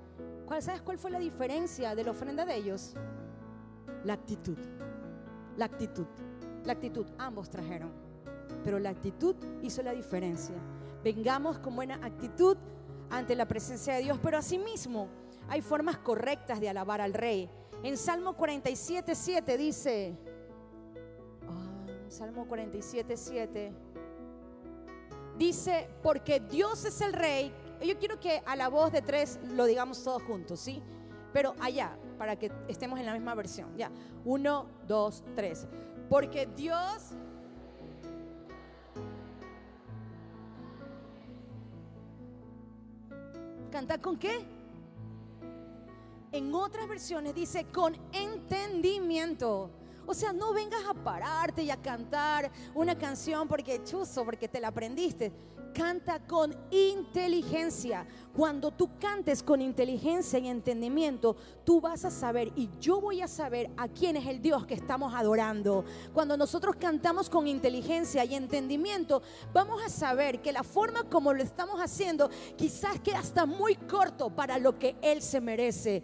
¿Cuál, 0.46 0.62
¿Sabes 0.62 0.80
cuál 0.80 0.98
fue 0.98 1.10
la 1.10 1.18
diferencia 1.18 1.94
de 1.94 2.04
la 2.04 2.12
ofrenda 2.12 2.46
de 2.46 2.56
ellos? 2.56 2.94
La 4.04 4.14
actitud. 4.14 4.56
La 5.56 5.66
actitud. 5.66 6.06
La 6.64 6.72
actitud, 6.72 7.06
ambos 7.18 7.48
trajeron, 7.48 7.90
pero 8.64 8.78
la 8.78 8.90
actitud 8.90 9.36
hizo 9.62 9.82
la 9.82 9.92
diferencia. 9.92 10.54
Vengamos 11.02 11.58
con 11.58 11.76
buena 11.76 11.94
actitud 12.02 12.56
ante 13.10 13.34
la 13.34 13.46
presencia 13.46 13.94
de 13.94 14.02
Dios, 14.02 14.18
pero 14.22 14.38
asimismo 14.38 15.08
hay 15.48 15.62
formas 15.62 15.98
correctas 15.98 16.60
de 16.60 16.68
alabar 16.68 17.00
al 17.00 17.14
Rey. 17.14 17.48
En 17.82 17.96
Salmo 17.96 18.34
47, 18.34 19.14
7 19.14 19.56
dice, 19.56 20.16
oh, 21.48 22.10
Salmo 22.10 22.46
47, 22.46 23.16
7, 23.16 23.72
dice, 25.38 25.88
porque 26.02 26.40
Dios 26.40 26.84
es 26.84 27.00
el 27.00 27.12
Rey. 27.12 27.52
Yo 27.80 27.96
quiero 27.98 28.18
que 28.18 28.42
a 28.44 28.56
la 28.56 28.68
voz 28.68 28.92
de 28.92 29.02
tres 29.02 29.38
lo 29.44 29.64
digamos 29.64 30.02
todos 30.02 30.22
juntos, 30.24 30.58
¿sí? 30.58 30.82
Pero 31.32 31.54
allá, 31.60 31.96
para 32.18 32.36
que 32.36 32.50
estemos 32.66 32.98
en 32.98 33.06
la 33.06 33.14
misma 33.14 33.34
versión. 33.34 33.76
Ya, 33.76 33.90
uno, 34.24 34.66
dos, 34.86 35.22
tres. 35.36 35.68
Porque 36.08 36.46
Dios... 36.56 37.12
¿Cantar 43.70 44.00
con 44.00 44.18
qué? 44.18 44.46
En 46.32 46.54
otras 46.54 46.88
versiones 46.88 47.34
dice 47.34 47.66
con 47.66 47.96
entendimiento. 48.12 49.70
O 50.06 50.14
sea, 50.14 50.32
no 50.32 50.54
vengas 50.54 50.80
a 50.88 50.94
pararte 50.94 51.62
y 51.62 51.70
a 51.70 51.76
cantar 51.76 52.50
una 52.74 52.96
canción 52.96 53.46
porque 53.46 53.84
chuzo, 53.84 54.24
porque 54.24 54.48
te 54.48 54.58
la 54.58 54.68
aprendiste. 54.68 55.32
Canta 55.74 56.20
con 56.26 56.54
inteligencia. 56.70 58.06
Cuando 58.34 58.70
tú 58.70 58.90
cantes 58.98 59.42
con 59.42 59.60
inteligencia 59.60 60.38
y 60.38 60.48
entendimiento, 60.48 61.36
tú 61.64 61.80
vas 61.80 62.04
a 62.04 62.10
saber 62.10 62.52
y 62.56 62.68
yo 62.80 63.00
voy 63.00 63.20
a 63.20 63.28
saber 63.28 63.70
a 63.76 63.88
quién 63.88 64.16
es 64.16 64.26
el 64.26 64.40
Dios 64.40 64.66
que 64.66 64.74
estamos 64.74 65.14
adorando. 65.14 65.84
Cuando 66.12 66.36
nosotros 66.36 66.76
cantamos 66.76 67.28
con 67.30 67.46
inteligencia 67.46 68.24
y 68.24 68.34
entendimiento, 68.34 69.22
vamos 69.52 69.82
a 69.84 69.88
saber 69.88 70.40
que 70.40 70.52
la 70.52 70.62
forma 70.62 71.04
como 71.04 71.32
lo 71.32 71.42
estamos 71.42 71.80
haciendo 71.80 72.30
quizás 72.56 73.00
queda 73.00 73.18
hasta 73.18 73.46
muy 73.46 73.74
corto 73.74 74.30
para 74.30 74.58
lo 74.58 74.78
que 74.78 74.96
Él 75.02 75.22
se 75.22 75.40
merece. 75.40 76.02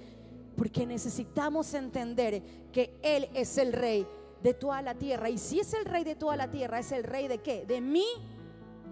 Porque 0.57 0.87
necesitamos 0.87 1.75
entender 1.75 2.43
que 2.73 2.99
Él 3.03 3.29
es 3.35 3.59
el 3.59 3.73
rey 3.73 4.07
de 4.43 4.55
toda 4.55 4.83
la 4.83 4.95
tierra. 4.95 5.31
Y 5.31 5.39
si 5.39 5.59
es 5.59 5.73
el 5.73 5.85
rey 5.87 6.05
de 6.05 6.15
toda 6.15 6.37
la 6.37 6.51
tierra, 6.51 6.79
¿es 6.79 6.93
el 6.93 7.03
rey 7.03 7.29
de 7.29 7.39
qué? 7.39 7.65
De 7.65 7.81
mi 7.81 8.07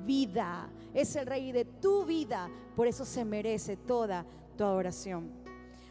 vida. 0.04 0.68
Es 0.94 1.16
el 1.16 1.26
rey 1.26 1.52
de 1.52 1.64
tu 1.64 2.04
vida. 2.04 2.48
Por 2.76 2.86
eso 2.86 3.04
se 3.04 3.24
merece 3.24 3.76
toda 3.76 4.24
tu 4.56 4.64
adoración. 4.64 5.30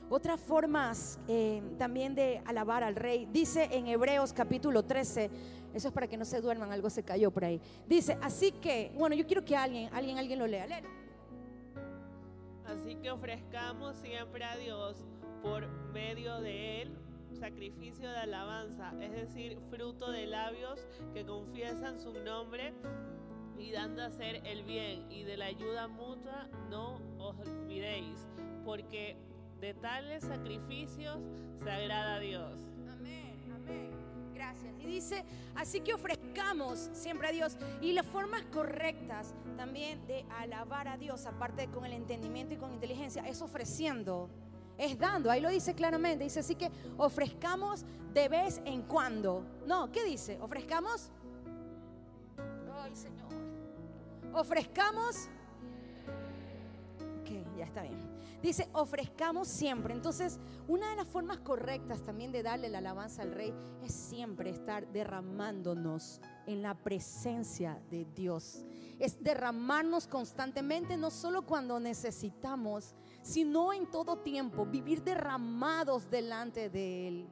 Otras 0.09 0.39
formas 0.39 1.19
eh, 1.27 1.61
también 1.77 2.13
de 2.15 2.41
alabar 2.45 2.83
al 2.83 2.95
rey, 2.95 3.29
dice 3.31 3.69
en 3.71 3.87
Hebreos 3.87 4.33
capítulo 4.33 4.83
13, 4.83 5.29
eso 5.73 5.87
es 5.87 5.93
para 5.93 6.07
que 6.07 6.17
no 6.17 6.25
se 6.25 6.41
duerman, 6.41 6.69
algo 6.69 6.89
se 6.89 7.01
cayó 7.01 7.31
por 7.31 7.45
ahí. 7.45 7.61
Dice, 7.87 8.17
así 8.21 8.51
que, 8.51 8.91
bueno, 8.97 9.15
yo 9.15 9.25
quiero 9.25 9.45
que 9.45 9.55
alguien, 9.55 9.89
alguien, 9.93 10.17
alguien 10.17 10.37
lo 10.37 10.47
lea. 10.47 10.67
Léelo. 10.67 10.89
Así 12.65 12.95
que 12.95 13.09
ofrezcamos 13.09 13.95
siempre 13.97 14.43
a 14.43 14.57
Dios 14.57 14.97
por 15.41 15.65
medio 15.93 16.41
de 16.41 16.81
Él 16.81 16.97
sacrificio 17.41 18.07
de 18.07 18.17
alabanza, 18.17 18.93
es 19.01 19.11
decir, 19.11 19.57
fruto 19.71 20.11
de 20.11 20.27
labios 20.27 20.79
que 21.11 21.25
confiesan 21.25 21.99
su 21.99 22.13
nombre 22.13 22.71
y 23.61 23.71
dando 23.71 24.01
a 24.01 24.07
hacer 24.07 24.41
el 24.45 24.63
bien 24.63 25.11
y 25.11 25.23
de 25.23 25.37
la 25.37 25.45
ayuda 25.45 25.87
mutua 25.87 26.47
no 26.69 26.99
os 27.19 27.37
olvidéis, 27.39 28.27
porque 28.65 29.15
de 29.59 29.73
tales 29.75 30.23
sacrificios 30.23 31.17
se 31.63 31.71
agrada 31.71 32.15
a 32.15 32.19
Dios. 32.19 32.55
Amén, 32.91 33.35
amén. 33.53 33.91
Gracias. 34.33 34.73
Y 34.79 34.85
dice, 34.87 35.23
así 35.55 35.81
que 35.81 35.93
ofrezcamos 35.93 36.89
siempre 36.93 37.27
a 37.27 37.31
Dios. 37.31 37.57
Y 37.79 37.93
las 37.93 38.05
formas 38.05 38.41
correctas 38.51 39.35
también 39.55 40.05
de 40.07 40.25
alabar 40.39 40.87
a 40.87 40.97
Dios, 40.97 41.25
aparte 41.27 41.67
con 41.67 41.85
el 41.85 41.93
entendimiento 41.93 42.55
y 42.55 42.57
con 42.57 42.73
inteligencia, 42.73 43.27
es 43.27 43.41
ofreciendo 43.41 44.29
es 44.81 44.97
dando. 44.97 45.29
Ahí 45.29 45.41
lo 45.41 45.49
dice 45.49 45.75
claramente. 45.75 46.23
Dice 46.23 46.39
así 46.39 46.55
que 46.55 46.71
ofrezcamos 46.97 47.85
de 48.13 48.27
vez 48.27 48.61
en 48.65 48.81
cuando. 48.81 49.45
No, 49.67 49.91
¿qué 49.91 50.03
dice? 50.03 50.39
Ofrezcamos. 50.41 51.11
Ay, 52.73 52.95
Señor. 52.95 53.20
Ofrezcamos. 54.33 55.29
Ok, 57.21 57.57
ya 57.57 57.65
está 57.65 57.83
bien. 57.83 58.11
Dice, 58.41 58.67
ofrezcamos 58.73 59.47
siempre. 59.47 59.93
Entonces, 59.93 60.39
una 60.67 60.89
de 60.89 60.95
las 60.95 61.07
formas 61.07 61.39
correctas 61.39 62.01
también 62.01 62.31
de 62.31 62.41
darle 62.41 62.69
la 62.69 62.79
alabanza 62.79 63.21
al 63.21 63.33
rey 63.33 63.53
es 63.83 63.93
siempre 63.93 64.49
estar 64.49 64.87
derramándonos 64.91 66.19
en 66.47 66.63
la 66.63 66.73
presencia 66.73 67.79
de 67.91 68.05
Dios. 68.15 68.65
Es 68.97 69.23
derramarnos 69.23 70.07
constantemente, 70.07 70.97
no 70.97 71.11
solo 71.11 71.45
cuando 71.45 71.79
necesitamos, 71.79 72.95
sino 73.21 73.73
en 73.73 73.89
todo 73.91 74.17
tiempo, 74.17 74.65
vivir 74.65 75.03
derramados 75.03 76.09
delante 76.09 76.69
de 76.69 77.07
Él. 77.07 77.29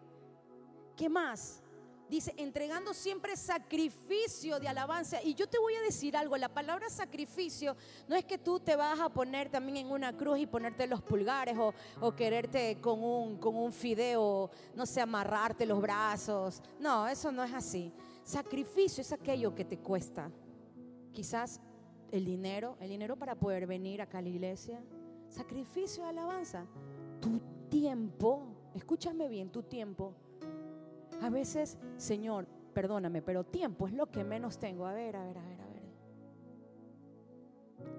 ¿Qué 0.95 1.09
más? 1.09 1.63
Dice, 2.09 2.33
entregando 2.37 2.93
siempre 2.93 3.35
sacrificio 3.37 4.59
de 4.59 4.67
alabanza. 4.67 5.21
Y 5.21 5.35
yo 5.35 5.47
te 5.47 5.59
voy 5.59 5.75
a 5.75 5.81
decir 5.81 6.17
algo, 6.17 6.35
la 6.37 6.49
palabra 6.49 6.89
sacrificio 6.89 7.75
no 8.07 8.15
es 8.15 8.25
que 8.25 8.37
tú 8.37 8.59
te 8.59 8.75
vas 8.75 8.99
a 8.99 9.09
poner 9.09 9.49
también 9.49 9.77
en 9.77 9.91
una 9.91 10.15
cruz 10.15 10.39
y 10.39 10.47
ponerte 10.47 10.87
los 10.87 11.01
pulgares 11.01 11.57
o, 11.57 11.73
o 12.01 12.15
quererte 12.15 12.79
con 12.81 13.03
un, 13.03 13.37
con 13.37 13.55
un 13.55 13.71
fideo, 13.71 14.49
no 14.75 14.85
sé, 14.85 15.01
amarrarte 15.01 15.65
los 15.65 15.81
brazos. 15.81 16.61
No, 16.79 17.07
eso 17.07 17.31
no 17.31 17.43
es 17.43 17.53
así. 17.53 17.93
Sacrificio 18.23 19.01
es 19.01 19.11
aquello 19.11 19.53
que 19.53 19.65
te 19.65 19.77
cuesta. 19.77 20.31
Quizás 21.11 21.59
el 22.11 22.25
dinero, 22.25 22.77
el 22.79 22.89
dinero 22.89 23.15
para 23.15 23.35
poder 23.35 23.67
venir 23.67 24.01
acá 24.01 24.17
a 24.17 24.21
la 24.21 24.29
iglesia, 24.29 24.81
Sacrificio 25.29 26.03
de 26.03 26.09
alabanza. 26.09 26.65
Tu 27.21 27.39
tiempo, 27.69 28.41
escúchame 28.73 29.27
bien, 29.27 29.51
tu 29.51 29.63
tiempo. 29.63 30.15
A 31.21 31.29
veces, 31.29 31.77
Señor, 31.97 32.47
perdóname, 32.73 33.21
pero 33.21 33.43
tiempo 33.43 33.87
es 33.87 33.93
lo 33.93 34.09
que 34.09 34.23
menos 34.23 34.57
tengo. 34.57 34.85
A 34.85 34.93
ver, 34.93 35.15
a 35.15 35.23
ver, 35.23 35.37
a 35.37 35.45
ver, 35.45 35.61
a 35.61 35.67
ver. 35.67 35.79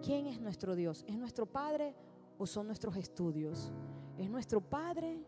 ¿Quién 0.03 0.27
es 0.27 0.41
nuestro 0.41 0.75
Dios? 0.75 1.05
¿Es 1.07 1.17
nuestro 1.17 1.47
Padre 1.47 1.95
o 2.39 2.47
son 2.47 2.67
nuestros 2.67 2.97
estudios? 2.97 3.73
¿Es 4.17 4.31
nuestro 4.31 4.61
Padre 4.61 5.23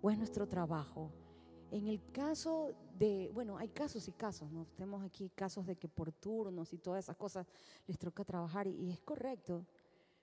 o 0.00 0.10
es 0.10 0.18
nuestro 0.18 0.46
trabajo? 0.46 1.10
En 1.70 1.88
el 1.88 2.00
caso 2.12 2.72
de, 2.96 3.30
bueno, 3.34 3.58
hay 3.58 3.68
casos 3.68 4.06
y 4.06 4.12
casos, 4.12 4.48
¿no? 4.52 4.66
Tenemos 4.76 5.02
aquí 5.02 5.30
casos 5.30 5.66
de 5.66 5.74
que 5.74 5.88
por 5.88 6.12
turnos 6.12 6.72
y 6.72 6.78
todas 6.78 7.04
esas 7.04 7.16
cosas 7.16 7.46
les 7.86 7.98
toca 7.98 8.24
trabajar 8.24 8.68
y, 8.68 8.70
y 8.70 8.90
es 8.90 9.00
correcto. 9.00 9.66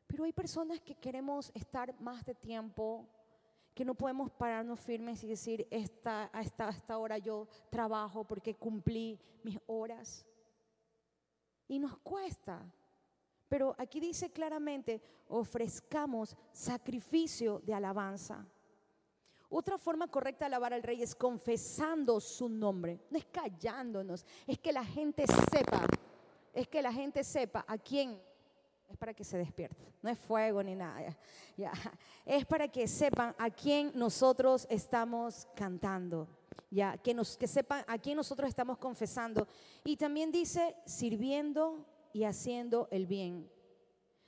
Pero 0.08 0.24
hay 0.24 0.32
personas 0.32 0.80
que 0.80 0.96
queremos 0.96 1.52
estar 1.54 2.00
más 2.00 2.24
de 2.24 2.36
tiempo, 2.36 3.10
que 3.74 3.86
no 3.86 3.95
podemos 3.95 4.30
pararnos 4.32 4.80
firmes 4.80 5.24
y 5.24 5.28
decir, 5.28 5.67
esta, 5.72 6.30
a, 6.34 6.41
esta, 6.41 6.69
esta 6.69 6.97
hora 6.97 7.17
yo 7.17 7.47
trabajo 7.69 8.26
porque 8.26 8.55
cumplí 8.55 9.19
mis 9.43 9.57
horas. 9.67 10.26
Y 11.67 11.80
nos 11.80 11.97
cuesta. 11.99 12.61
Pero 13.47 13.76
aquí 13.78 13.99
dice 13.99 14.32
claramente, 14.32 15.01
ofrezcamos 15.28 16.36
sacrificio 16.51 17.59
de 17.59 17.74
alabanza. 17.74 18.45
Otra 19.49 19.78
forma 19.78 20.07
correcta 20.07 20.45
de 20.45 20.47
alabar 20.47 20.74
al 20.74 20.84
rey 20.84 21.01
es 21.01 21.13
confesando 21.13 22.22
su 22.22 22.47
nombre. 22.47 23.01
No 23.09 23.17
es 23.17 23.26
callándonos, 23.26 24.26
es 24.47 24.57
que 24.59 24.72
la 24.72 24.86
gente 24.86 25.26
sepa, 25.28 25.86
es 26.53 26.69
que 26.69 26.82
la 26.82 26.93
gente 26.93 27.24
sepa 27.24 27.65
a 27.67 27.78
quién 27.78 28.22
es 28.92 28.98
para 28.98 29.14
que 29.14 29.24
se 29.24 29.38
despierte. 29.38 29.94
No 30.02 30.10
es 30.10 30.20
fuego 30.20 30.62
ni 30.62 30.76
nada. 30.76 31.18
Es 32.26 32.46
para 32.46 32.68
que 32.68 32.88
sepan 32.88 33.34
a 33.38 33.50
quién 33.50 33.92
nosotros 33.96 34.68
estamos 34.70 35.48
cantando. 35.56 36.28
Ya, 36.70 36.98
que, 36.98 37.14
nos, 37.14 37.38
que 37.38 37.48
sepan 37.48 37.84
a 37.88 37.98
quién 37.98 38.18
nosotros 38.18 38.50
estamos 38.50 38.78
confesando. 38.78 39.48
Y 39.84 39.98
también 39.98 40.32
dice 40.32 40.76
sirviendo 40.86 41.86
y 42.14 42.24
haciendo 42.24 42.88
el 42.92 43.08
bien. 43.08 43.50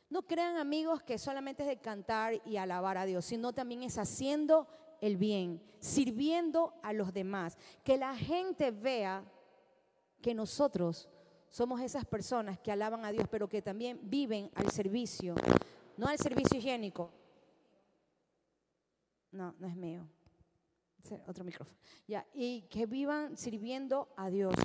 No 0.10 0.22
crean 0.22 0.58
amigos 0.58 1.02
que 1.04 1.18
solamente 1.18 1.64
es 1.64 1.70
de 1.70 1.78
cantar 1.78 2.42
y 2.46 2.58
alabar 2.58 2.98
a 2.98 3.06
Dios, 3.06 3.26
sino 3.26 3.52
también 3.52 3.84
es 3.84 3.98
haciendo 3.98 4.68
el 5.02 5.18
bien, 5.18 5.62
sirviendo 5.80 6.74
a 6.84 6.94
los 6.94 7.14
demás. 7.14 7.58
Que 7.84 7.98
la 7.98 8.16
gente 8.16 8.72
vea 8.72 9.26
que 10.22 10.34
nosotros 10.34 11.10
somos 11.54 11.80
esas 11.82 12.04
personas 12.04 12.58
que 12.58 12.72
alaban 12.72 13.06
a 13.06 13.12
Dios, 13.12 13.28
pero 13.30 13.48
que 13.48 13.62
también 13.62 14.00
viven 14.02 14.50
al 14.56 14.72
servicio, 14.72 15.36
no 15.98 16.08
al 16.08 16.18
servicio 16.18 16.58
higiénico. 16.58 17.12
No, 19.32 19.54
no 19.60 19.68
es 19.68 19.76
mío. 19.76 20.04
Otro 21.28 21.44
micrófono. 21.44 21.78
Ya, 22.08 22.26
y 22.34 22.64
que 22.64 22.88
vivan 22.88 23.38
sirviendo 23.38 24.12
a 24.18 24.32
Dios. 24.32 24.56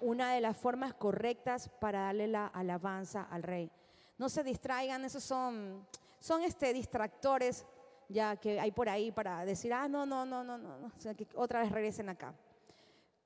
Una 0.00 0.32
de 0.32 0.40
las 0.40 0.56
formas 0.56 0.94
correctas 0.94 1.68
para 1.68 2.00
darle 2.00 2.28
la 2.28 2.46
alabanza 2.46 3.24
al 3.24 3.42
rey. 3.42 3.70
No 4.16 4.30
se 4.30 4.42
distraigan, 4.42 5.04
esos 5.04 5.22
son, 5.22 5.86
son 6.18 6.42
este, 6.42 6.72
distractores 6.72 7.66
ya 8.08 8.36
que 8.36 8.58
hay 8.58 8.72
por 8.72 8.88
ahí 8.88 9.12
para 9.12 9.44
decir, 9.44 9.74
ah, 9.74 9.86
no, 9.86 10.06
no, 10.06 10.24
no, 10.24 10.42
no, 10.42 10.56
no, 10.56 10.78
no. 10.78 10.86
O 10.86 11.00
sea, 11.00 11.12
que 11.14 11.28
otra 11.34 11.60
vez 11.60 11.70
regresen 11.70 12.08
acá. 12.08 12.34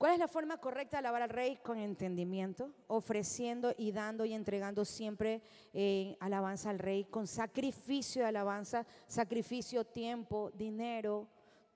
¿Cuál 0.04 0.12
es 0.12 0.18
la 0.18 0.28
forma 0.28 0.58
correcta 0.58 0.98
de 0.98 0.98
alabar 0.98 1.22
al 1.22 1.30
rey? 1.30 1.56
Con 1.62 1.78
entendimiento, 1.78 2.70
ofreciendo 2.88 3.72
y 3.78 3.90
dando 3.90 4.26
y 4.26 4.34
entregando 4.34 4.84
siempre 4.84 5.40
eh, 5.72 6.14
alabanza 6.20 6.68
al 6.68 6.78
rey, 6.78 7.04
con 7.04 7.26
sacrificio 7.26 8.20
de 8.20 8.28
alabanza, 8.28 8.84
sacrificio, 9.06 9.82
tiempo, 9.82 10.50
dinero, 10.52 11.26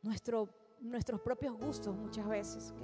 nuestro, 0.03 0.47
nuestros 0.79 1.23
propios 1.23 1.57
gustos 1.57 1.97
muchas 1.97 2.29
veces. 2.29 2.75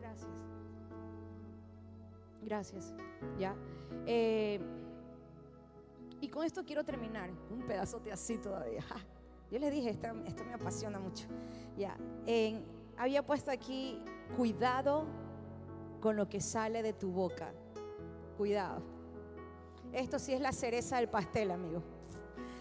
Gracias. 0.00 0.32
Gracias. 2.42 2.94
¿Ya? 3.38 3.54
Eh, 4.06 4.58
y 6.20 6.26
con 6.26 6.44
esto 6.44 6.64
quiero 6.64 6.82
terminar. 6.82 7.30
Un 7.48 7.64
pedazote 7.64 8.10
así 8.10 8.38
todavía. 8.38 8.84
Yo 9.50 9.58
les 9.58 9.72
dije, 9.72 9.90
esto, 9.90 10.44
me 10.44 10.54
apasiona 10.54 10.98
mucho. 10.98 11.26
Ya, 11.76 11.96
había 12.96 13.24
puesto 13.24 13.50
aquí, 13.50 13.98
cuidado 14.36 15.06
con 16.00 16.16
lo 16.16 16.28
que 16.28 16.40
sale 16.40 16.82
de 16.82 16.92
tu 16.92 17.10
boca. 17.10 17.52
Cuidado. 18.36 18.82
Esto 19.92 20.18
sí 20.18 20.32
es 20.32 20.40
la 20.40 20.52
cereza 20.52 20.96
del 20.96 21.08
pastel, 21.08 21.50
amigo. 21.50 21.82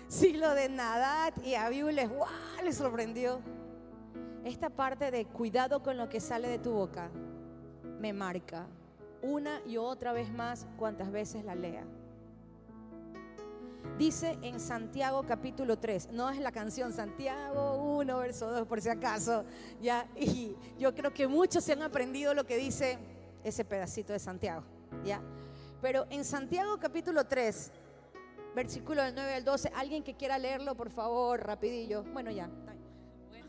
siglo 0.07 0.53
de 0.55 0.67
Nadat 0.69 1.37
y 1.45 1.55
Abiú 1.55 1.89
les, 1.89 2.09
les 2.63 2.75
sorprendió. 2.75 3.39
Esta 4.43 4.69
parte 4.69 5.11
de 5.11 5.25
cuidado 5.25 5.83
con 5.83 5.97
lo 5.97 6.09
que 6.09 6.19
sale 6.19 6.47
de 6.47 6.59
tu 6.59 6.71
boca 6.71 7.11
me 7.99 8.13
marca 8.13 8.65
una 9.21 9.61
y 9.65 9.77
otra 9.77 10.13
vez 10.13 10.31
más 10.31 10.65
cuantas 10.77 11.11
veces 11.11 11.43
la 11.43 11.55
lea. 11.55 11.83
Dice 13.97 14.37
en 14.41 14.59
Santiago 14.59 15.23
capítulo 15.23 15.77
3, 15.77 16.11
no 16.13 16.29
es 16.29 16.39
la 16.39 16.51
canción 16.51 16.93
Santiago 16.93 17.75
1, 17.97 18.17
verso 18.17 18.49
2, 18.49 18.65
por 18.65 18.81
si 18.81 18.89
acaso, 18.89 19.43
ya, 19.81 20.07
y 20.15 20.55
yo 20.77 20.95
creo 20.95 21.13
que 21.13 21.27
muchos 21.27 21.65
se 21.65 21.73
han 21.73 21.81
aprendido 21.81 22.33
lo 22.33 22.45
que 22.45 22.55
dice 22.55 22.97
ese 23.43 23.65
pedacito 23.65 24.13
de 24.13 24.19
Santiago, 24.19 24.63
ya. 25.03 25.21
Pero 25.81 26.07
en 26.09 26.23
Santiago 26.23 26.77
capítulo 26.79 27.25
3, 27.25 27.71
versículo 28.55 29.03
del 29.03 29.15
9 29.15 29.33
al 29.35 29.43
12, 29.43 29.71
alguien 29.75 30.03
que 30.03 30.15
quiera 30.15 30.37
leerlo, 30.37 30.75
por 30.75 30.89
favor, 30.89 31.45
rapidillo. 31.45 32.03
Bueno, 32.03 32.31
ya. 32.31 32.47
Bueno, 33.27 33.47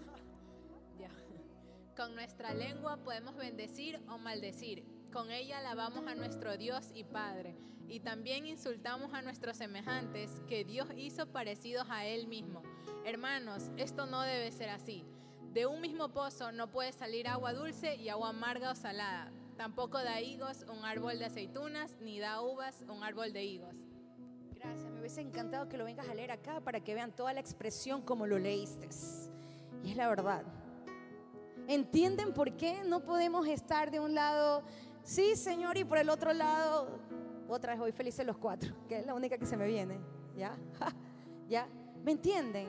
ya. 0.99 1.11
Con 1.97 2.14
nuestra 2.14 2.55
lengua 2.55 2.97
podemos 2.99 3.36
bendecir 3.36 4.01
o 4.09 4.18
maldecir. 4.18 4.99
Con 5.13 5.33
ella 5.33 5.59
alabamos 5.59 6.07
a 6.07 6.15
nuestro 6.15 6.57
Dios 6.57 6.93
y 6.95 7.03
Padre. 7.03 7.57
Y 7.89 7.99
también 7.99 8.47
insultamos 8.47 9.13
a 9.13 9.23
nuestros 9.23 9.57
semejantes 9.57 10.41
que 10.47 10.65
Dios 10.65 10.87
hizo 10.97 11.27
parecidos 11.27 11.87
a 11.91 12.07
Él 12.07 12.29
mismo. 12.29 12.63
Hermanos, 13.05 13.73
esto 13.77 14.07
no 14.07 14.21
debe 14.21 14.53
ser 14.53 14.69
así. 14.69 15.05
De 15.53 15.67
un 15.67 15.81
mismo 15.81 16.11
pozo 16.11 16.53
no 16.53 16.71
puede 16.71 16.93
salir 16.93 17.27
agua 17.27 17.53
dulce 17.53 17.97
y 17.97 18.09
agua 18.09 18.29
amarga 18.29 18.71
o 18.71 18.75
salada. 18.77 19.33
Tampoco 19.57 19.99
da 19.99 20.21
higos 20.21 20.65
un 20.73 20.85
árbol 20.85 21.19
de 21.19 21.25
aceitunas, 21.25 21.99
ni 22.01 22.21
da 22.21 22.41
uvas 22.41 22.85
un 22.89 23.03
árbol 23.03 23.33
de 23.33 23.45
higos. 23.45 23.79
Gracias, 24.55 24.93
me 24.93 25.01
hubiese 25.01 25.23
encantado 25.23 25.69
que 25.69 25.77
lo 25.77 25.87
vengas 25.87 26.09
a 26.09 26.15
leer 26.15 26.31
acá 26.31 26.61
para 26.61 26.85
que 26.85 26.95
vean 26.95 27.11
toda 27.11 27.33
la 27.33 27.41
expresión 27.41 28.01
como 28.03 28.29
lo 28.29 28.39
leíste. 28.39 28.89
Y 29.83 29.91
es 29.91 29.97
la 29.97 30.09
verdad. 30.09 30.45
¿Entienden 31.67 32.33
por 32.33 32.57
qué 32.57 32.83
no 32.85 33.05
podemos 33.05 33.47
estar 33.47 33.91
de 33.91 34.01
un 34.01 34.15
lado, 34.15 34.65
sí, 35.11 35.37
Señor, 35.37 35.77
y 35.77 35.85
por 35.85 35.99
el 35.99 36.09
otro 36.09 36.33
lado, 36.33 37.01
otra 37.49 37.73
vez 37.73 37.83
hoy 37.83 37.93
felices 37.93 38.25
los 38.25 38.37
cuatro, 38.37 38.75
que 38.89 39.01
es 39.01 39.07
la 39.07 39.15
única 39.15 39.37
que 39.37 39.47
se 39.47 39.57
me 39.57 39.67
viene? 39.67 40.01
¿Ya? 40.37 40.57
¿Ya? 41.49 41.67
¿Me 42.05 42.13
entienden? 42.13 42.69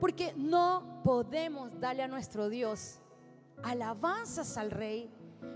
Porque 0.00 0.34
no 0.36 1.00
podemos 1.02 1.70
darle 1.80 2.02
a 2.02 2.08
nuestro 2.08 2.48
Dios 2.48 3.00
alabanzas 3.62 4.56
al 4.56 4.70
Rey 4.70 5.10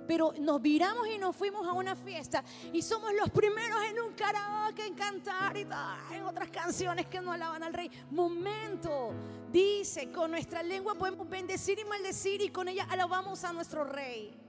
pero 0.07 0.33
nos 0.39 0.61
viramos 0.61 1.07
y 1.09 1.18
nos 1.18 1.35
fuimos 1.35 1.66
a 1.66 1.72
una 1.72 1.97
fiesta 1.97 2.45
y 2.72 2.83
somos 2.83 3.12
los 3.14 3.30
primeros 3.30 3.83
en 3.85 4.01
un 4.01 4.12
karaoke, 4.12 4.87
en 4.87 4.95
cantar 4.95 5.57
y 5.57 5.66
en 6.14 6.22
otras 6.24 6.51
canciones 6.51 7.07
que 7.07 7.20
no 7.20 7.33
alaban 7.33 7.62
al 7.62 7.72
rey. 7.72 7.91
Momento, 8.11 9.12
dice, 9.51 10.11
con 10.11 10.30
nuestra 10.30 10.62
lengua 10.62 10.95
podemos 10.95 11.28
bendecir 11.28 11.78
y 11.78 11.85
maldecir 11.85 12.43
y 12.43 12.49
con 12.49 12.68
ella 12.68 12.87
alabamos 12.91 13.43
a 13.45 13.53
nuestro 13.53 13.85
rey. 13.85 14.41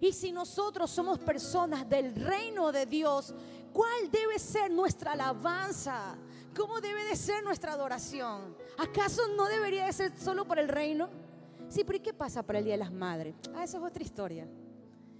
Y 0.00 0.12
si 0.12 0.32
nosotros 0.32 0.90
somos 0.90 1.18
personas 1.18 1.88
del 1.88 2.14
reino 2.14 2.70
de 2.70 2.86
Dios, 2.86 3.34
¿cuál 3.72 4.10
debe 4.10 4.38
ser 4.38 4.70
nuestra 4.70 5.12
alabanza? 5.12 6.16
¿Cómo 6.56 6.80
debe 6.80 7.04
de 7.04 7.16
ser 7.16 7.42
nuestra 7.44 7.72
adoración? 7.72 8.56
¿Acaso 8.78 9.22
no 9.36 9.46
debería 9.46 9.86
de 9.86 9.92
ser 9.92 10.16
solo 10.18 10.44
por 10.44 10.58
el 10.58 10.68
reino? 10.68 11.08
Sí, 11.68 11.84
pero 11.84 11.98
¿y 11.98 12.00
qué 12.00 12.14
pasa 12.14 12.42
para 12.42 12.58
el 12.58 12.64
Día 12.64 12.74
de 12.74 12.78
las 12.78 12.92
Madres? 12.92 13.34
Ah, 13.54 13.64
esa 13.64 13.78
es 13.78 13.84
otra 13.84 14.02
historia. 14.02 14.48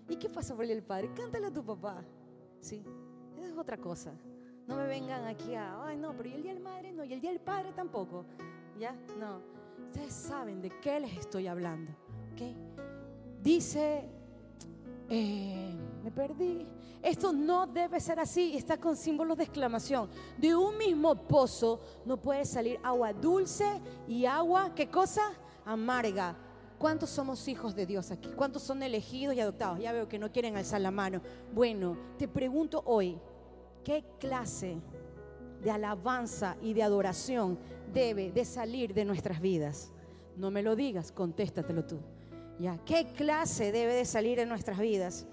¿Y 0.08 0.16
qué 0.16 0.30
pasa 0.30 0.54
por 0.56 0.64
el 0.64 0.82
padre? 0.82 1.10
Cántale 1.14 1.46
a 1.46 1.52
tu 1.52 1.64
papá. 1.64 2.02
Sí, 2.60 2.82
esa 3.36 3.46
es 3.48 3.56
otra 3.58 3.76
cosa. 3.76 4.12
No 4.66 4.76
me 4.76 4.86
vengan 4.86 5.26
aquí 5.26 5.54
a, 5.54 5.84
ay 5.84 5.96
no, 5.96 6.16
pero 6.16 6.28
¿y 6.28 6.32
el 6.32 6.42
día 6.42 6.54
del 6.54 6.62
madre? 6.62 6.92
No, 6.92 7.04
y 7.04 7.12
el 7.12 7.20
día 7.20 7.30
del 7.30 7.40
padre 7.40 7.72
tampoco. 7.72 8.24
¿Ya? 8.78 8.92
No. 9.18 9.40
Ustedes 9.86 10.12
saben 10.12 10.60
de 10.60 10.70
qué 10.80 11.00
les 11.00 11.16
estoy 11.16 11.46
hablando. 11.46 11.92
¿Ok? 12.32 12.42
Dice, 13.42 14.08
eh, 15.08 15.74
me 16.02 16.10
perdí. 16.10 16.66
Esto 17.02 17.32
no 17.32 17.66
debe 17.66 18.00
ser 18.00 18.18
así. 18.20 18.56
Está 18.56 18.76
con 18.76 18.96
símbolos 18.96 19.36
de 19.36 19.44
exclamación. 19.44 20.08
De 20.36 20.54
un 20.54 20.76
mismo 20.76 21.14
pozo 21.26 21.80
no 22.04 22.16
puede 22.16 22.44
salir 22.44 22.78
agua 22.82 23.12
dulce 23.12 23.80
y 24.06 24.26
agua, 24.26 24.74
¿qué 24.74 24.88
cosa? 24.88 25.22
Amarga. 25.64 26.36
¿Cuántos 26.78 27.10
somos 27.10 27.48
hijos 27.48 27.74
de 27.74 27.86
Dios 27.86 28.10
aquí? 28.10 28.30
¿Cuántos 28.30 28.62
son 28.62 28.82
elegidos 28.82 29.34
y 29.34 29.40
adoptados? 29.40 29.80
Ya 29.80 29.92
veo 29.92 30.08
que 30.08 30.18
no 30.18 30.30
quieren 30.30 30.56
alzar 30.56 30.80
la 30.80 30.92
mano. 30.92 31.20
Bueno, 31.52 31.96
te 32.16 32.28
pregunto 32.28 32.82
hoy, 32.86 33.18
¿qué 33.82 34.04
clase 34.20 34.78
de 35.62 35.70
alabanza 35.72 36.56
y 36.62 36.74
de 36.74 36.84
adoración 36.84 37.58
debe 37.92 38.30
de 38.30 38.44
salir 38.44 38.94
de 38.94 39.04
nuestras 39.04 39.40
vidas? 39.40 39.90
No 40.36 40.52
me 40.52 40.62
lo 40.62 40.76
digas, 40.76 41.10
contéstatelo 41.10 41.84
tú. 41.84 41.98
Ya, 42.58 42.76
¿qué 42.84 43.06
clase 43.06 43.70
debe 43.70 43.94
de 43.94 44.04
salir 44.04 44.36
de 44.36 44.46
nuestras 44.46 44.80
vidas? 44.80 45.26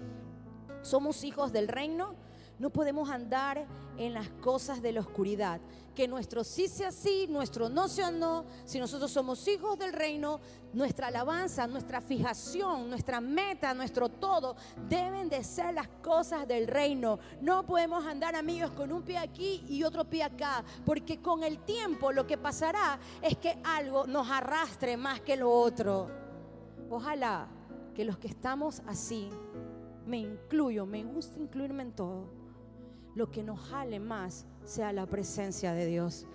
¿Somos 0.82 1.24
hijos 1.24 1.52
del 1.52 1.66
reino? 1.66 2.14
No 2.60 2.70
podemos 2.70 3.10
andar 3.10 3.66
en 3.98 4.14
las 4.14 4.28
cosas 4.28 4.80
de 4.80 4.92
la 4.92 5.00
oscuridad. 5.00 5.60
Que 5.96 6.06
nuestro 6.06 6.44
sí 6.44 6.68
sea 6.68 6.92
sí, 6.92 7.26
nuestro 7.28 7.68
no 7.68 7.88
sea 7.88 8.12
no. 8.12 8.44
Si 8.64 8.78
nosotros 8.78 9.10
somos 9.10 9.46
hijos 9.48 9.76
del 9.76 9.92
reino, 9.92 10.40
nuestra 10.72 11.08
alabanza, 11.08 11.66
nuestra 11.66 12.00
fijación, 12.00 12.88
nuestra 12.88 13.20
meta, 13.20 13.74
nuestro 13.74 14.08
todo, 14.08 14.54
deben 14.88 15.28
de 15.28 15.42
ser 15.42 15.74
las 15.74 15.88
cosas 15.88 16.46
del 16.46 16.68
reino. 16.68 17.18
No 17.40 17.66
podemos 17.66 18.06
andar 18.06 18.36
amigos 18.36 18.70
con 18.70 18.92
un 18.92 19.02
pie 19.02 19.18
aquí 19.18 19.64
y 19.68 19.82
otro 19.82 20.04
pie 20.04 20.22
acá, 20.22 20.64
porque 20.84 21.20
con 21.20 21.42
el 21.42 21.58
tiempo 21.64 22.12
lo 22.12 22.24
que 22.24 22.38
pasará 22.38 23.00
es 23.20 23.36
que 23.36 23.58
algo 23.64 24.06
nos 24.06 24.30
arrastre 24.30 24.96
más 24.96 25.20
que 25.22 25.36
lo 25.36 25.50
otro. 25.50 26.25
Ojalá 26.90 27.48
que 27.94 28.04
los 28.04 28.18
que 28.18 28.28
estamos 28.28 28.82
así, 28.86 29.28
me 30.06 30.18
incluyo, 30.18 30.86
me 30.86 31.02
gusta 31.04 31.40
incluirme 31.40 31.82
en 31.82 31.92
todo 31.92 32.28
lo 33.14 33.30
que 33.30 33.42
nos 33.42 33.58
jale 33.58 33.98
más 33.98 34.46
sea 34.64 34.92
la 34.92 35.06
presencia 35.06 35.72
de 35.72 35.86
Dios 35.86 36.26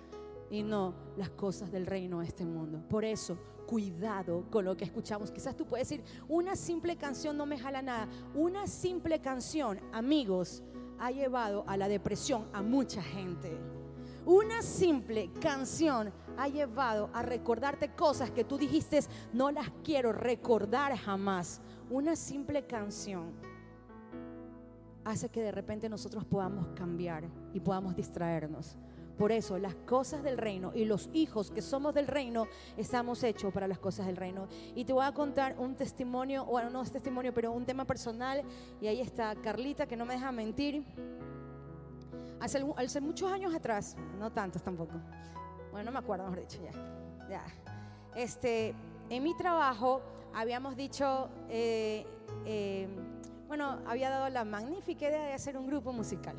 y 0.50 0.62
no 0.62 0.94
las 1.16 1.30
cosas 1.30 1.70
del 1.70 1.86
reino 1.86 2.20
de 2.20 2.26
este 2.26 2.44
mundo. 2.44 2.82
Por 2.88 3.04
eso, 3.04 3.38
cuidado 3.66 4.44
con 4.50 4.64
lo 4.64 4.76
que 4.76 4.84
escuchamos. 4.84 5.30
Quizás 5.30 5.56
tú 5.56 5.64
puedes 5.64 5.88
decir, 5.88 6.04
una 6.28 6.56
simple 6.56 6.96
canción 6.96 7.36
no 7.36 7.46
me 7.46 7.58
jala 7.58 7.80
nada. 7.80 8.08
Una 8.34 8.66
simple 8.66 9.20
canción, 9.20 9.80
amigos, 9.92 10.62
ha 10.98 11.10
llevado 11.10 11.64
a 11.66 11.76
la 11.76 11.88
depresión 11.88 12.46
a 12.52 12.62
mucha 12.62 13.02
gente. 13.02 13.56
Una 14.26 14.60
simple 14.62 15.30
canción 15.40 16.12
ha 16.36 16.48
llevado 16.48 17.10
a 17.12 17.22
recordarte 17.22 17.90
cosas 17.90 18.30
que 18.30 18.44
tú 18.44 18.58
dijiste, 18.58 19.00
no 19.32 19.50
las 19.50 19.70
quiero 19.84 20.12
recordar 20.12 20.96
jamás. 20.96 21.60
Una 21.90 22.16
simple 22.16 22.66
canción 22.66 23.32
hace 25.04 25.28
que 25.28 25.42
de 25.42 25.52
repente 25.52 25.88
nosotros 25.88 26.24
podamos 26.24 26.68
cambiar 26.74 27.24
y 27.52 27.60
podamos 27.60 27.96
distraernos. 27.96 28.76
Por 29.18 29.30
eso 29.30 29.58
las 29.58 29.74
cosas 29.74 30.22
del 30.22 30.38
reino 30.38 30.72
y 30.74 30.84
los 30.84 31.10
hijos 31.12 31.50
que 31.50 31.60
somos 31.60 31.94
del 31.94 32.06
reino 32.06 32.46
estamos 32.76 33.22
hechos 33.22 33.52
para 33.52 33.68
las 33.68 33.78
cosas 33.78 34.06
del 34.06 34.16
reino. 34.16 34.48
Y 34.74 34.84
te 34.84 34.92
voy 34.92 35.04
a 35.04 35.12
contar 35.12 35.56
un 35.58 35.76
testimonio, 35.76 36.44
bueno, 36.44 36.70
no 36.70 36.82
es 36.82 36.90
testimonio, 36.90 37.32
pero 37.34 37.52
un 37.52 37.64
tema 37.64 37.84
personal. 37.84 38.42
Y 38.80 38.86
ahí 38.86 39.00
está 39.00 39.34
Carlita, 39.36 39.86
que 39.86 39.96
no 39.96 40.06
me 40.06 40.14
deja 40.14 40.32
mentir. 40.32 40.84
Hace, 42.40 42.64
hace 42.76 43.00
muchos 43.00 43.30
años 43.30 43.54
atrás, 43.54 43.96
no 44.18 44.32
tantos 44.32 44.62
tampoco. 44.62 44.94
Bueno, 45.72 45.86
no 45.86 45.92
me 45.92 45.98
acuerdo, 45.98 46.24
mejor 46.24 46.40
dicho, 46.46 46.58
ya. 46.62 47.28
ya. 47.28 47.44
Este, 48.14 48.74
en 49.10 49.22
mi 49.22 49.36
trabajo 49.36 50.02
habíamos 50.32 50.76
dicho... 50.76 51.28
Eh, 51.48 52.06
eh, 52.46 52.88
bueno, 53.48 53.80
había 53.86 54.08
dado 54.08 54.30
la 54.30 54.46
magnífica 54.46 55.08
idea 55.08 55.26
de 55.26 55.34
hacer 55.34 55.58
un 55.58 55.66
grupo 55.66 55.92
musical. 55.92 56.36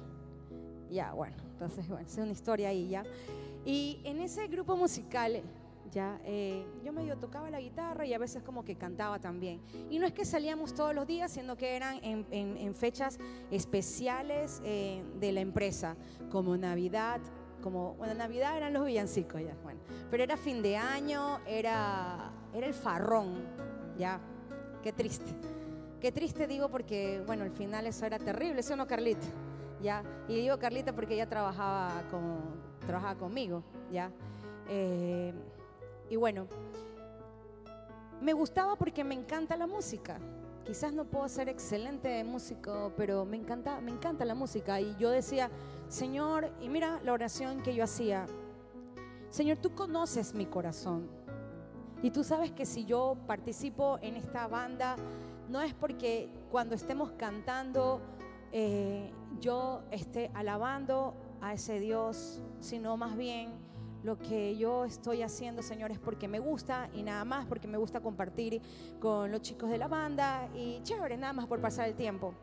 Ya, 0.90 1.14
bueno, 1.14 1.36
entonces, 1.52 1.88
bueno, 1.88 2.08
es 2.08 2.18
una 2.18 2.32
historia 2.32 2.70
ahí 2.70 2.90
ya. 2.90 3.04
Y 3.66 4.02
en 4.04 4.20
ese 4.20 4.48
grupo 4.48 4.76
musical, 4.76 5.44
ya, 5.92 6.20
eh, 6.26 6.66
yo 6.84 6.92
medio 6.92 7.16
tocaba 7.18 7.52
la 7.52 7.62
guitarra 7.62 8.06
y 8.08 8.16
a 8.16 8.18
veces 8.18 8.42
como 8.42 8.66
que 8.66 8.76
cantaba 8.76 9.20
también. 9.20 9.62
Y 9.92 10.00
no 10.00 10.08
es 10.08 10.14
que 10.14 10.26
salíamos 10.26 10.74
todos 10.74 10.96
los 10.96 11.06
días, 11.06 11.32
sino 11.32 11.56
que 11.56 11.76
eran 11.76 12.00
en, 12.02 12.74
fechas 12.74 13.20
especiales 13.52 14.60
eh, 14.66 15.04
de 15.20 15.32
la 15.34 15.42
empresa, 15.42 15.96
como 16.32 16.58
Navidad, 16.58 17.22
como, 17.64 17.94
bueno, 17.96 18.14
Navidad 18.14 18.58
eran 18.58 18.74
los 18.74 18.86
villancicos 18.86 19.42
ya, 19.42 19.56
bueno. 19.64 19.80
Pero 20.12 20.24
era 20.24 20.36
fin 20.36 20.62
de 20.62 20.76
año, 20.76 21.40
era, 21.48 22.32
era 22.54 22.68
el 22.68 22.74
farrón, 22.74 23.36
ya, 23.98 24.20
qué 24.84 24.92
triste. 24.92 25.32
Qué 26.02 26.12
triste 26.12 26.46
digo 26.46 26.70
porque, 26.70 27.24
bueno, 27.26 27.44
al 27.44 27.52
final 27.52 27.88
eso 27.88 28.06
era 28.06 28.20
terrible, 28.20 28.60
eso 28.60 28.76
no 28.76 28.86
Carlita, 28.86 29.26
¿ya? 29.82 30.04
Y 30.28 30.36
digo 30.36 30.60
Carlita 30.60 30.94
porque 30.94 31.14
ella 31.14 31.30
trabajaba, 31.30 32.04
con, 32.12 32.42
trabajaba 32.86 33.16
conmigo, 33.16 33.64
¿ya? 33.90 34.12
Eh, 34.68 35.34
y 36.10 36.18
bueno, 36.18 36.48
me 38.22 38.34
gustaba 38.34 38.76
porque 38.76 39.06
me 39.06 39.16
encanta 39.16 39.56
la 39.56 39.68
música. 39.68 40.20
Quizás 40.66 40.94
no 40.94 41.06
puedo 41.06 41.28
ser 41.28 41.50
excelente 41.50 42.24
músico, 42.24 42.94
pero 42.96 43.26
me 43.26 43.36
encanta, 43.36 43.82
me 43.82 43.92
encanta 43.92 44.24
la 44.24 44.36
música. 44.36 44.80
Y 44.80 44.96
yo 44.98 45.10
decía, 45.10 45.50
Señor, 45.94 46.50
y 46.60 46.70
mira 46.70 47.00
la 47.04 47.14
oración 47.14 47.62
que 47.62 47.76
yo 47.76 47.84
hacía, 47.84 48.26
Señor, 49.30 49.58
tú 49.58 49.76
conoces 49.76 50.34
mi 50.34 50.48
corazón. 50.48 51.08
Y 52.02 52.10
tú 52.10 52.24
sabes 52.24 52.52
que 52.52 52.66
si 52.66 52.84
yo 52.86 53.16
participo 53.28 54.00
en 54.02 54.16
esta 54.16 54.48
banda, 54.48 54.96
no 55.50 55.62
es 55.62 55.76
porque 55.76 56.32
cuando 56.50 56.74
estemos 56.74 57.12
cantando 57.12 58.02
eh, 58.52 59.12
yo 59.40 59.84
esté 59.92 60.32
alabando 60.34 61.14
a 61.42 61.54
ese 61.54 61.80
Dios, 61.80 62.42
sino 62.60 62.98
más 62.98 63.16
bien 63.16 63.52
lo 64.02 64.18
que 64.18 64.58
yo 64.58 64.86
estoy 64.86 65.22
haciendo, 65.22 65.62
Señor, 65.62 65.92
es 65.92 66.00
porque 66.00 66.28
me 66.28 66.40
gusta 66.40 66.90
y 66.96 67.04
nada 67.04 67.24
más, 67.24 67.46
porque 67.46 67.68
me 67.68 67.78
gusta 67.78 68.00
compartir 68.00 68.64
con 69.00 69.30
los 69.30 69.44
chicos 69.44 69.70
de 69.70 69.78
la 69.78 69.88
banda 69.88 70.50
y 70.56 70.82
chévere, 70.82 71.18
nada 71.18 71.34
más 71.34 71.46
por 71.46 71.62
pasar 71.62 71.88
el 71.88 71.94
tiempo. 71.94 72.34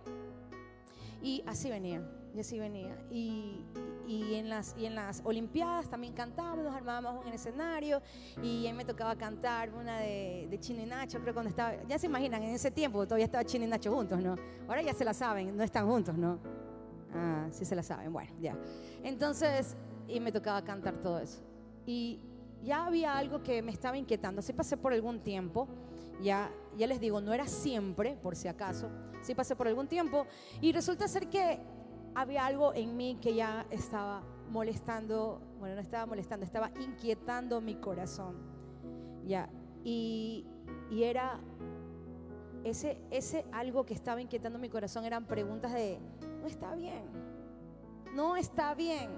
Y 1.20 1.42
así 1.46 1.68
venía, 1.68 2.00
y 2.34 2.40
así 2.40 2.58
venía. 2.58 2.96
Y, 3.10 3.64
y 4.06 4.34
en 4.34 4.48
las, 4.48 4.74
y 4.76 4.86
en 4.86 4.94
las 4.94 5.22
Olimpiadas 5.24 5.88
también 5.88 6.12
cantábamos, 6.12 6.64
nos 6.64 6.74
armábamos 6.74 7.24
un 7.24 7.32
escenario 7.32 8.02
y 8.42 8.66
a 8.66 8.70
mí 8.70 8.76
me 8.76 8.84
tocaba 8.84 9.16
cantar 9.16 9.72
una 9.72 9.98
de, 10.00 10.48
de 10.50 10.60
Chino 10.60 10.82
y 10.82 10.86
Nacho, 10.86 11.20
creo 11.20 11.34
cuando 11.34 11.50
estaba, 11.50 11.74
ya 11.84 11.98
se 11.98 12.06
imaginan, 12.06 12.42
en 12.42 12.50
ese 12.50 12.70
tiempo 12.70 13.04
todavía 13.04 13.26
estaba 13.26 13.44
Chino 13.44 13.64
y 13.64 13.68
Nacho 13.68 13.92
juntos, 13.94 14.20
¿no? 14.20 14.36
Ahora 14.68 14.82
ya 14.82 14.94
se 14.94 15.04
la 15.04 15.14
saben, 15.14 15.56
no 15.56 15.62
están 15.62 15.86
juntos, 15.86 16.16
¿no? 16.16 16.38
Ah, 17.14 17.48
sí 17.50 17.64
se 17.64 17.74
la 17.74 17.82
saben, 17.82 18.12
bueno, 18.12 18.32
ya. 18.40 18.56
Entonces, 19.02 19.76
y 20.06 20.20
me 20.20 20.32
tocaba 20.32 20.62
cantar 20.62 21.00
todo 21.00 21.18
eso. 21.18 21.40
Y 21.86 22.20
ya 22.62 22.86
había 22.86 23.16
algo 23.16 23.42
que 23.42 23.62
me 23.62 23.72
estaba 23.72 23.96
inquietando, 23.96 24.42
sí 24.42 24.52
pasé 24.52 24.76
por 24.76 24.92
algún 24.92 25.20
tiempo, 25.20 25.68
ya, 26.20 26.50
ya 26.76 26.86
les 26.86 27.00
digo, 27.00 27.20
no 27.20 27.32
era 27.32 27.46
siempre, 27.46 28.16
por 28.22 28.36
si 28.36 28.48
acaso, 28.48 28.88
sí 29.22 29.34
pasé 29.34 29.56
por 29.56 29.66
algún 29.66 29.88
tiempo, 29.88 30.26
y 30.60 30.72
resulta 30.72 31.08
ser 31.08 31.28
que 31.28 31.58
había 32.14 32.46
algo 32.46 32.74
en 32.74 32.96
mí 32.96 33.18
que 33.20 33.34
ya 33.34 33.66
estaba 33.70 34.22
molestando, 34.50 35.40
bueno, 35.58 35.76
no 35.76 35.80
estaba 35.80 36.06
molestando, 36.06 36.44
estaba 36.44 36.70
inquietando 36.80 37.60
mi 37.60 37.76
corazón. 37.76 38.36
Ya, 39.26 39.48
y, 39.84 40.46
y 40.90 41.04
era 41.04 41.38
ese, 42.64 43.00
ese 43.10 43.46
algo 43.52 43.84
que 43.84 43.94
estaba 43.94 44.20
inquietando 44.20 44.58
mi 44.58 44.68
corazón 44.68 45.04
eran 45.04 45.24
preguntas 45.24 45.72
de, 45.72 45.98
no 46.40 46.46
está 46.46 46.74
bien, 46.74 47.04
no 48.14 48.36
está 48.36 48.74
bien. 48.74 49.10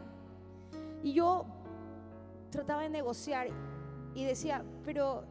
Y 1.03 1.15
yo 1.15 1.47
trataba 2.51 2.83
de 2.83 2.91
negociar 2.91 3.49
y 4.15 4.25
decía, 4.25 4.65
pero 4.85 5.25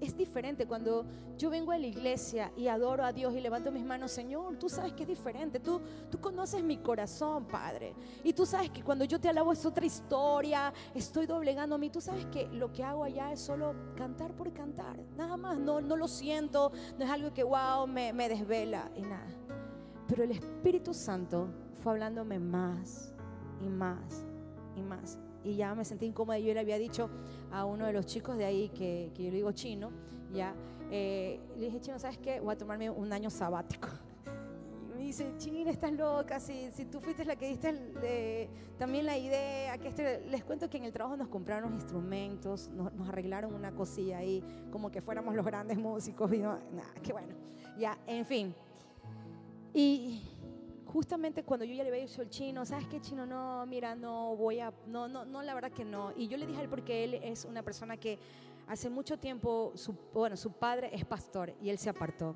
es 0.00 0.16
diferente. 0.16 0.66
Cuando 0.66 1.04
yo 1.36 1.50
vengo 1.50 1.72
a 1.72 1.78
la 1.78 1.86
iglesia 1.86 2.52
y 2.56 2.68
adoro 2.68 3.04
a 3.04 3.12
Dios 3.12 3.34
y 3.34 3.40
levanto 3.40 3.70
mis 3.72 3.84
manos, 3.84 4.12
Señor, 4.12 4.56
tú 4.56 4.68
sabes 4.68 4.92
que 4.92 5.02
es 5.02 5.08
diferente, 5.08 5.60
tú, 5.60 5.80
tú 6.10 6.20
conoces 6.20 6.62
mi 6.62 6.78
corazón, 6.78 7.46
Padre. 7.46 7.94
Y 8.24 8.32
tú 8.32 8.46
sabes 8.46 8.70
que 8.70 8.82
cuando 8.82 9.04
yo 9.04 9.20
te 9.20 9.28
alabo 9.28 9.52
es 9.52 9.64
otra 9.64 9.86
historia, 9.86 10.72
estoy 10.94 11.26
doblegando 11.26 11.74
a 11.74 11.78
mí, 11.78 11.90
tú 11.90 12.00
sabes 12.00 12.26
que 12.26 12.46
lo 12.48 12.72
que 12.72 12.82
hago 12.82 13.04
allá 13.04 13.32
es 13.32 13.40
solo 13.40 13.74
cantar 13.96 14.34
por 14.34 14.52
cantar, 14.52 14.98
nada 15.16 15.36
más, 15.36 15.58
no, 15.58 15.80
no 15.80 15.96
lo 15.96 16.08
siento, 16.08 16.72
no 16.98 17.04
es 17.04 17.10
algo 17.10 17.32
que, 17.32 17.42
wow, 17.42 17.86
me, 17.86 18.12
me 18.12 18.28
desvela 18.28 18.90
y 18.94 19.02
nada. 19.02 19.28
Pero 20.08 20.22
el 20.22 20.30
Espíritu 20.30 20.94
Santo 20.94 21.48
fue 21.82 21.92
hablándome 21.92 22.38
más 22.38 23.12
y 23.60 23.68
más 23.68 24.24
y 24.76 24.82
más 24.82 25.18
y 25.46 25.56
ya 25.56 25.74
me 25.74 25.84
sentí 25.84 26.06
incómoda. 26.06 26.38
Yo 26.38 26.52
le 26.52 26.60
había 26.60 26.78
dicho 26.78 27.08
a 27.52 27.64
uno 27.64 27.86
de 27.86 27.92
los 27.92 28.06
chicos 28.06 28.36
de 28.36 28.44
ahí, 28.44 28.68
que, 28.70 29.10
que 29.14 29.24
yo 29.24 29.30
le 29.30 29.36
digo 29.36 29.52
chino, 29.52 29.90
ya, 30.32 30.54
eh, 30.90 31.40
le 31.56 31.66
dije, 31.66 31.80
chino, 31.80 31.98
¿sabes 31.98 32.18
qué? 32.18 32.40
Voy 32.40 32.54
a 32.54 32.58
tomarme 32.58 32.90
un 32.90 33.12
año 33.12 33.30
sabático. 33.30 33.88
Y 34.84 34.98
me 34.98 35.04
dice, 35.04 35.32
chino, 35.38 35.70
estás 35.70 35.92
loca, 35.92 36.40
si, 36.40 36.70
si 36.72 36.84
tú 36.84 37.00
fuiste 37.00 37.24
la 37.24 37.36
que 37.36 37.48
diste 37.48 38.48
también 38.78 39.06
la 39.06 39.16
idea, 39.16 39.78
que 39.78 39.88
este, 39.88 40.26
les 40.26 40.44
cuento 40.44 40.68
que 40.68 40.78
en 40.78 40.84
el 40.84 40.92
trabajo 40.92 41.16
nos 41.16 41.28
compraron 41.28 41.74
instrumentos, 41.74 42.68
nos, 42.70 42.92
nos 42.92 43.08
arreglaron 43.08 43.54
una 43.54 43.72
cosilla 43.72 44.18
ahí, 44.18 44.42
como 44.70 44.90
que 44.90 45.00
fuéramos 45.00 45.34
los 45.34 45.44
grandes 45.44 45.78
músicos, 45.78 46.32
y 46.32 46.38
no, 46.38 46.58
nada, 46.72 46.92
qué 47.02 47.12
bueno, 47.12 47.34
ya, 47.78 47.98
en 48.06 48.26
fin. 48.26 48.54
Y 49.72 50.22
justamente 50.96 51.42
cuando 51.42 51.66
yo 51.66 51.74
ya 51.74 51.82
le 51.82 51.90
había 51.90 52.06
dicho 52.06 52.22
al 52.22 52.30
chino, 52.30 52.64
¿sabes 52.64 52.86
qué 52.86 53.02
chino? 53.02 53.26
No, 53.26 53.66
mira, 53.66 53.94
no 53.94 54.34
voy 54.34 54.60
a, 54.60 54.72
no, 54.86 55.06
no, 55.06 55.26
no, 55.26 55.42
la 55.42 55.52
verdad 55.52 55.70
que 55.70 55.84
no. 55.84 56.10
Y 56.16 56.26
yo 56.26 56.38
le 56.38 56.46
dije 56.46 56.60
a 56.60 56.62
él 56.62 56.70
porque 56.70 57.04
él 57.04 57.14
es 57.22 57.44
una 57.44 57.62
persona 57.62 57.98
que 57.98 58.18
hace 58.66 58.88
mucho 58.88 59.18
tiempo, 59.18 59.72
su, 59.74 59.94
bueno, 60.14 60.38
su 60.38 60.52
padre 60.52 60.88
es 60.94 61.04
pastor 61.04 61.52
y 61.60 61.68
él 61.68 61.76
se 61.76 61.90
apartó. 61.90 62.34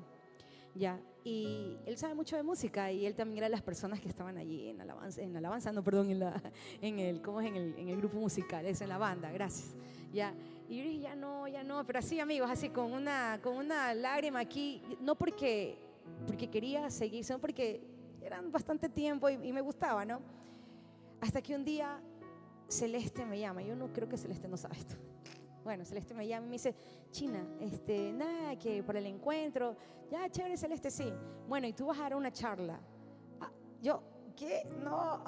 Ya, 0.75 1.01
y 1.23 1.75
él 1.87 1.97
sabe 1.97 2.13
mucho 2.13 2.35
de 2.35 2.43
música 2.43 2.91
y 2.91 3.07
él 3.07 3.15
también 3.15 3.39
era 3.39 3.47
de 3.47 3.51
las 3.51 3.63
personas 3.63 3.99
que 3.99 4.07
estaban 4.07 4.37
allí 4.37 4.69
en 4.69 4.79
alabanza, 4.79 5.21
en 5.21 5.35
alabanza, 5.35 5.71
no, 5.71 5.83
perdón, 5.83 6.11
en, 6.11 6.19
la, 6.19 6.39
en 6.81 6.99
el, 6.99 7.19
¿cómo 7.23 7.41
es? 7.41 7.47
En 7.47 7.55
el, 7.55 7.75
en 7.79 7.89
el 7.89 7.97
grupo 7.97 8.19
musical, 8.19 8.63
es 8.67 8.79
en 8.81 8.89
la 8.89 8.99
banda, 8.99 9.31
gracias. 9.31 9.75
Ya, 10.13 10.35
y 10.69 10.77
yo 10.77 10.83
dije, 10.83 10.99
ya 10.99 11.15
no, 11.15 11.47
ya 11.47 11.63
no, 11.63 11.83
pero 11.87 11.97
así 11.97 12.19
amigos, 12.19 12.47
así 12.51 12.69
con 12.69 12.93
una, 12.93 13.39
con 13.41 13.57
una 13.57 13.95
lágrima 13.95 14.39
aquí, 14.39 14.83
no 15.01 15.15
porque, 15.15 15.79
porque 16.27 16.47
quería 16.47 16.91
seguir, 16.91 17.25
sino 17.25 17.39
porque 17.39 17.90
eran 18.21 18.51
bastante 18.51 18.89
tiempo 18.89 19.29
y, 19.29 19.51
me 19.51 19.61
gustaba, 19.61 20.05
¿no? 20.05 20.21
Hasta 21.19 21.41
que 21.41 21.55
un 21.55 21.63
día 21.63 22.01
Celeste 22.67 23.25
me 23.25 23.39
llama, 23.39 23.61
yo 23.61 23.75
no 23.75 23.91
creo 23.91 24.07
que 24.07 24.17
Celeste 24.17 24.47
no 24.47 24.57
sabe 24.57 24.77
esto. 24.77 24.95
Bueno, 25.63 25.85
Celeste 25.85 26.13
me 26.13 26.27
llama 26.27 26.45
y 26.47 26.49
me 26.49 26.53
dice, 26.53 26.73
China, 27.11 27.45
este, 27.59 28.11
nada, 28.11 28.57
que 28.57 28.81
por 28.81 28.95
el 28.97 29.05
encuentro, 29.05 29.75
ya, 30.09 30.29
chévere, 30.29 30.57
Celeste, 30.57 30.89
sí. 30.89 31.13
Bueno, 31.47 31.67
y 31.67 31.73
tú 31.73 31.85
vas 31.87 31.99
a 31.99 32.03
dar 32.03 32.15
una 32.15 32.31
charla. 32.31 32.79
Ah, 33.39 33.51
yo, 33.81 34.01
¿qué? 34.35 34.67
No, 34.83 35.23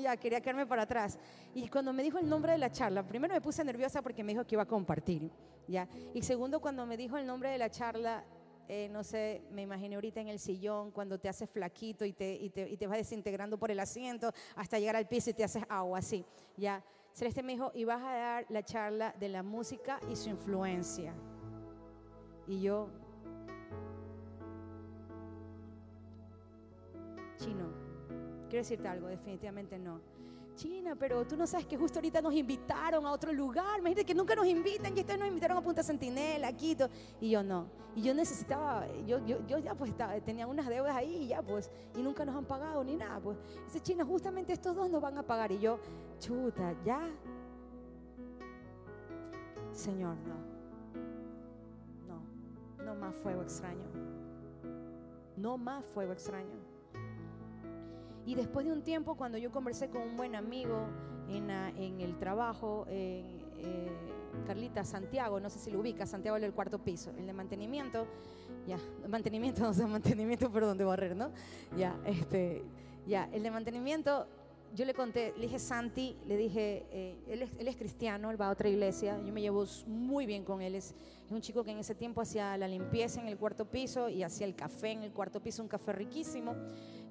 ya 0.00 0.16
quería 0.16 0.40
quedarme 0.40 0.66
para 0.66 0.82
atrás. 0.82 1.18
Y 1.54 1.68
cuando 1.68 1.92
me 1.92 2.02
dijo 2.02 2.18
el 2.18 2.28
nombre 2.28 2.52
de 2.52 2.58
la 2.58 2.70
charla, 2.70 3.06
primero 3.06 3.34
me 3.34 3.40
puse 3.40 3.64
nerviosa 3.64 4.02
porque 4.02 4.24
me 4.24 4.32
dijo 4.32 4.44
que 4.44 4.56
iba 4.56 4.62
a 4.62 4.66
compartir, 4.66 5.30
¿ya? 5.68 5.88
Y 6.12 6.22
segundo, 6.22 6.60
cuando 6.60 6.84
me 6.86 6.96
dijo 6.96 7.16
el 7.16 7.26
nombre 7.26 7.50
de 7.50 7.58
la 7.58 7.70
charla, 7.70 8.24
eh, 8.68 8.88
no 8.90 9.04
sé, 9.04 9.42
me 9.52 9.62
imaginé 9.62 9.94
ahorita 9.94 10.20
en 10.20 10.28
el 10.28 10.38
sillón 10.38 10.90
cuando 10.90 11.18
te 11.18 11.28
haces 11.28 11.48
flaquito 11.48 12.04
y 12.04 12.12
te, 12.12 12.34
y 12.34 12.50
te, 12.50 12.68
y 12.68 12.76
te 12.76 12.86
vas 12.86 12.98
desintegrando 12.98 13.58
por 13.58 13.70
el 13.70 13.78
asiento 13.78 14.32
hasta 14.56 14.78
llegar 14.78 14.96
al 14.96 15.06
piso 15.06 15.30
y 15.30 15.34
te 15.34 15.44
haces 15.44 15.62
agua, 15.68 15.98
así, 15.98 16.24
ya. 16.56 16.82
Celeste 17.12 17.42
me 17.42 17.52
dijo, 17.52 17.70
y 17.74 17.84
vas 17.84 18.02
a 18.02 18.12
dar 18.12 18.46
la 18.50 18.62
charla 18.62 19.14
de 19.18 19.28
la 19.28 19.42
música 19.42 20.00
y 20.10 20.16
su 20.16 20.28
influencia. 20.28 21.14
Y 22.46 22.60
yo, 22.60 22.90
chino, 27.38 27.72
quiero 28.48 28.58
decirte 28.58 28.86
algo, 28.86 29.08
definitivamente 29.08 29.78
no. 29.78 30.15
China, 30.56 30.96
pero 30.98 31.24
tú 31.26 31.36
no 31.36 31.46
sabes 31.46 31.66
que 31.66 31.76
justo 31.76 31.98
ahorita 31.98 32.20
nos 32.20 32.34
invitaron 32.34 33.06
a 33.06 33.12
otro 33.12 33.32
lugar. 33.32 33.80
Dijiste 33.82 34.04
que 34.04 34.14
nunca 34.14 34.34
nos 34.34 34.46
invitan, 34.46 34.96
y 34.96 35.00
ustedes 35.00 35.18
nos 35.18 35.28
invitaron 35.28 35.58
a 35.58 35.60
Punta 35.60 35.82
Centinela, 35.82 36.48
a 36.48 36.52
Quito. 36.52 36.88
Y 37.20 37.30
yo 37.30 37.42
no. 37.42 37.66
Y 37.94 38.02
yo 38.02 38.14
necesitaba, 38.14 38.86
yo, 39.06 39.24
yo, 39.24 39.46
yo 39.46 39.58
ya 39.58 39.74
pues 39.74 39.92
tenía 40.24 40.46
unas 40.46 40.66
deudas 40.66 40.96
ahí 40.96 41.24
y 41.24 41.28
ya 41.28 41.42
pues, 41.42 41.70
y 41.94 42.02
nunca 42.02 42.24
nos 42.24 42.34
han 42.34 42.44
pagado 42.44 42.82
ni 42.82 42.96
nada. 42.96 43.20
Pues 43.20 43.38
dice 43.66 43.80
China, 43.80 44.04
justamente 44.04 44.52
estos 44.52 44.74
dos 44.74 44.90
nos 44.90 45.00
van 45.00 45.16
a 45.18 45.22
pagar. 45.22 45.52
Y 45.52 45.60
yo, 45.60 45.78
chuta, 46.18 46.74
ya. 46.84 47.08
Señor, 49.72 50.16
no. 50.26 50.34
No, 52.08 52.84
no 52.84 52.94
más 52.96 53.14
fuego 53.14 53.42
extraño. 53.42 53.84
No 55.36 55.58
más 55.58 55.84
fuego 55.84 56.12
extraño. 56.12 56.65
Y 58.26 58.34
después 58.34 58.66
de 58.66 58.72
un 58.72 58.82
tiempo, 58.82 59.16
cuando 59.16 59.38
yo 59.38 59.50
conversé 59.50 59.88
con 59.88 60.02
un 60.02 60.16
buen 60.16 60.34
amigo 60.34 60.88
en, 61.28 61.48
en 61.50 62.00
el 62.00 62.18
trabajo, 62.18 62.84
eh, 62.88 63.24
Carlita 64.44 64.84
Santiago, 64.84 65.40
no 65.40 65.48
sé 65.50 65.58
si 65.58 65.70
lo 65.70 65.80
ubica, 65.80 66.06
Santiago 66.06 66.38
del 66.38 66.52
cuarto 66.52 66.78
piso, 66.78 67.12
el 67.18 67.26
de 67.26 67.32
mantenimiento, 67.32 68.06
ya, 68.66 68.78
mantenimiento, 69.08 69.60
no 69.62 69.72
sé, 69.72 69.86
mantenimiento, 69.86 70.50
perdón, 70.50 70.78
de 70.78 70.84
barrer, 70.84 71.16
¿no? 71.16 71.30
Ya, 71.76 71.98
este, 72.04 72.62
ya, 73.06 73.28
el 73.32 73.42
de 73.42 73.50
mantenimiento, 73.50 74.26
yo 74.74 74.84
le 74.84 74.94
conté, 74.94 75.32
le 75.36 75.42
dije 75.42 75.58
Santi, 75.58 76.16
le 76.26 76.36
dije, 76.36 76.84
eh, 76.90 77.16
él, 77.28 77.42
es, 77.42 77.50
él, 77.58 77.68
es, 77.68 77.76
cristiano, 77.76 78.30
él 78.30 78.40
va 78.40 78.48
a 78.48 78.50
otra 78.50 78.68
iglesia, 78.68 79.18
yo 79.24 79.32
me 79.32 79.40
llevo 79.40 79.64
muy 79.86 80.26
bien 80.26 80.44
con 80.44 80.60
él, 80.60 80.74
es, 80.74 80.94
es 81.24 81.30
un 81.30 81.40
chico 81.40 81.64
que 81.64 81.70
en 81.70 81.78
ese 81.78 81.94
tiempo 81.94 82.20
hacía 82.20 82.56
la 82.58 82.68
limpieza 82.68 83.20
en 83.20 83.28
el 83.28 83.38
cuarto 83.38 83.64
piso 83.64 84.08
y 84.08 84.22
hacía 84.22 84.46
el 84.46 84.54
café 84.54 84.90
en 84.90 85.02
el 85.02 85.12
cuarto 85.12 85.40
piso, 85.40 85.62
un 85.62 85.68
café 85.68 85.92
riquísimo 85.92 86.54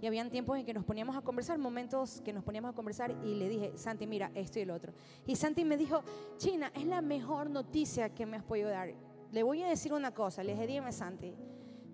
y 0.02 0.08
habían 0.08 0.30
tiempos 0.30 0.58
en 0.58 0.66
que 0.66 0.74
nos 0.74 0.84
poníamos 0.84 1.16
a 1.16 1.22
conversar, 1.22 1.58
momentos 1.58 2.22
que 2.22 2.34
nos 2.34 2.44
poníamos 2.44 2.72
a 2.72 2.76
conversar 2.76 3.16
y 3.24 3.36
le 3.36 3.50
dije, 3.50 3.72
Santi, 3.76 4.06
mira, 4.06 4.32
esto 4.36 4.60
y 4.60 4.64
el 4.64 4.72
otro. 4.72 4.94
Y 5.26 5.36
Santi 5.36 5.64
me 5.64 5.78
dijo, 5.78 6.04
China, 6.38 6.72
es 6.76 6.86
la 6.86 7.02
mejor 7.02 7.50
noticia 7.50 8.14
que 8.14 8.26
me 8.26 8.38
has 8.38 8.44
podido 8.44 8.70
dar. 8.70 8.94
Le 9.32 9.44
voy 9.44 9.64
a 9.64 9.68
decir 9.68 9.94
una 9.94 10.14
cosa, 10.14 10.44
le 10.44 10.54
dije, 10.54 10.68
dime, 10.68 10.92
Santi, 10.92 11.34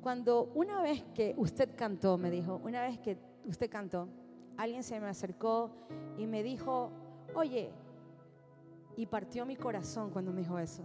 cuando 0.02 0.52
una 0.56 0.82
vez 0.82 1.04
que 1.14 1.34
usted 1.38 1.76
cantó, 1.76 2.18
me 2.18 2.32
dijo, 2.32 2.60
una 2.64 2.82
vez 2.82 3.00
que 3.00 3.18
usted 3.46 3.70
cantó, 3.70 4.08
alguien 4.58 4.84
se 4.84 5.00
me 5.00 5.08
acercó 5.08 5.72
y 6.18 6.26
me 6.26 6.44
dijo, 6.44 6.92
oye, 7.36 7.72
y 8.98 9.06
partió 9.06 9.46
mi 9.46 9.56
corazón 9.56 10.10
cuando 10.12 10.32
me 10.32 10.42
dijo 10.42 10.58
eso, 10.60 10.84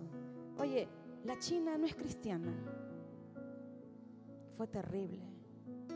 oye, 0.58 0.88
la 1.24 1.38
China 1.38 1.76
no 1.76 1.86
es 1.86 1.94
cristiana. 1.94 2.54
Fue 4.52 4.66
terrible 4.66 5.35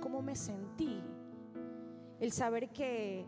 cómo 0.01 0.23
me 0.23 0.37
sentí. 0.37 1.03
El 2.19 2.33
saber 2.33 2.71
que 2.71 3.27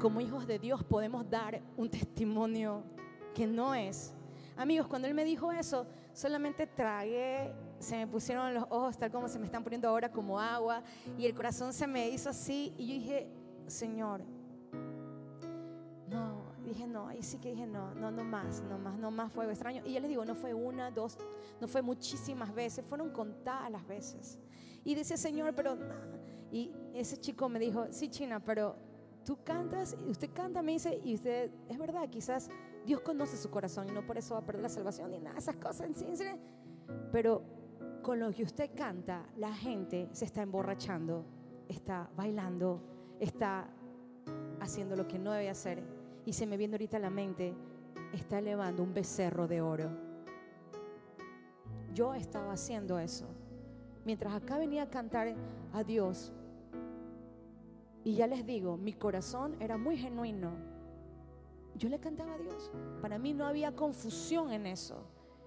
como 0.00 0.20
hijos 0.20 0.46
de 0.46 0.58
Dios 0.58 0.82
podemos 0.84 1.28
dar 1.28 1.62
un 1.76 1.88
testimonio 1.88 2.82
que 3.34 3.46
no 3.46 3.74
es. 3.74 4.12
Amigos, 4.56 4.86
cuando 4.86 5.08
él 5.08 5.14
me 5.14 5.24
dijo 5.24 5.50
eso, 5.52 5.86
solamente 6.12 6.66
tragué, 6.66 7.52
se 7.78 7.96
me 7.96 8.06
pusieron 8.06 8.52
los 8.54 8.64
ojos 8.68 8.98
tal 8.98 9.10
como 9.10 9.28
se 9.28 9.38
me 9.38 9.46
están 9.46 9.64
poniendo 9.64 9.88
ahora 9.88 10.10
como 10.10 10.38
agua 10.38 10.82
y 11.18 11.26
el 11.26 11.34
corazón 11.34 11.72
se 11.72 11.86
me 11.86 12.08
hizo 12.10 12.30
así 12.30 12.74
y 12.76 12.86
yo 12.86 12.94
dije, 12.94 13.28
Señor, 13.66 14.22
no, 16.08 16.52
dije 16.64 16.86
no, 16.86 17.08
ahí 17.08 17.22
sí 17.22 17.38
que 17.38 17.50
dije 17.50 17.66
no, 17.66 17.94
no, 17.94 18.10
no 18.10 18.24
más, 18.24 18.62
no 18.62 18.78
más, 18.78 18.98
no 18.98 19.10
más 19.10 19.32
fuego 19.32 19.50
extraño. 19.50 19.82
Y 19.86 19.94
yo 19.94 20.00
les 20.00 20.08
digo, 20.08 20.24
no 20.24 20.34
fue 20.34 20.52
una, 20.52 20.90
dos, 20.90 21.16
no 21.60 21.66
fue 21.66 21.80
muchísimas 21.80 22.54
veces, 22.54 22.84
fueron 22.84 23.10
contadas 23.10 23.70
las 23.70 23.86
veces. 23.86 24.38
Y 24.84 24.94
dice, 24.94 25.16
Señor, 25.16 25.54
pero... 25.54 25.78
Y 26.50 26.70
ese 26.94 27.16
chico 27.16 27.48
me 27.48 27.58
dijo, 27.58 27.86
sí, 27.90 28.08
China, 28.08 28.40
pero 28.40 28.76
tú 29.24 29.38
cantas, 29.42 29.96
usted 30.06 30.30
canta, 30.32 30.62
me 30.62 30.72
dice, 30.72 31.00
y 31.02 31.14
usted, 31.14 31.50
es 31.68 31.78
verdad, 31.78 32.08
quizás 32.10 32.50
Dios 32.84 33.00
conoce 33.00 33.36
su 33.36 33.50
corazón 33.50 33.88
y 33.88 33.92
no 33.92 34.04
por 34.04 34.18
eso 34.18 34.34
va 34.34 34.40
a 34.40 34.46
perder 34.46 34.62
la 34.62 34.68
salvación 34.68 35.10
ni 35.12 35.18
nada, 35.18 35.38
esas 35.38 35.56
cosas. 35.56 35.88
Pero 37.10 37.42
con 38.02 38.18
lo 38.18 38.32
que 38.32 38.42
usted 38.42 38.70
canta, 38.74 39.24
la 39.36 39.54
gente 39.54 40.08
se 40.12 40.24
está 40.24 40.42
emborrachando, 40.42 41.24
está 41.68 42.10
bailando, 42.16 42.82
está 43.20 43.68
haciendo 44.60 44.96
lo 44.96 45.06
que 45.06 45.18
no 45.18 45.32
debe 45.32 45.48
hacer. 45.48 45.82
Y 46.26 46.32
se 46.32 46.46
me 46.46 46.56
viene 46.56 46.74
ahorita 46.74 46.96
a 46.96 47.00
la 47.00 47.10
mente, 47.10 47.54
está 48.12 48.38
elevando 48.40 48.82
un 48.82 48.92
becerro 48.92 49.46
de 49.46 49.60
oro. 49.60 49.90
Yo 51.94 52.14
estaba 52.14 52.52
haciendo 52.52 52.98
eso. 52.98 53.26
Mientras 54.04 54.34
acá 54.34 54.58
venía 54.58 54.82
a 54.82 54.90
cantar 54.90 55.34
a 55.72 55.84
Dios, 55.84 56.32
y 58.04 58.14
ya 58.14 58.26
les 58.26 58.44
digo, 58.44 58.76
mi 58.76 58.92
corazón 58.92 59.56
era 59.60 59.76
muy 59.76 59.96
genuino. 59.96 60.52
Yo 61.76 61.88
le 61.88 62.00
cantaba 62.00 62.34
a 62.34 62.38
Dios. 62.38 62.70
Para 63.00 63.18
mí 63.18 63.32
no 63.32 63.46
había 63.46 63.74
confusión 63.74 64.52
en 64.52 64.66
eso. 64.66 65.06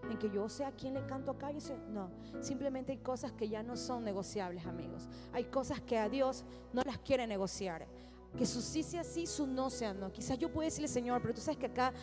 En 0.09 0.17
que 0.17 0.29
yo 0.29 0.47
sé 0.47 0.63
a 0.63 0.71
quién 0.71 0.93
le 0.93 1.05
canto 1.05 1.31
acá 1.31 1.51
y 1.51 1.59
sé, 1.59 1.77
no. 1.89 2.11
Simplemente 2.39 2.91
hay 2.93 2.99
cosas 2.99 3.31
que 3.33 3.49
ya 3.49 3.61
no 3.63 3.75
son 3.75 4.03
negociables, 4.03 4.65
amigos. 4.65 5.09
Hay 5.33 5.45
cosas 5.45 5.81
que 5.81 5.97
a 5.97 6.07
Dios 6.07 6.45
no 6.73 6.81
las 6.83 6.99
quiere 6.99 7.27
negociar. 7.27 7.87
Que 8.37 8.45
su 8.45 8.61
sí 8.61 8.83
sea 8.83 9.03
sí, 9.03 9.25
su 9.25 9.47
no 9.47 9.69
sea 9.69 9.93
no. 9.93 10.11
Quizás 10.11 10.37
yo 10.37 10.51
puedo 10.51 10.65
decirle, 10.65 10.87
Señor, 10.87 11.21
pero 11.21 11.33
tú 11.33 11.41
sabes 11.41 11.57
que 11.57 11.65
acá 11.67 11.93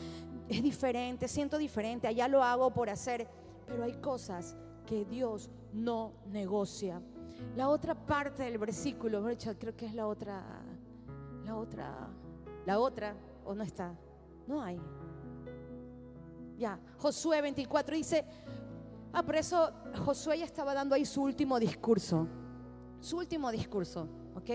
es 0.48 0.62
diferente, 0.62 1.28
siento 1.28 1.58
diferente, 1.58 2.06
allá 2.08 2.28
lo 2.28 2.42
hago 2.42 2.70
por 2.72 2.90
hacer. 2.90 3.26
Pero 3.66 3.84
hay 3.84 3.94
cosas 3.94 4.56
Dios 5.04 5.50
no 5.72 6.12
negocia. 6.30 7.00
La 7.56 7.68
otra 7.68 7.94
parte 7.94 8.44
del 8.44 8.58
versículo, 8.58 9.24
creo 9.58 9.76
que 9.76 9.86
es 9.86 9.94
la 9.94 10.06
otra, 10.06 10.42
la 11.44 11.56
otra, 11.56 12.08
la 12.66 12.78
otra, 12.78 13.14
o 13.44 13.54
no 13.54 13.62
está, 13.62 13.94
no 14.46 14.62
hay. 14.62 14.80
Ya, 16.58 16.78
Josué 16.98 17.42
24 17.42 17.96
dice, 17.96 18.24
ah, 19.12 19.22
por 19.22 19.36
eso 19.36 19.72
Josué 20.04 20.38
ya 20.38 20.44
estaba 20.44 20.74
dando 20.74 20.94
ahí 20.94 21.04
su 21.04 21.22
último 21.22 21.58
discurso, 21.58 22.28
su 23.00 23.16
último 23.18 23.50
discurso, 23.50 24.08
¿ok? 24.36 24.50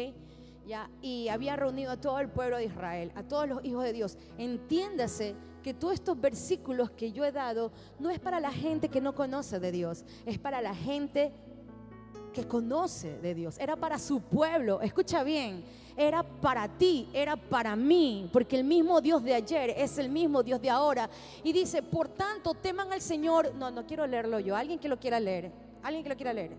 Ya, 0.66 0.90
y 1.02 1.28
había 1.30 1.56
reunido 1.56 1.92
a 1.92 1.98
todo 1.98 2.20
el 2.20 2.30
pueblo 2.30 2.58
de 2.58 2.66
Israel, 2.66 3.12
a 3.16 3.24
todos 3.24 3.48
los 3.48 3.64
hijos 3.64 3.84
de 3.84 3.94
Dios. 3.94 4.18
Entiéndase 4.38 5.36
que 5.68 5.74
todos 5.74 5.96
estos 5.96 6.18
versículos 6.22 6.92
que 6.92 7.12
yo 7.12 7.26
he 7.26 7.32
dado 7.34 7.74
no 8.00 8.10
es 8.10 8.22
para 8.22 8.40
la 8.40 8.54
gente 8.54 8.88
que 8.88 9.02
no 9.02 9.14
conoce 9.14 9.60
de 9.60 9.74
Dios, 9.74 10.06
es 10.26 10.40
para 10.40 10.62
la 10.62 10.74
gente 10.74 11.30
que 12.34 12.48
conoce 12.48 13.18
de 13.18 13.36
Dios, 13.36 13.60
era 13.60 13.76
para 13.76 14.00
su 14.00 14.22
pueblo, 14.22 14.80
escucha 14.80 15.24
bien, 15.24 15.66
era 15.98 16.24
para 16.24 16.70
ti, 16.70 17.10
era 17.12 17.36
para 17.36 17.76
mí, 17.76 18.30
porque 18.32 18.56
el 18.56 18.64
mismo 18.64 19.02
Dios 19.02 19.22
de 19.26 19.34
ayer 19.34 19.74
es 19.76 19.98
el 19.98 20.08
mismo 20.08 20.42
Dios 20.42 20.62
de 20.62 20.70
ahora. 20.70 21.10
Y 21.44 21.52
dice, 21.52 21.84
por 21.84 22.08
tanto, 22.08 22.54
teman 22.54 22.94
al 22.94 23.02
Señor. 23.02 23.54
No, 23.56 23.70
no 23.70 23.86
quiero 23.86 24.08
leerlo 24.08 24.40
yo, 24.40 24.56
alguien 24.56 24.80
que 24.80 24.88
lo 24.88 24.98
quiera 24.98 25.20
leer, 25.20 25.52
alguien 25.84 26.02
que 26.02 26.10
lo 26.10 26.16
quiera 26.16 26.32
leer. 26.32 26.52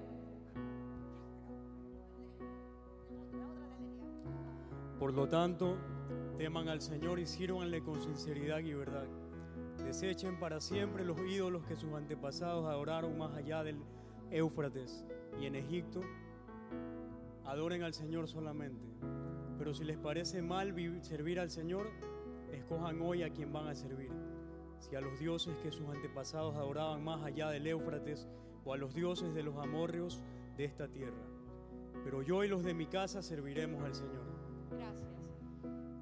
Por 4.98 5.14
lo 5.14 5.26
tanto, 5.26 5.78
teman 6.39 6.68
al 6.68 6.80
Señor 6.80 7.18
y 7.18 7.26
sírvanle 7.26 7.82
con 7.82 8.01
sinceridad 8.01 8.61
y 8.61 8.72
verdad. 8.72 9.09
Desechen 9.84 10.39
para 10.39 10.61
siempre 10.61 11.05
los 11.05 11.18
ídolos 11.28 11.64
que 11.66 11.74
sus 11.74 11.93
antepasados 11.95 12.64
adoraron 12.66 13.18
más 13.18 13.36
allá 13.36 13.64
del 13.64 13.82
Éufrates 14.30 15.05
y 15.41 15.47
en 15.47 15.57
Egipto, 15.57 16.01
adoren 17.45 17.82
al 17.82 17.93
Señor 17.93 18.28
solamente. 18.28 18.86
Pero 19.59 19.74
si 19.74 19.82
les 19.82 19.99
parece 19.99 20.41
mal 20.41 20.72
servir 21.03 21.41
al 21.41 21.51
Señor, 21.51 21.91
escojan 22.53 23.03
hoy 23.03 23.24
a 23.24 23.30
quien 23.30 23.53
van 23.53 23.66
a 23.66 23.74
servir. 23.74 24.12
Si 24.78 24.95
a 24.95 25.01
los 25.01 25.18
dioses 25.18 25.57
que 25.57 25.72
sus 25.72 25.89
antepasados 25.89 26.55
adoraban 26.55 27.03
más 27.03 27.24
allá 27.24 27.51
del 27.51 27.66
Éufrates 27.66 28.28
o 28.64 28.72
a 28.72 28.76
los 28.76 28.95
dioses 28.95 29.34
de 29.34 29.43
los 29.43 29.57
amorreos 29.57 30.22
de 30.57 30.66
esta 30.66 30.86
tierra. 30.86 31.26
Pero 32.05 32.22
yo 32.22 32.45
y 32.45 32.49
los 32.49 32.62
de 32.62 32.74
mi 32.74 32.86
casa 32.86 33.22
serviremos 33.22 33.82
al 33.82 33.97
Señor. 33.97 34.47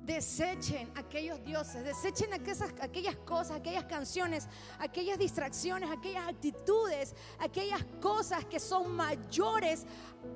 Desechen 0.06 0.88
aquellos 0.94 1.42
dioses, 1.44 1.82
desechen 1.82 2.32
aquellas, 2.32 2.72
aquellas 2.80 3.16
cosas, 3.16 3.56
aquellas 3.56 3.86
canciones, 3.86 4.46
aquellas 4.78 5.18
distracciones, 5.18 5.90
aquellas 5.90 6.28
actitudes, 6.28 7.12
aquellas 7.40 7.84
cosas 8.00 8.44
que 8.44 8.60
son 8.60 8.94
mayores 8.94 9.84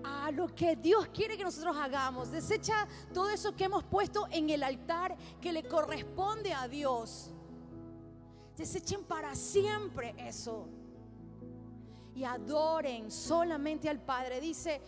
a 0.03 0.33
lo 0.33 0.49
que 0.49 0.75
Dios 0.75 1.07
quiere 1.15 1.37
que 1.37 1.45
nosotros 1.45 1.77
hagamos. 1.77 2.33
Desecha 2.33 2.89
todo 3.15 3.31
eso 3.31 3.55
que 3.55 3.63
hemos 3.63 3.85
puesto 3.85 4.27
en 4.33 4.51
el 4.51 4.65
altar 4.65 5.17
que 5.41 5.53
le 5.53 5.63
corresponde 5.63 6.53
a 6.53 6.67
Dios. 6.67 7.31
Desechen 8.57 9.05
para 9.05 9.37
siempre 9.37 10.17
eso. 10.19 10.67
Y 12.13 12.25
adoren 12.25 13.09
solamente 13.09 13.89
al 13.89 14.01
Padre. 14.01 14.41
Dice, 14.41 14.83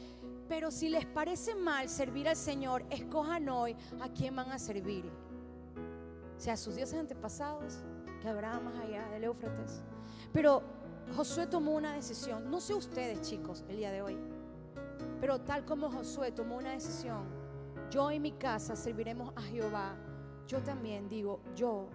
pero 0.53 0.71
si 0.71 0.91
les 0.91 1.07
parece 1.07 1.55
mal 1.55 1.89
servir 1.89 2.29
al 2.29 2.37
Señor, 2.37 2.85
escojan 2.91 3.49
hoy 3.49 3.75
a 4.03 4.11
quién 4.11 4.37
van 4.37 4.51
a 4.53 4.59
servir. 4.59 5.11
Sea 6.37 6.59
sus 6.59 6.77
dioses 6.77 6.99
antepasados, 6.99 7.79
que 8.21 8.29
habrá 8.29 8.61
más 8.61 8.79
allá 8.81 9.09
del 9.09 9.25
Éufrates. 9.25 9.83
Pero 10.31 10.63
Josué 11.17 11.47
tomó 11.47 11.73
una 11.73 11.95
decisión. 11.95 12.51
No 12.51 12.61
sé 12.61 12.75
ustedes, 12.75 13.23
chicos, 13.23 13.65
el 13.71 13.79
día 13.79 13.91
de 13.91 14.03
hoy. 14.03 14.19
Pero 15.23 15.41
tal 15.41 15.65
como 15.65 15.91
Josué 15.91 16.33
tomó 16.33 16.59
una 16.59 16.73
decisión, 16.73 17.25
yo 17.91 18.11
y 18.11 18.21
mi 18.21 18.33
casa 18.33 18.77
serviremos 18.77 19.33
a 19.35 19.41
Jehová. 19.41 19.97
Yo 20.47 20.63
también 20.63 21.09
digo, 21.09 21.41
yo 21.57 21.89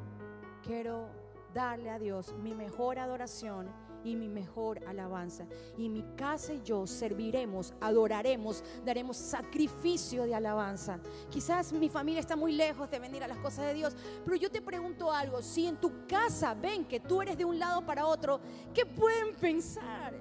quiero 0.64 1.10
darle 1.54 1.92
a 1.92 2.00
Dios 2.00 2.34
mi 2.42 2.56
mejor 2.56 2.98
adoración 2.98 3.70
y 4.08 4.16
mi 4.16 4.30
mejor 4.30 4.82
alabanza. 4.88 5.46
Y 5.78 5.90
mi 5.90 6.04
casa 6.16 6.54
y 6.54 6.62
yo 6.64 6.88
serviremos, 6.88 7.74
adoraremos, 7.82 8.64
daremos 8.86 9.18
sacrificio 9.18 10.24
de 10.24 10.34
alabanza. 10.34 11.00
Quizás 11.30 11.74
mi 11.74 11.90
familia 11.90 12.22
está 12.22 12.36
muy 12.36 12.54
lejos 12.54 12.90
de 12.90 13.00
venir 13.00 13.24
a 13.24 13.28
las 13.28 13.38
cosas 13.40 13.66
de 13.66 13.74
Dios, 13.74 13.96
pero 14.24 14.38
yo 14.38 14.50
te 14.50 14.62
pregunto 14.62 15.12
algo, 15.12 15.42
si 15.42 15.68
en 15.68 15.78
tu 15.78 16.08
casa 16.08 16.54
ven 16.54 16.86
que 16.86 17.00
tú 17.00 17.22
eres 17.22 17.38
de 17.38 17.46
un 17.46 17.60
lado 17.60 17.86
para 17.86 18.06
otro, 18.06 18.40
¿qué 18.74 18.86
pueden 18.86 19.36
pensar? 19.36 20.14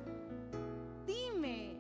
Dime. 1.07 1.77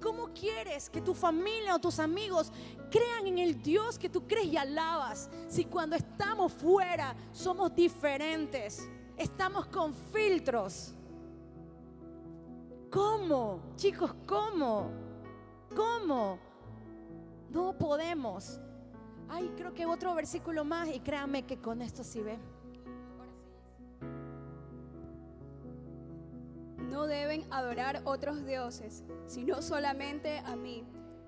¿Cómo 0.00 0.32
quieres 0.32 0.88
que 0.88 1.02
tu 1.02 1.12
familia 1.12 1.74
o 1.74 1.78
tus 1.78 1.98
amigos 1.98 2.50
crean 2.90 3.26
en 3.26 3.38
el 3.38 3.60
Dios 3.60 3.98
que 3.98 4.08
tú 4.08 4.26
crees 4.26 4.46
y 4.46 4.56
alabas 4.56 5.28
si 5.46 5.66
cuando 5.66 5.94
estamos 5.94 6.52
fuera 6.52 7.14
somos 7.32 7.74
diferentes? 7.74 8.88
Estamos 9.18 9.66
con 9.66 9.92
filtros. 9.92 10.94
¿Cómo? 12.90 13.60
Chicos, 13.76 14.14
¿cómo? 14.26 14.90
¿Cómo? 15.76 16.38
No 17.50 17.78
podemos. 17.78 18.60
Ay, 19.28 19.52
creo 19.56 19.72
que 19.72 19.86
otro 19.86 20.12
versículo 20.14 20.64
más 20.64 20.88
y 20.88 20.98
créanme 20.98 21.46
que 21.46 21.60
con 21.60 21.82
esto 21.82 22.02
sí 22.02 22.20
ve. 22.20 22.38
No 26.90 27.06
deben 27.06 27.44
adorar 27.52 28.02
otros 28.04 28.44
dioses, 28.44 29.04
sino 29.26 29.62
solamente 29.62 30.38
a 30.40 30.56
mí, 30.56 30.84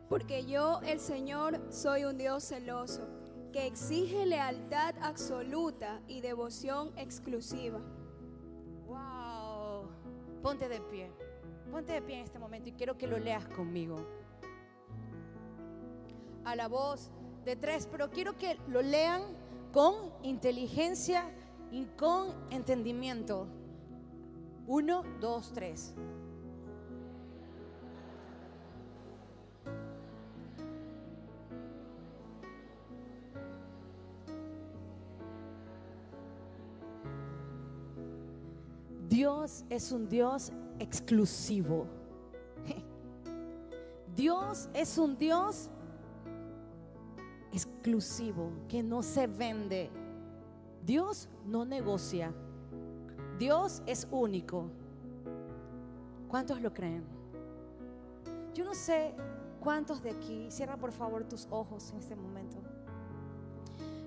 porque 0.08 0.44
yo, 0.44 0.80
el 0.84 0.98
Señor, 0.98 1.60
soy 1.70 2.04
un 2.04 2.18
Dios 2.18 2.42
celoso, 2.42 3.06
que 3.52 3.68
exige 3.68 4.26
lealtad 4.26 4.96
absoluta 5.00 6.00
y 6.08 6.22
devoción 6.22 6.90
exclusiva. 6.96 7.80
Wow. 8.88 9.86
Ponte 10.42 10.68
de 10.68 10.80
pie. 10.80 11.21
Ponte 11.72 11.94
de 11.94 12.02
pie 12.02 12.16
en 12.16 12.24
este 12.24 12.38
momento 12.38 12.68
y 12.68 12.72
quiero 12.72 12.98
que 12.98 13.06
lo 13.06 13.18
leas 13.18 13.48
conmigo. 13.48 13.96
A 16.44 16.54
la 16.54 16.68
voz 16.68 17.10
de 17.46 17.56
tres, 17.56 17.88
pero 17.90 18.10
quiero 18.10 18.36
que 18.36 18.58
lo 18.68 18.82
lean 18.82 19.22
con 19.72 20.12
inteligencia 20.22 21.24
y 21.70 21.86
con 21.96 22.28
entendimiento. 22.50 23.46
Uno, 24.66 25.02
dos, 25.18 25.52
tres. 25.54 25.94
Dios 39.08 39.64
es 39.70 39.90
un 39.90 40.08
Dios 40.10 40.52
exclusivo. 40.78 41.86
Dios 44.14 44.68
es 44.74 44.98
un 44.98 45.16
Dios 45.16 45.70
exclusivo, 47.52 48.50
que 48.68 48.82
no 48.82 49.02
se 49.02 49.26
vende. 49.26 49.90
Dios 50.84 51.28
no 51.46 51.64
negocia. 51.64 52.32
Dios 53.38 53.82
es 53.86 54.06
único. 54.10 54.70
¿Cuántos 56.28 56.60
lo 56.60 56.72
creen? 56.72 57.04
Yo 58.54 58.64
no 58.64 58.74
sé 58.74 59.14
cuántos 59.60 60.02
de 60.02 60.10
aquí, 60.10 60.50
cierra 60.50 60.76
por 60.76 60.92
favor 60.92 61.24
tus 61.24 61.46
ojos 61.50 61.90
en 61.92 61.98
este 61.98 62.16
momento. 62.16 62.58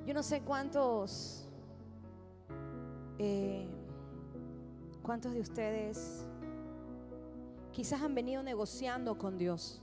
Yo 0.06 0.14
no 0.14 0.22
sé 0.22 0.42
cuántos, 0.42 1.48
eh, 3.18 3.68
cuántos 5.02 5.34
de 5.34 5.40
ustedes 5.40 6.28
quizás 7.76 8.02
han 8.02 8.16
venido 8.16 8.42
negociando 8.42 9.18
con 9.18 9.38
Dios. 9.38 9.82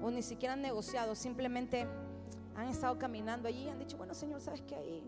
O 0.00 0.12
ni 0.12 0.22
siquiera 0.22 0.54
han 0.54 0.62
negociado, 0.62 1.16
simplemente 1.16 1.88
han 2.54 2.68
estado 2.68 2.96
caminando 3.00 3.48
allí 3.48 3.64
y 3.64 3.68
han 3.68 3.80
dicho, 3.80 3.96
bueno 3.96 4.14
Señor, 4.14 4.40
¿sabes 4.40 4.62
qué? 4.62 4.76
Ahí 4.76 5.02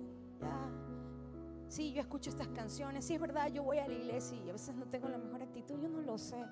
Sí, 1.69 1.93
yo 1.93 2.01
escucho 2.01 2.29
estas 2.29 2.49
canciones, 2.49 3.05
sí 3.05 3.15
es 3.15 3.21
verdad, 3.21 3.53
yo 3.53 3.63
voy 3.63 3.79
a 3.79 3.87
la 3.87 3.95
iglesia 3.95 4.37
y 4.45 4.49
a 4.49 4.53
veces 4.53 4.75
no 4.75 4.87
tengo 4.87 5.09
la 5.09 5.19
mejor 5.19 5.41
actitud, 5.41 5.81
yo 5.81 5.89
no 5.89 6.03
lo 6.03 6.19
sé. 6.19 6.45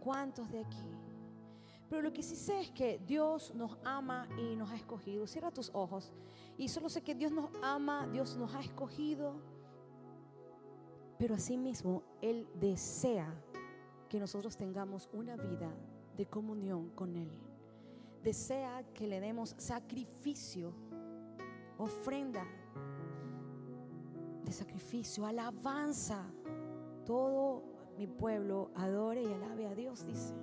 ¿Cuántos 0.00 0.52
de 0.52 0.60
aquí? 0.60 0.90
Pero 1.88 2.02
lo 2.02 2.12
que 2.12 2.22
sí 2.22 2.36
sé 2.36 2.60
es 2.60 2.70
que 2.72 2.98
Dios 3.06 3.54
nos 3.54 3.78
ama 3.84 4.28
y 4.36 4.54
nos 4.54 4.70
ha 4.70 4.76
escogido. 4.76 5.26
Cierra 5.26 5.50
tus 5.50 5.70
ojos. 5.72 6.12
Y 6.58 6.68
solo 6.68 6.90
sé 6.90 7.00
que 7.00 7.14
Dios 7.14 7.32
nos 7.32 7.48
ama, 7.62 8.06
Dios 8.06 8.36
nos 8.36 8.54
ha 8.54 8.60
escogido. 8.60 9.36
Pero 11.18 11.34
asimismo, 11.34 12.02
Él 12.20 12.46
desea 12.60 13.34
que 14.12 14.20
nosotros 14.20 14.58
tengamos 14.58 15.08
una 15.14 15.36
vida 15.36 15.72
de 16.18 16.26
comunión 16.26 16.90
con 16.90 17.16
Él. 17.16 17.30
Desea 18.22 18.84
que 18.92 19.06
le 19.06 19.20
demos 19.20 19.54
sacrificio, 19.56 20.74
ofrenda 21.78 22.44
de 24.44 24.52
sacrificio, 24.52 25.24
alabanza. 25.24 26.26
Todo 27.06 27.62
mi 27.96 28.06
pueblo 28.06 28.70
adore 28.74 29.22
y 29.22 29.32
alabe 29.32 29.66
a 29.66 29.74
Dios, 29.74 30.04
dice. 30.04 30.34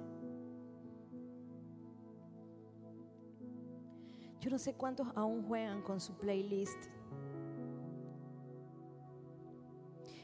Yo 4.39 4.49
no 4.49 4.57
sé 4.57 4.74
cuántos 4.74 5.09
aún 5.13 5.43
juegan 5.43 5.84
con 5.84 5.99
su 5.99 6.13
playlist. 6.13 6.86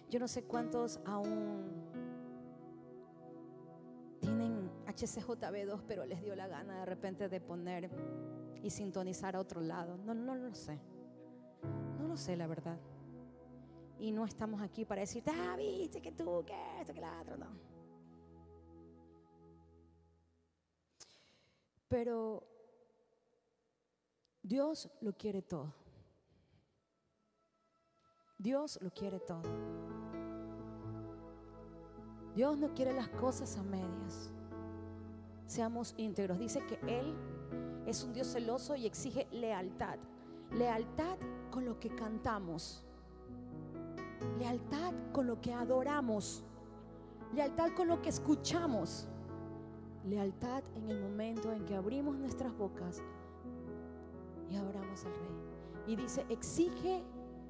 Yo 0.10 0.18
no 0.18 0.28
sé 0.28 0.46
cuántos 0.46 1.00
aún 1.06 1.86
HCJB2, 4.96 5.82
pero 5.88 6.06
les 6.06 6.22
dio 6.22 6.36
la 6.36 6.48
gana 6.48 6.80
de 6.80 6.86
repente 6.86 7.28
de 7.28 7.42
poner 7.42 7.90
y 8.64 8.70
sintonizar 8.70 9.36
a 9.36 9.40
otro 9.40 9.62
lado. 9.62 9.98
No, 9.98 10.14
no 10.14 10.36
lo 10.36 10.54
sé. 10.54 10.80
No 12.00 12.08
lo 12.08 12.18
sé, 12.18 12.36
la 12.36 12.48
verdad. 12.48 12.80
Y 14.00 14.12
no 14.12 14.26
estamos 14.26 14.62
aquí 14.62 14.86
para 14.86 15.02
decir, 15.02 15.24
ah, 15.28 15.56
viste 15.58 16.02
que 16.02 16.12
tú, 16.12 16.44
que 16.46 16.56
esto, 16.80 16.94
que 16.94 17.02
la 17.02 17.22
otro, 17.22 17.38
no. 17.38 17.48
Pero 21.88 22.44
Dios 24.42 24.90
lo 25.02 25.14
quiere 25.14 25.42
todo. 25.42 25.74
Dios 28.38 28.80
lo 28.82 28.92
quiere 28.92 29.20
todo. 29.20 29.44
Dios 32.36 32.58
no 32.58 32.74
quiere 32.74 32.92
las 32.94 33.08
cosas 33.10 33.58
a 33.58 33.64
medias. 33.64 34.35
Seamos 35.48 35.94
íntegros. 35.98 36.40
Dice 36.40 36.62
que 36.66 36.80
Él 36.88 37.16
es 37.86 38.04
un 38.04 38.14
Dios 38.14 38.28
celoso 38.28 38.76
y 38.76 38.86
exige 38.86 39.28
lealtad. 39.32 39.98
Lealtad 40.52 41.18
con 41.52 41.66
lo 41.66 41.80
que 41.80 41.90
cantamos. 41.90 42.84
Lealtad 44.40 44.94
con 45.12 45.28
lo 45.28 45.40
que 45.42 45.54
adoramos. 45.54 46.44
Lealtad 47.34 47.72
con 47.76 47.88
lo 47.88 48.02
que 48.02 48.10
escuchamos. 48.10 49.08
Lealtad 50.06 50.64
en 50.76 50.90
el 50.90 51.02
momento 51.02 51.52
en 51.52 51.66
que 51.66 51.76
abrimos 51.76 52.16
nuestras 52.18 52.56
bocas 52.56 53.02
y 54.50 54.56
adoramos 54.56 55.04
al 55.06 55.12
Rey. 55.12 55.32
Y 55.88 55.96
dice, 55.96 56.26
exige 56.30 57.04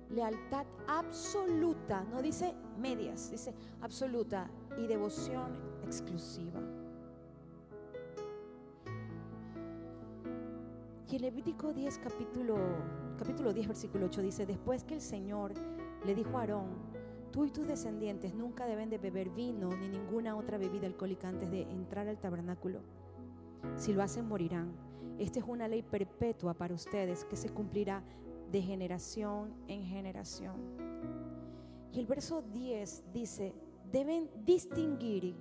lealtad 0.10 0.66
absoluta, 0.88 2.04
no 2.12 2.22
dice 2.22 2.54
medias, 2.80 3.32
dice 3.32 3.54
absoluta 3.82 4.50
y 4.78 4.88
devoción 4.88 5.58
exclusiva. 5.84 6.62
En 11.16 11.22
Levítico 11.22 11.72
10, 11.72 12.00
capítulo, 12.00 12.58
capítulo 13.18 13.54
10, 13.54 13.70
versículo 13.70 14.08
8 14.08 14.22
dice, 14.22 14.46
después 14.46 14.84
que 14.84 14.96
el 14.96 15.02
Señor 15.02 15.54
le 16.06 16.14
dijo 16.14 16.38
a 16.38 16.42
Aarón, 16.42 16.68
tú 17.32 17.46
y 17.46 17.52
tus 17.52 17.66
descendientes 17.66 18.36
nunca 18.36 18.66
deben 18.66 18.90
de 18.90 18.98
beber 18.98 19.30
vino 19.30 19.70
ni 19.78 19.88
ninguna 19.88 20.36
otra 20.36 20.58
bebida 20.58 20.88
alcohólica 20.88 21.30
antes 21.30 21.50
de 21.50 21.62
entrar 21.72 22.10
al 22.10 22.20
tabernáculo. 22.20 22.82
Si 23.78 23.94
lo 23.94 24.04
hacen, 24.04 24.28
morirán. 24.28 24.74
Esta 25.18 25.40
es 25.40 25.46
una 25.48 25.70
ley 25.70 25.84
perpetua 25.84 26.54
para 26.54 26.74
ustedes 26.74 27.24
que 27.24 27.38
se 27.38 27.48
cumplirá 27.48 28.04
de 28.52 28.62
generación 28.62 29.54
en 29.70 29.86
generación. 29.86 30.56
Y 31.94 32.00
el 32.02 32.08
verso 32.08 32.42
10 32.42 33.14
dice, 33.14 33.54
deben 33.90 34.30
distinguir 34.44 35.38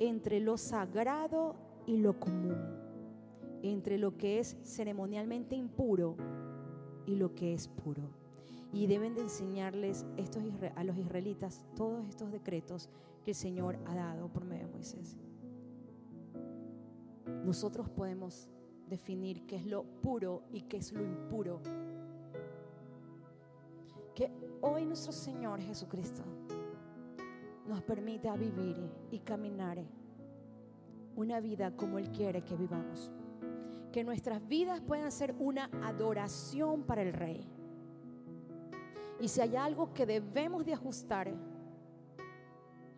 entre 0.00 0.40
lo 0.40 0.58
sagrado 0.58 1.56
y 1.86 1.96
lo 1.96 2.20
común, 2.20 2.83
entre 3.72 3.98
lo 3.98 4.16
que 4.16 4.38
es 4.38 4.56
ceremonialmente 4.62 5.56
impuro 5.56 6.16
y 7.06 7.16
lo 7.16 7.34
que 7.34 7.54
es 7.54 7.68
puro 7.68 8.24
y 8.74 8.88
deben 8.88 9.14
de 9.14 9.22
enseñarles 9.22 10.04
estos, 10.16 10.42
a 10.74 10.82
los 10.82 10.96
israelitas 10.98 11.64
todos 11.76 12.04
estos 12.08 12.32
decretos 12.32 12.88
que 13.24 13.30
el 13.30 13.36
Señor 13.36 13.78
ha 13.86 13.94
dado 13.94 14.28
por 14.28 14.44
medio 14.44 14.66
de 14.66 14.72
Moisés. 14.72 15.16
Nosotros 17.44 17.88
podemos 17.88 18.48
definir 18.88 19.46
qué 19.46 19.56
es 19.56 19.66
lo 19.66 19.84
puro 19.84 20.42
y 20.50 20.62
qué 20.62 20.78
es 20.78 20.92
lo 20.92 21.04
impuro. 21.04 21.60
Que 24.14 24.30
hoy 24.60 24.84
nuestro 24.84 25.12
Señor 25.12 25.60
Jesucristo 25.60 26.22
nos 27.68 27.80
permita 27.82 28.36
vivir 28.36 28.76
y 29.12 29.20
caminar 29.20 29.84
una 31.14 31.38
vida 31.38 31.76
como 31.76 31.98
Él 32.00 32.10
quiere 32.10 32.42
que 32.42 32.56
vivamos. 32.56 33.12
Que 33.94 34.02
nuestras 34.02 34.44
vidas 34.48 34.80
puedan 34.80 35.12
ser 35.12 35.36
una 35.38 35.70
adoración 35.84 36.82
para 36.82 37.02
el 37.02 37.12
Rey 37.12 37.48
y 39.20 39.28
si 39.28 39.40
hay 39.40 39.56
algo 39.56 39.92
que 39.94 40.06
debemos 40.06 40.64
de 40.64 40.74
ajustar, 40.74 41.32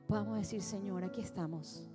podamos 0.09 0.38
decir, 0.38 0.62
Señor, 0.62 1.05
aquí 1.05 1.20
estamos. 1.20 1.88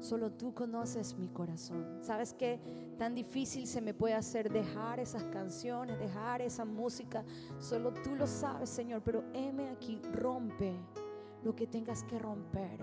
Solo 0.00 0.32
tú 0.32 0.52
conoces 0.52 1.16
mi 1.16 1.28
corazón. 1.28 2.00
¿Sabes 2.02 2.34
qué 2.34 2.60
tan 2.98 3.14
difícil 3.14 3.66
se 3.66 3.80
me 3.80 3.94
puede 3.94 4.14
hacer 4.14 4.52
dejar 4.52 5.00
esas 5.00 5.22
canciones, 5.24 5.98
dejar 5.98 6.42
esa 6.42 6.66
música? 6.66 7.24
Solo 7.58 7.94
tú 7.94 8.14
lo 8.14 8.26
sabes, 8.26 8.68
Señor. 8.68 9.00
Pero 9.02 9.24
heme 9.32 9.70
aquí, 9.70 9.98
rompe 10.12 10.74
lo 11.42 11.56
que 11.56 11.66
tengas 11.66 12.04
que 12.04 12.18
romper. 12.18 12.78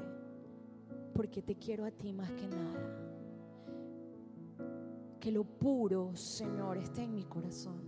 Porque 1.14 1.44
te 1.44 1.56
quiero 1.56 1.86
a 1.86 1.92
ti 1.92 2.14
más 2.14 2.32
que 2.32 2.48
nada. 2.48 3.01
Que 5.22 5.32
lo 5.32 5.44
puro, 5.44 6.16
Señor, 6.16 6.78
esté 6.78 7.04
en 7.04 7.14
mi 7.14 7.24
corazón 7.24 7.80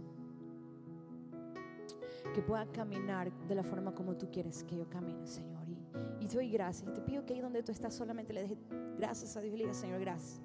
que 2.34 2.42
pueda 2.42 2.66
caminar 2.68 3.32
de 3.48 3.56
la 3.56 3.64
forma 3.64 3.94
como 3.94 4.16
tú 4.16 4.30
quieres 4.32 4.64
que 4.64 4.78
yo 4.78 4.90
camine, 4.90 5.26
Señor. 5.26 5.64
Y, 6.20 6.28
te 6.28 6.36
doy 6.36 6.50
gracias. 6.50 6.90
Y 6.90 6.94
te 6.94 7.02
pido 7.02 7.26
que 7.26 7.34
ahí 7.34 7.42
donde 7.42 7.62
tú 7.64 7.72
estás 7.72 7.94
solamente 7.94 8.34
le 8.34 8.44
dejes 8.44 8.58
gracias 8.98 9.36
a 9.36 9.42
Dios 9.42 9.54
y 9.54 9.58
le 9.58 9.64
digas, 9.64 9.78
Señor, 9.78 10.00
gracias. 10.00 10.42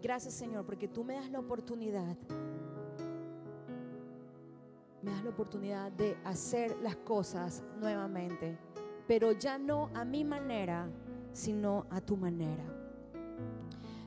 Gracias, 0.00 0.34
Señor, 0.34 0.64
porque 0.64 0.88
tú 0.88 1.04
me 1.04 1.14
das 1.14 1.30
la 1.30 1.40
oportunidad. 1.40 2.16
Me 5.02 5.10
das 5.10 5.24
la 5.24 5.30
oportunidad 5.30 5.92
de 5.92 6.16
hacer 6.24 6.76
las 6.80 6.96
cosas 6.96 7.62
nuevamente. 7.78 8.56
Pero 9.08 9.32
ya 9.32 9.58
no 9.58 9.90
a 9.94 10.04
mi 10.04 10.24
manera, 10.24 10.88
sino 11.32 11.86
a 11.90 12.00
tu 12.00 12.16
manera. 12.16 12.79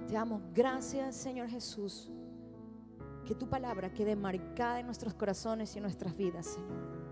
Te 0.07 0.13
damos 0.13 0.41
gracias, 0.53 1.15
Señor 1.15 1.49
Jesús. 1.49 2.11
Que 3.25 3.35
tu 3.35 3.49
palabra 3.49 3.93
quede 3.93 4.15
marcada 4.15 4.79
en 4.79 4.85
nuestros 4.85 5.13
corazones 5.13 5.73
y 5.75 5.77
en 5.77 5.83
nuestras 5.83 6.15
vidas, 6.15 6.45
Señor 6.45 7.03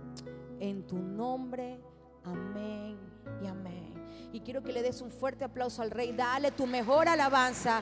en 0.62 0.86
tu 0.88 0.98
nombre. 0.98 1.82
Amén 2.24 2.98
y 3.42 3.48
amén. 3.48 3.92
Y 4.32 4.39
quiero 4.39 4.64
que 4.64 4.72
le 4.72 4.82
des 4.82 5.02
un 5.02 5.12
fuerte 5.12 5.44
aplauso 5.44 5.82
al 5.82 5.92
rey. 5.92 6.14
Dale 6.14 6.52
tu 6.52 6.66
mejor 6.68 7.10
alabanza 7.10 7.82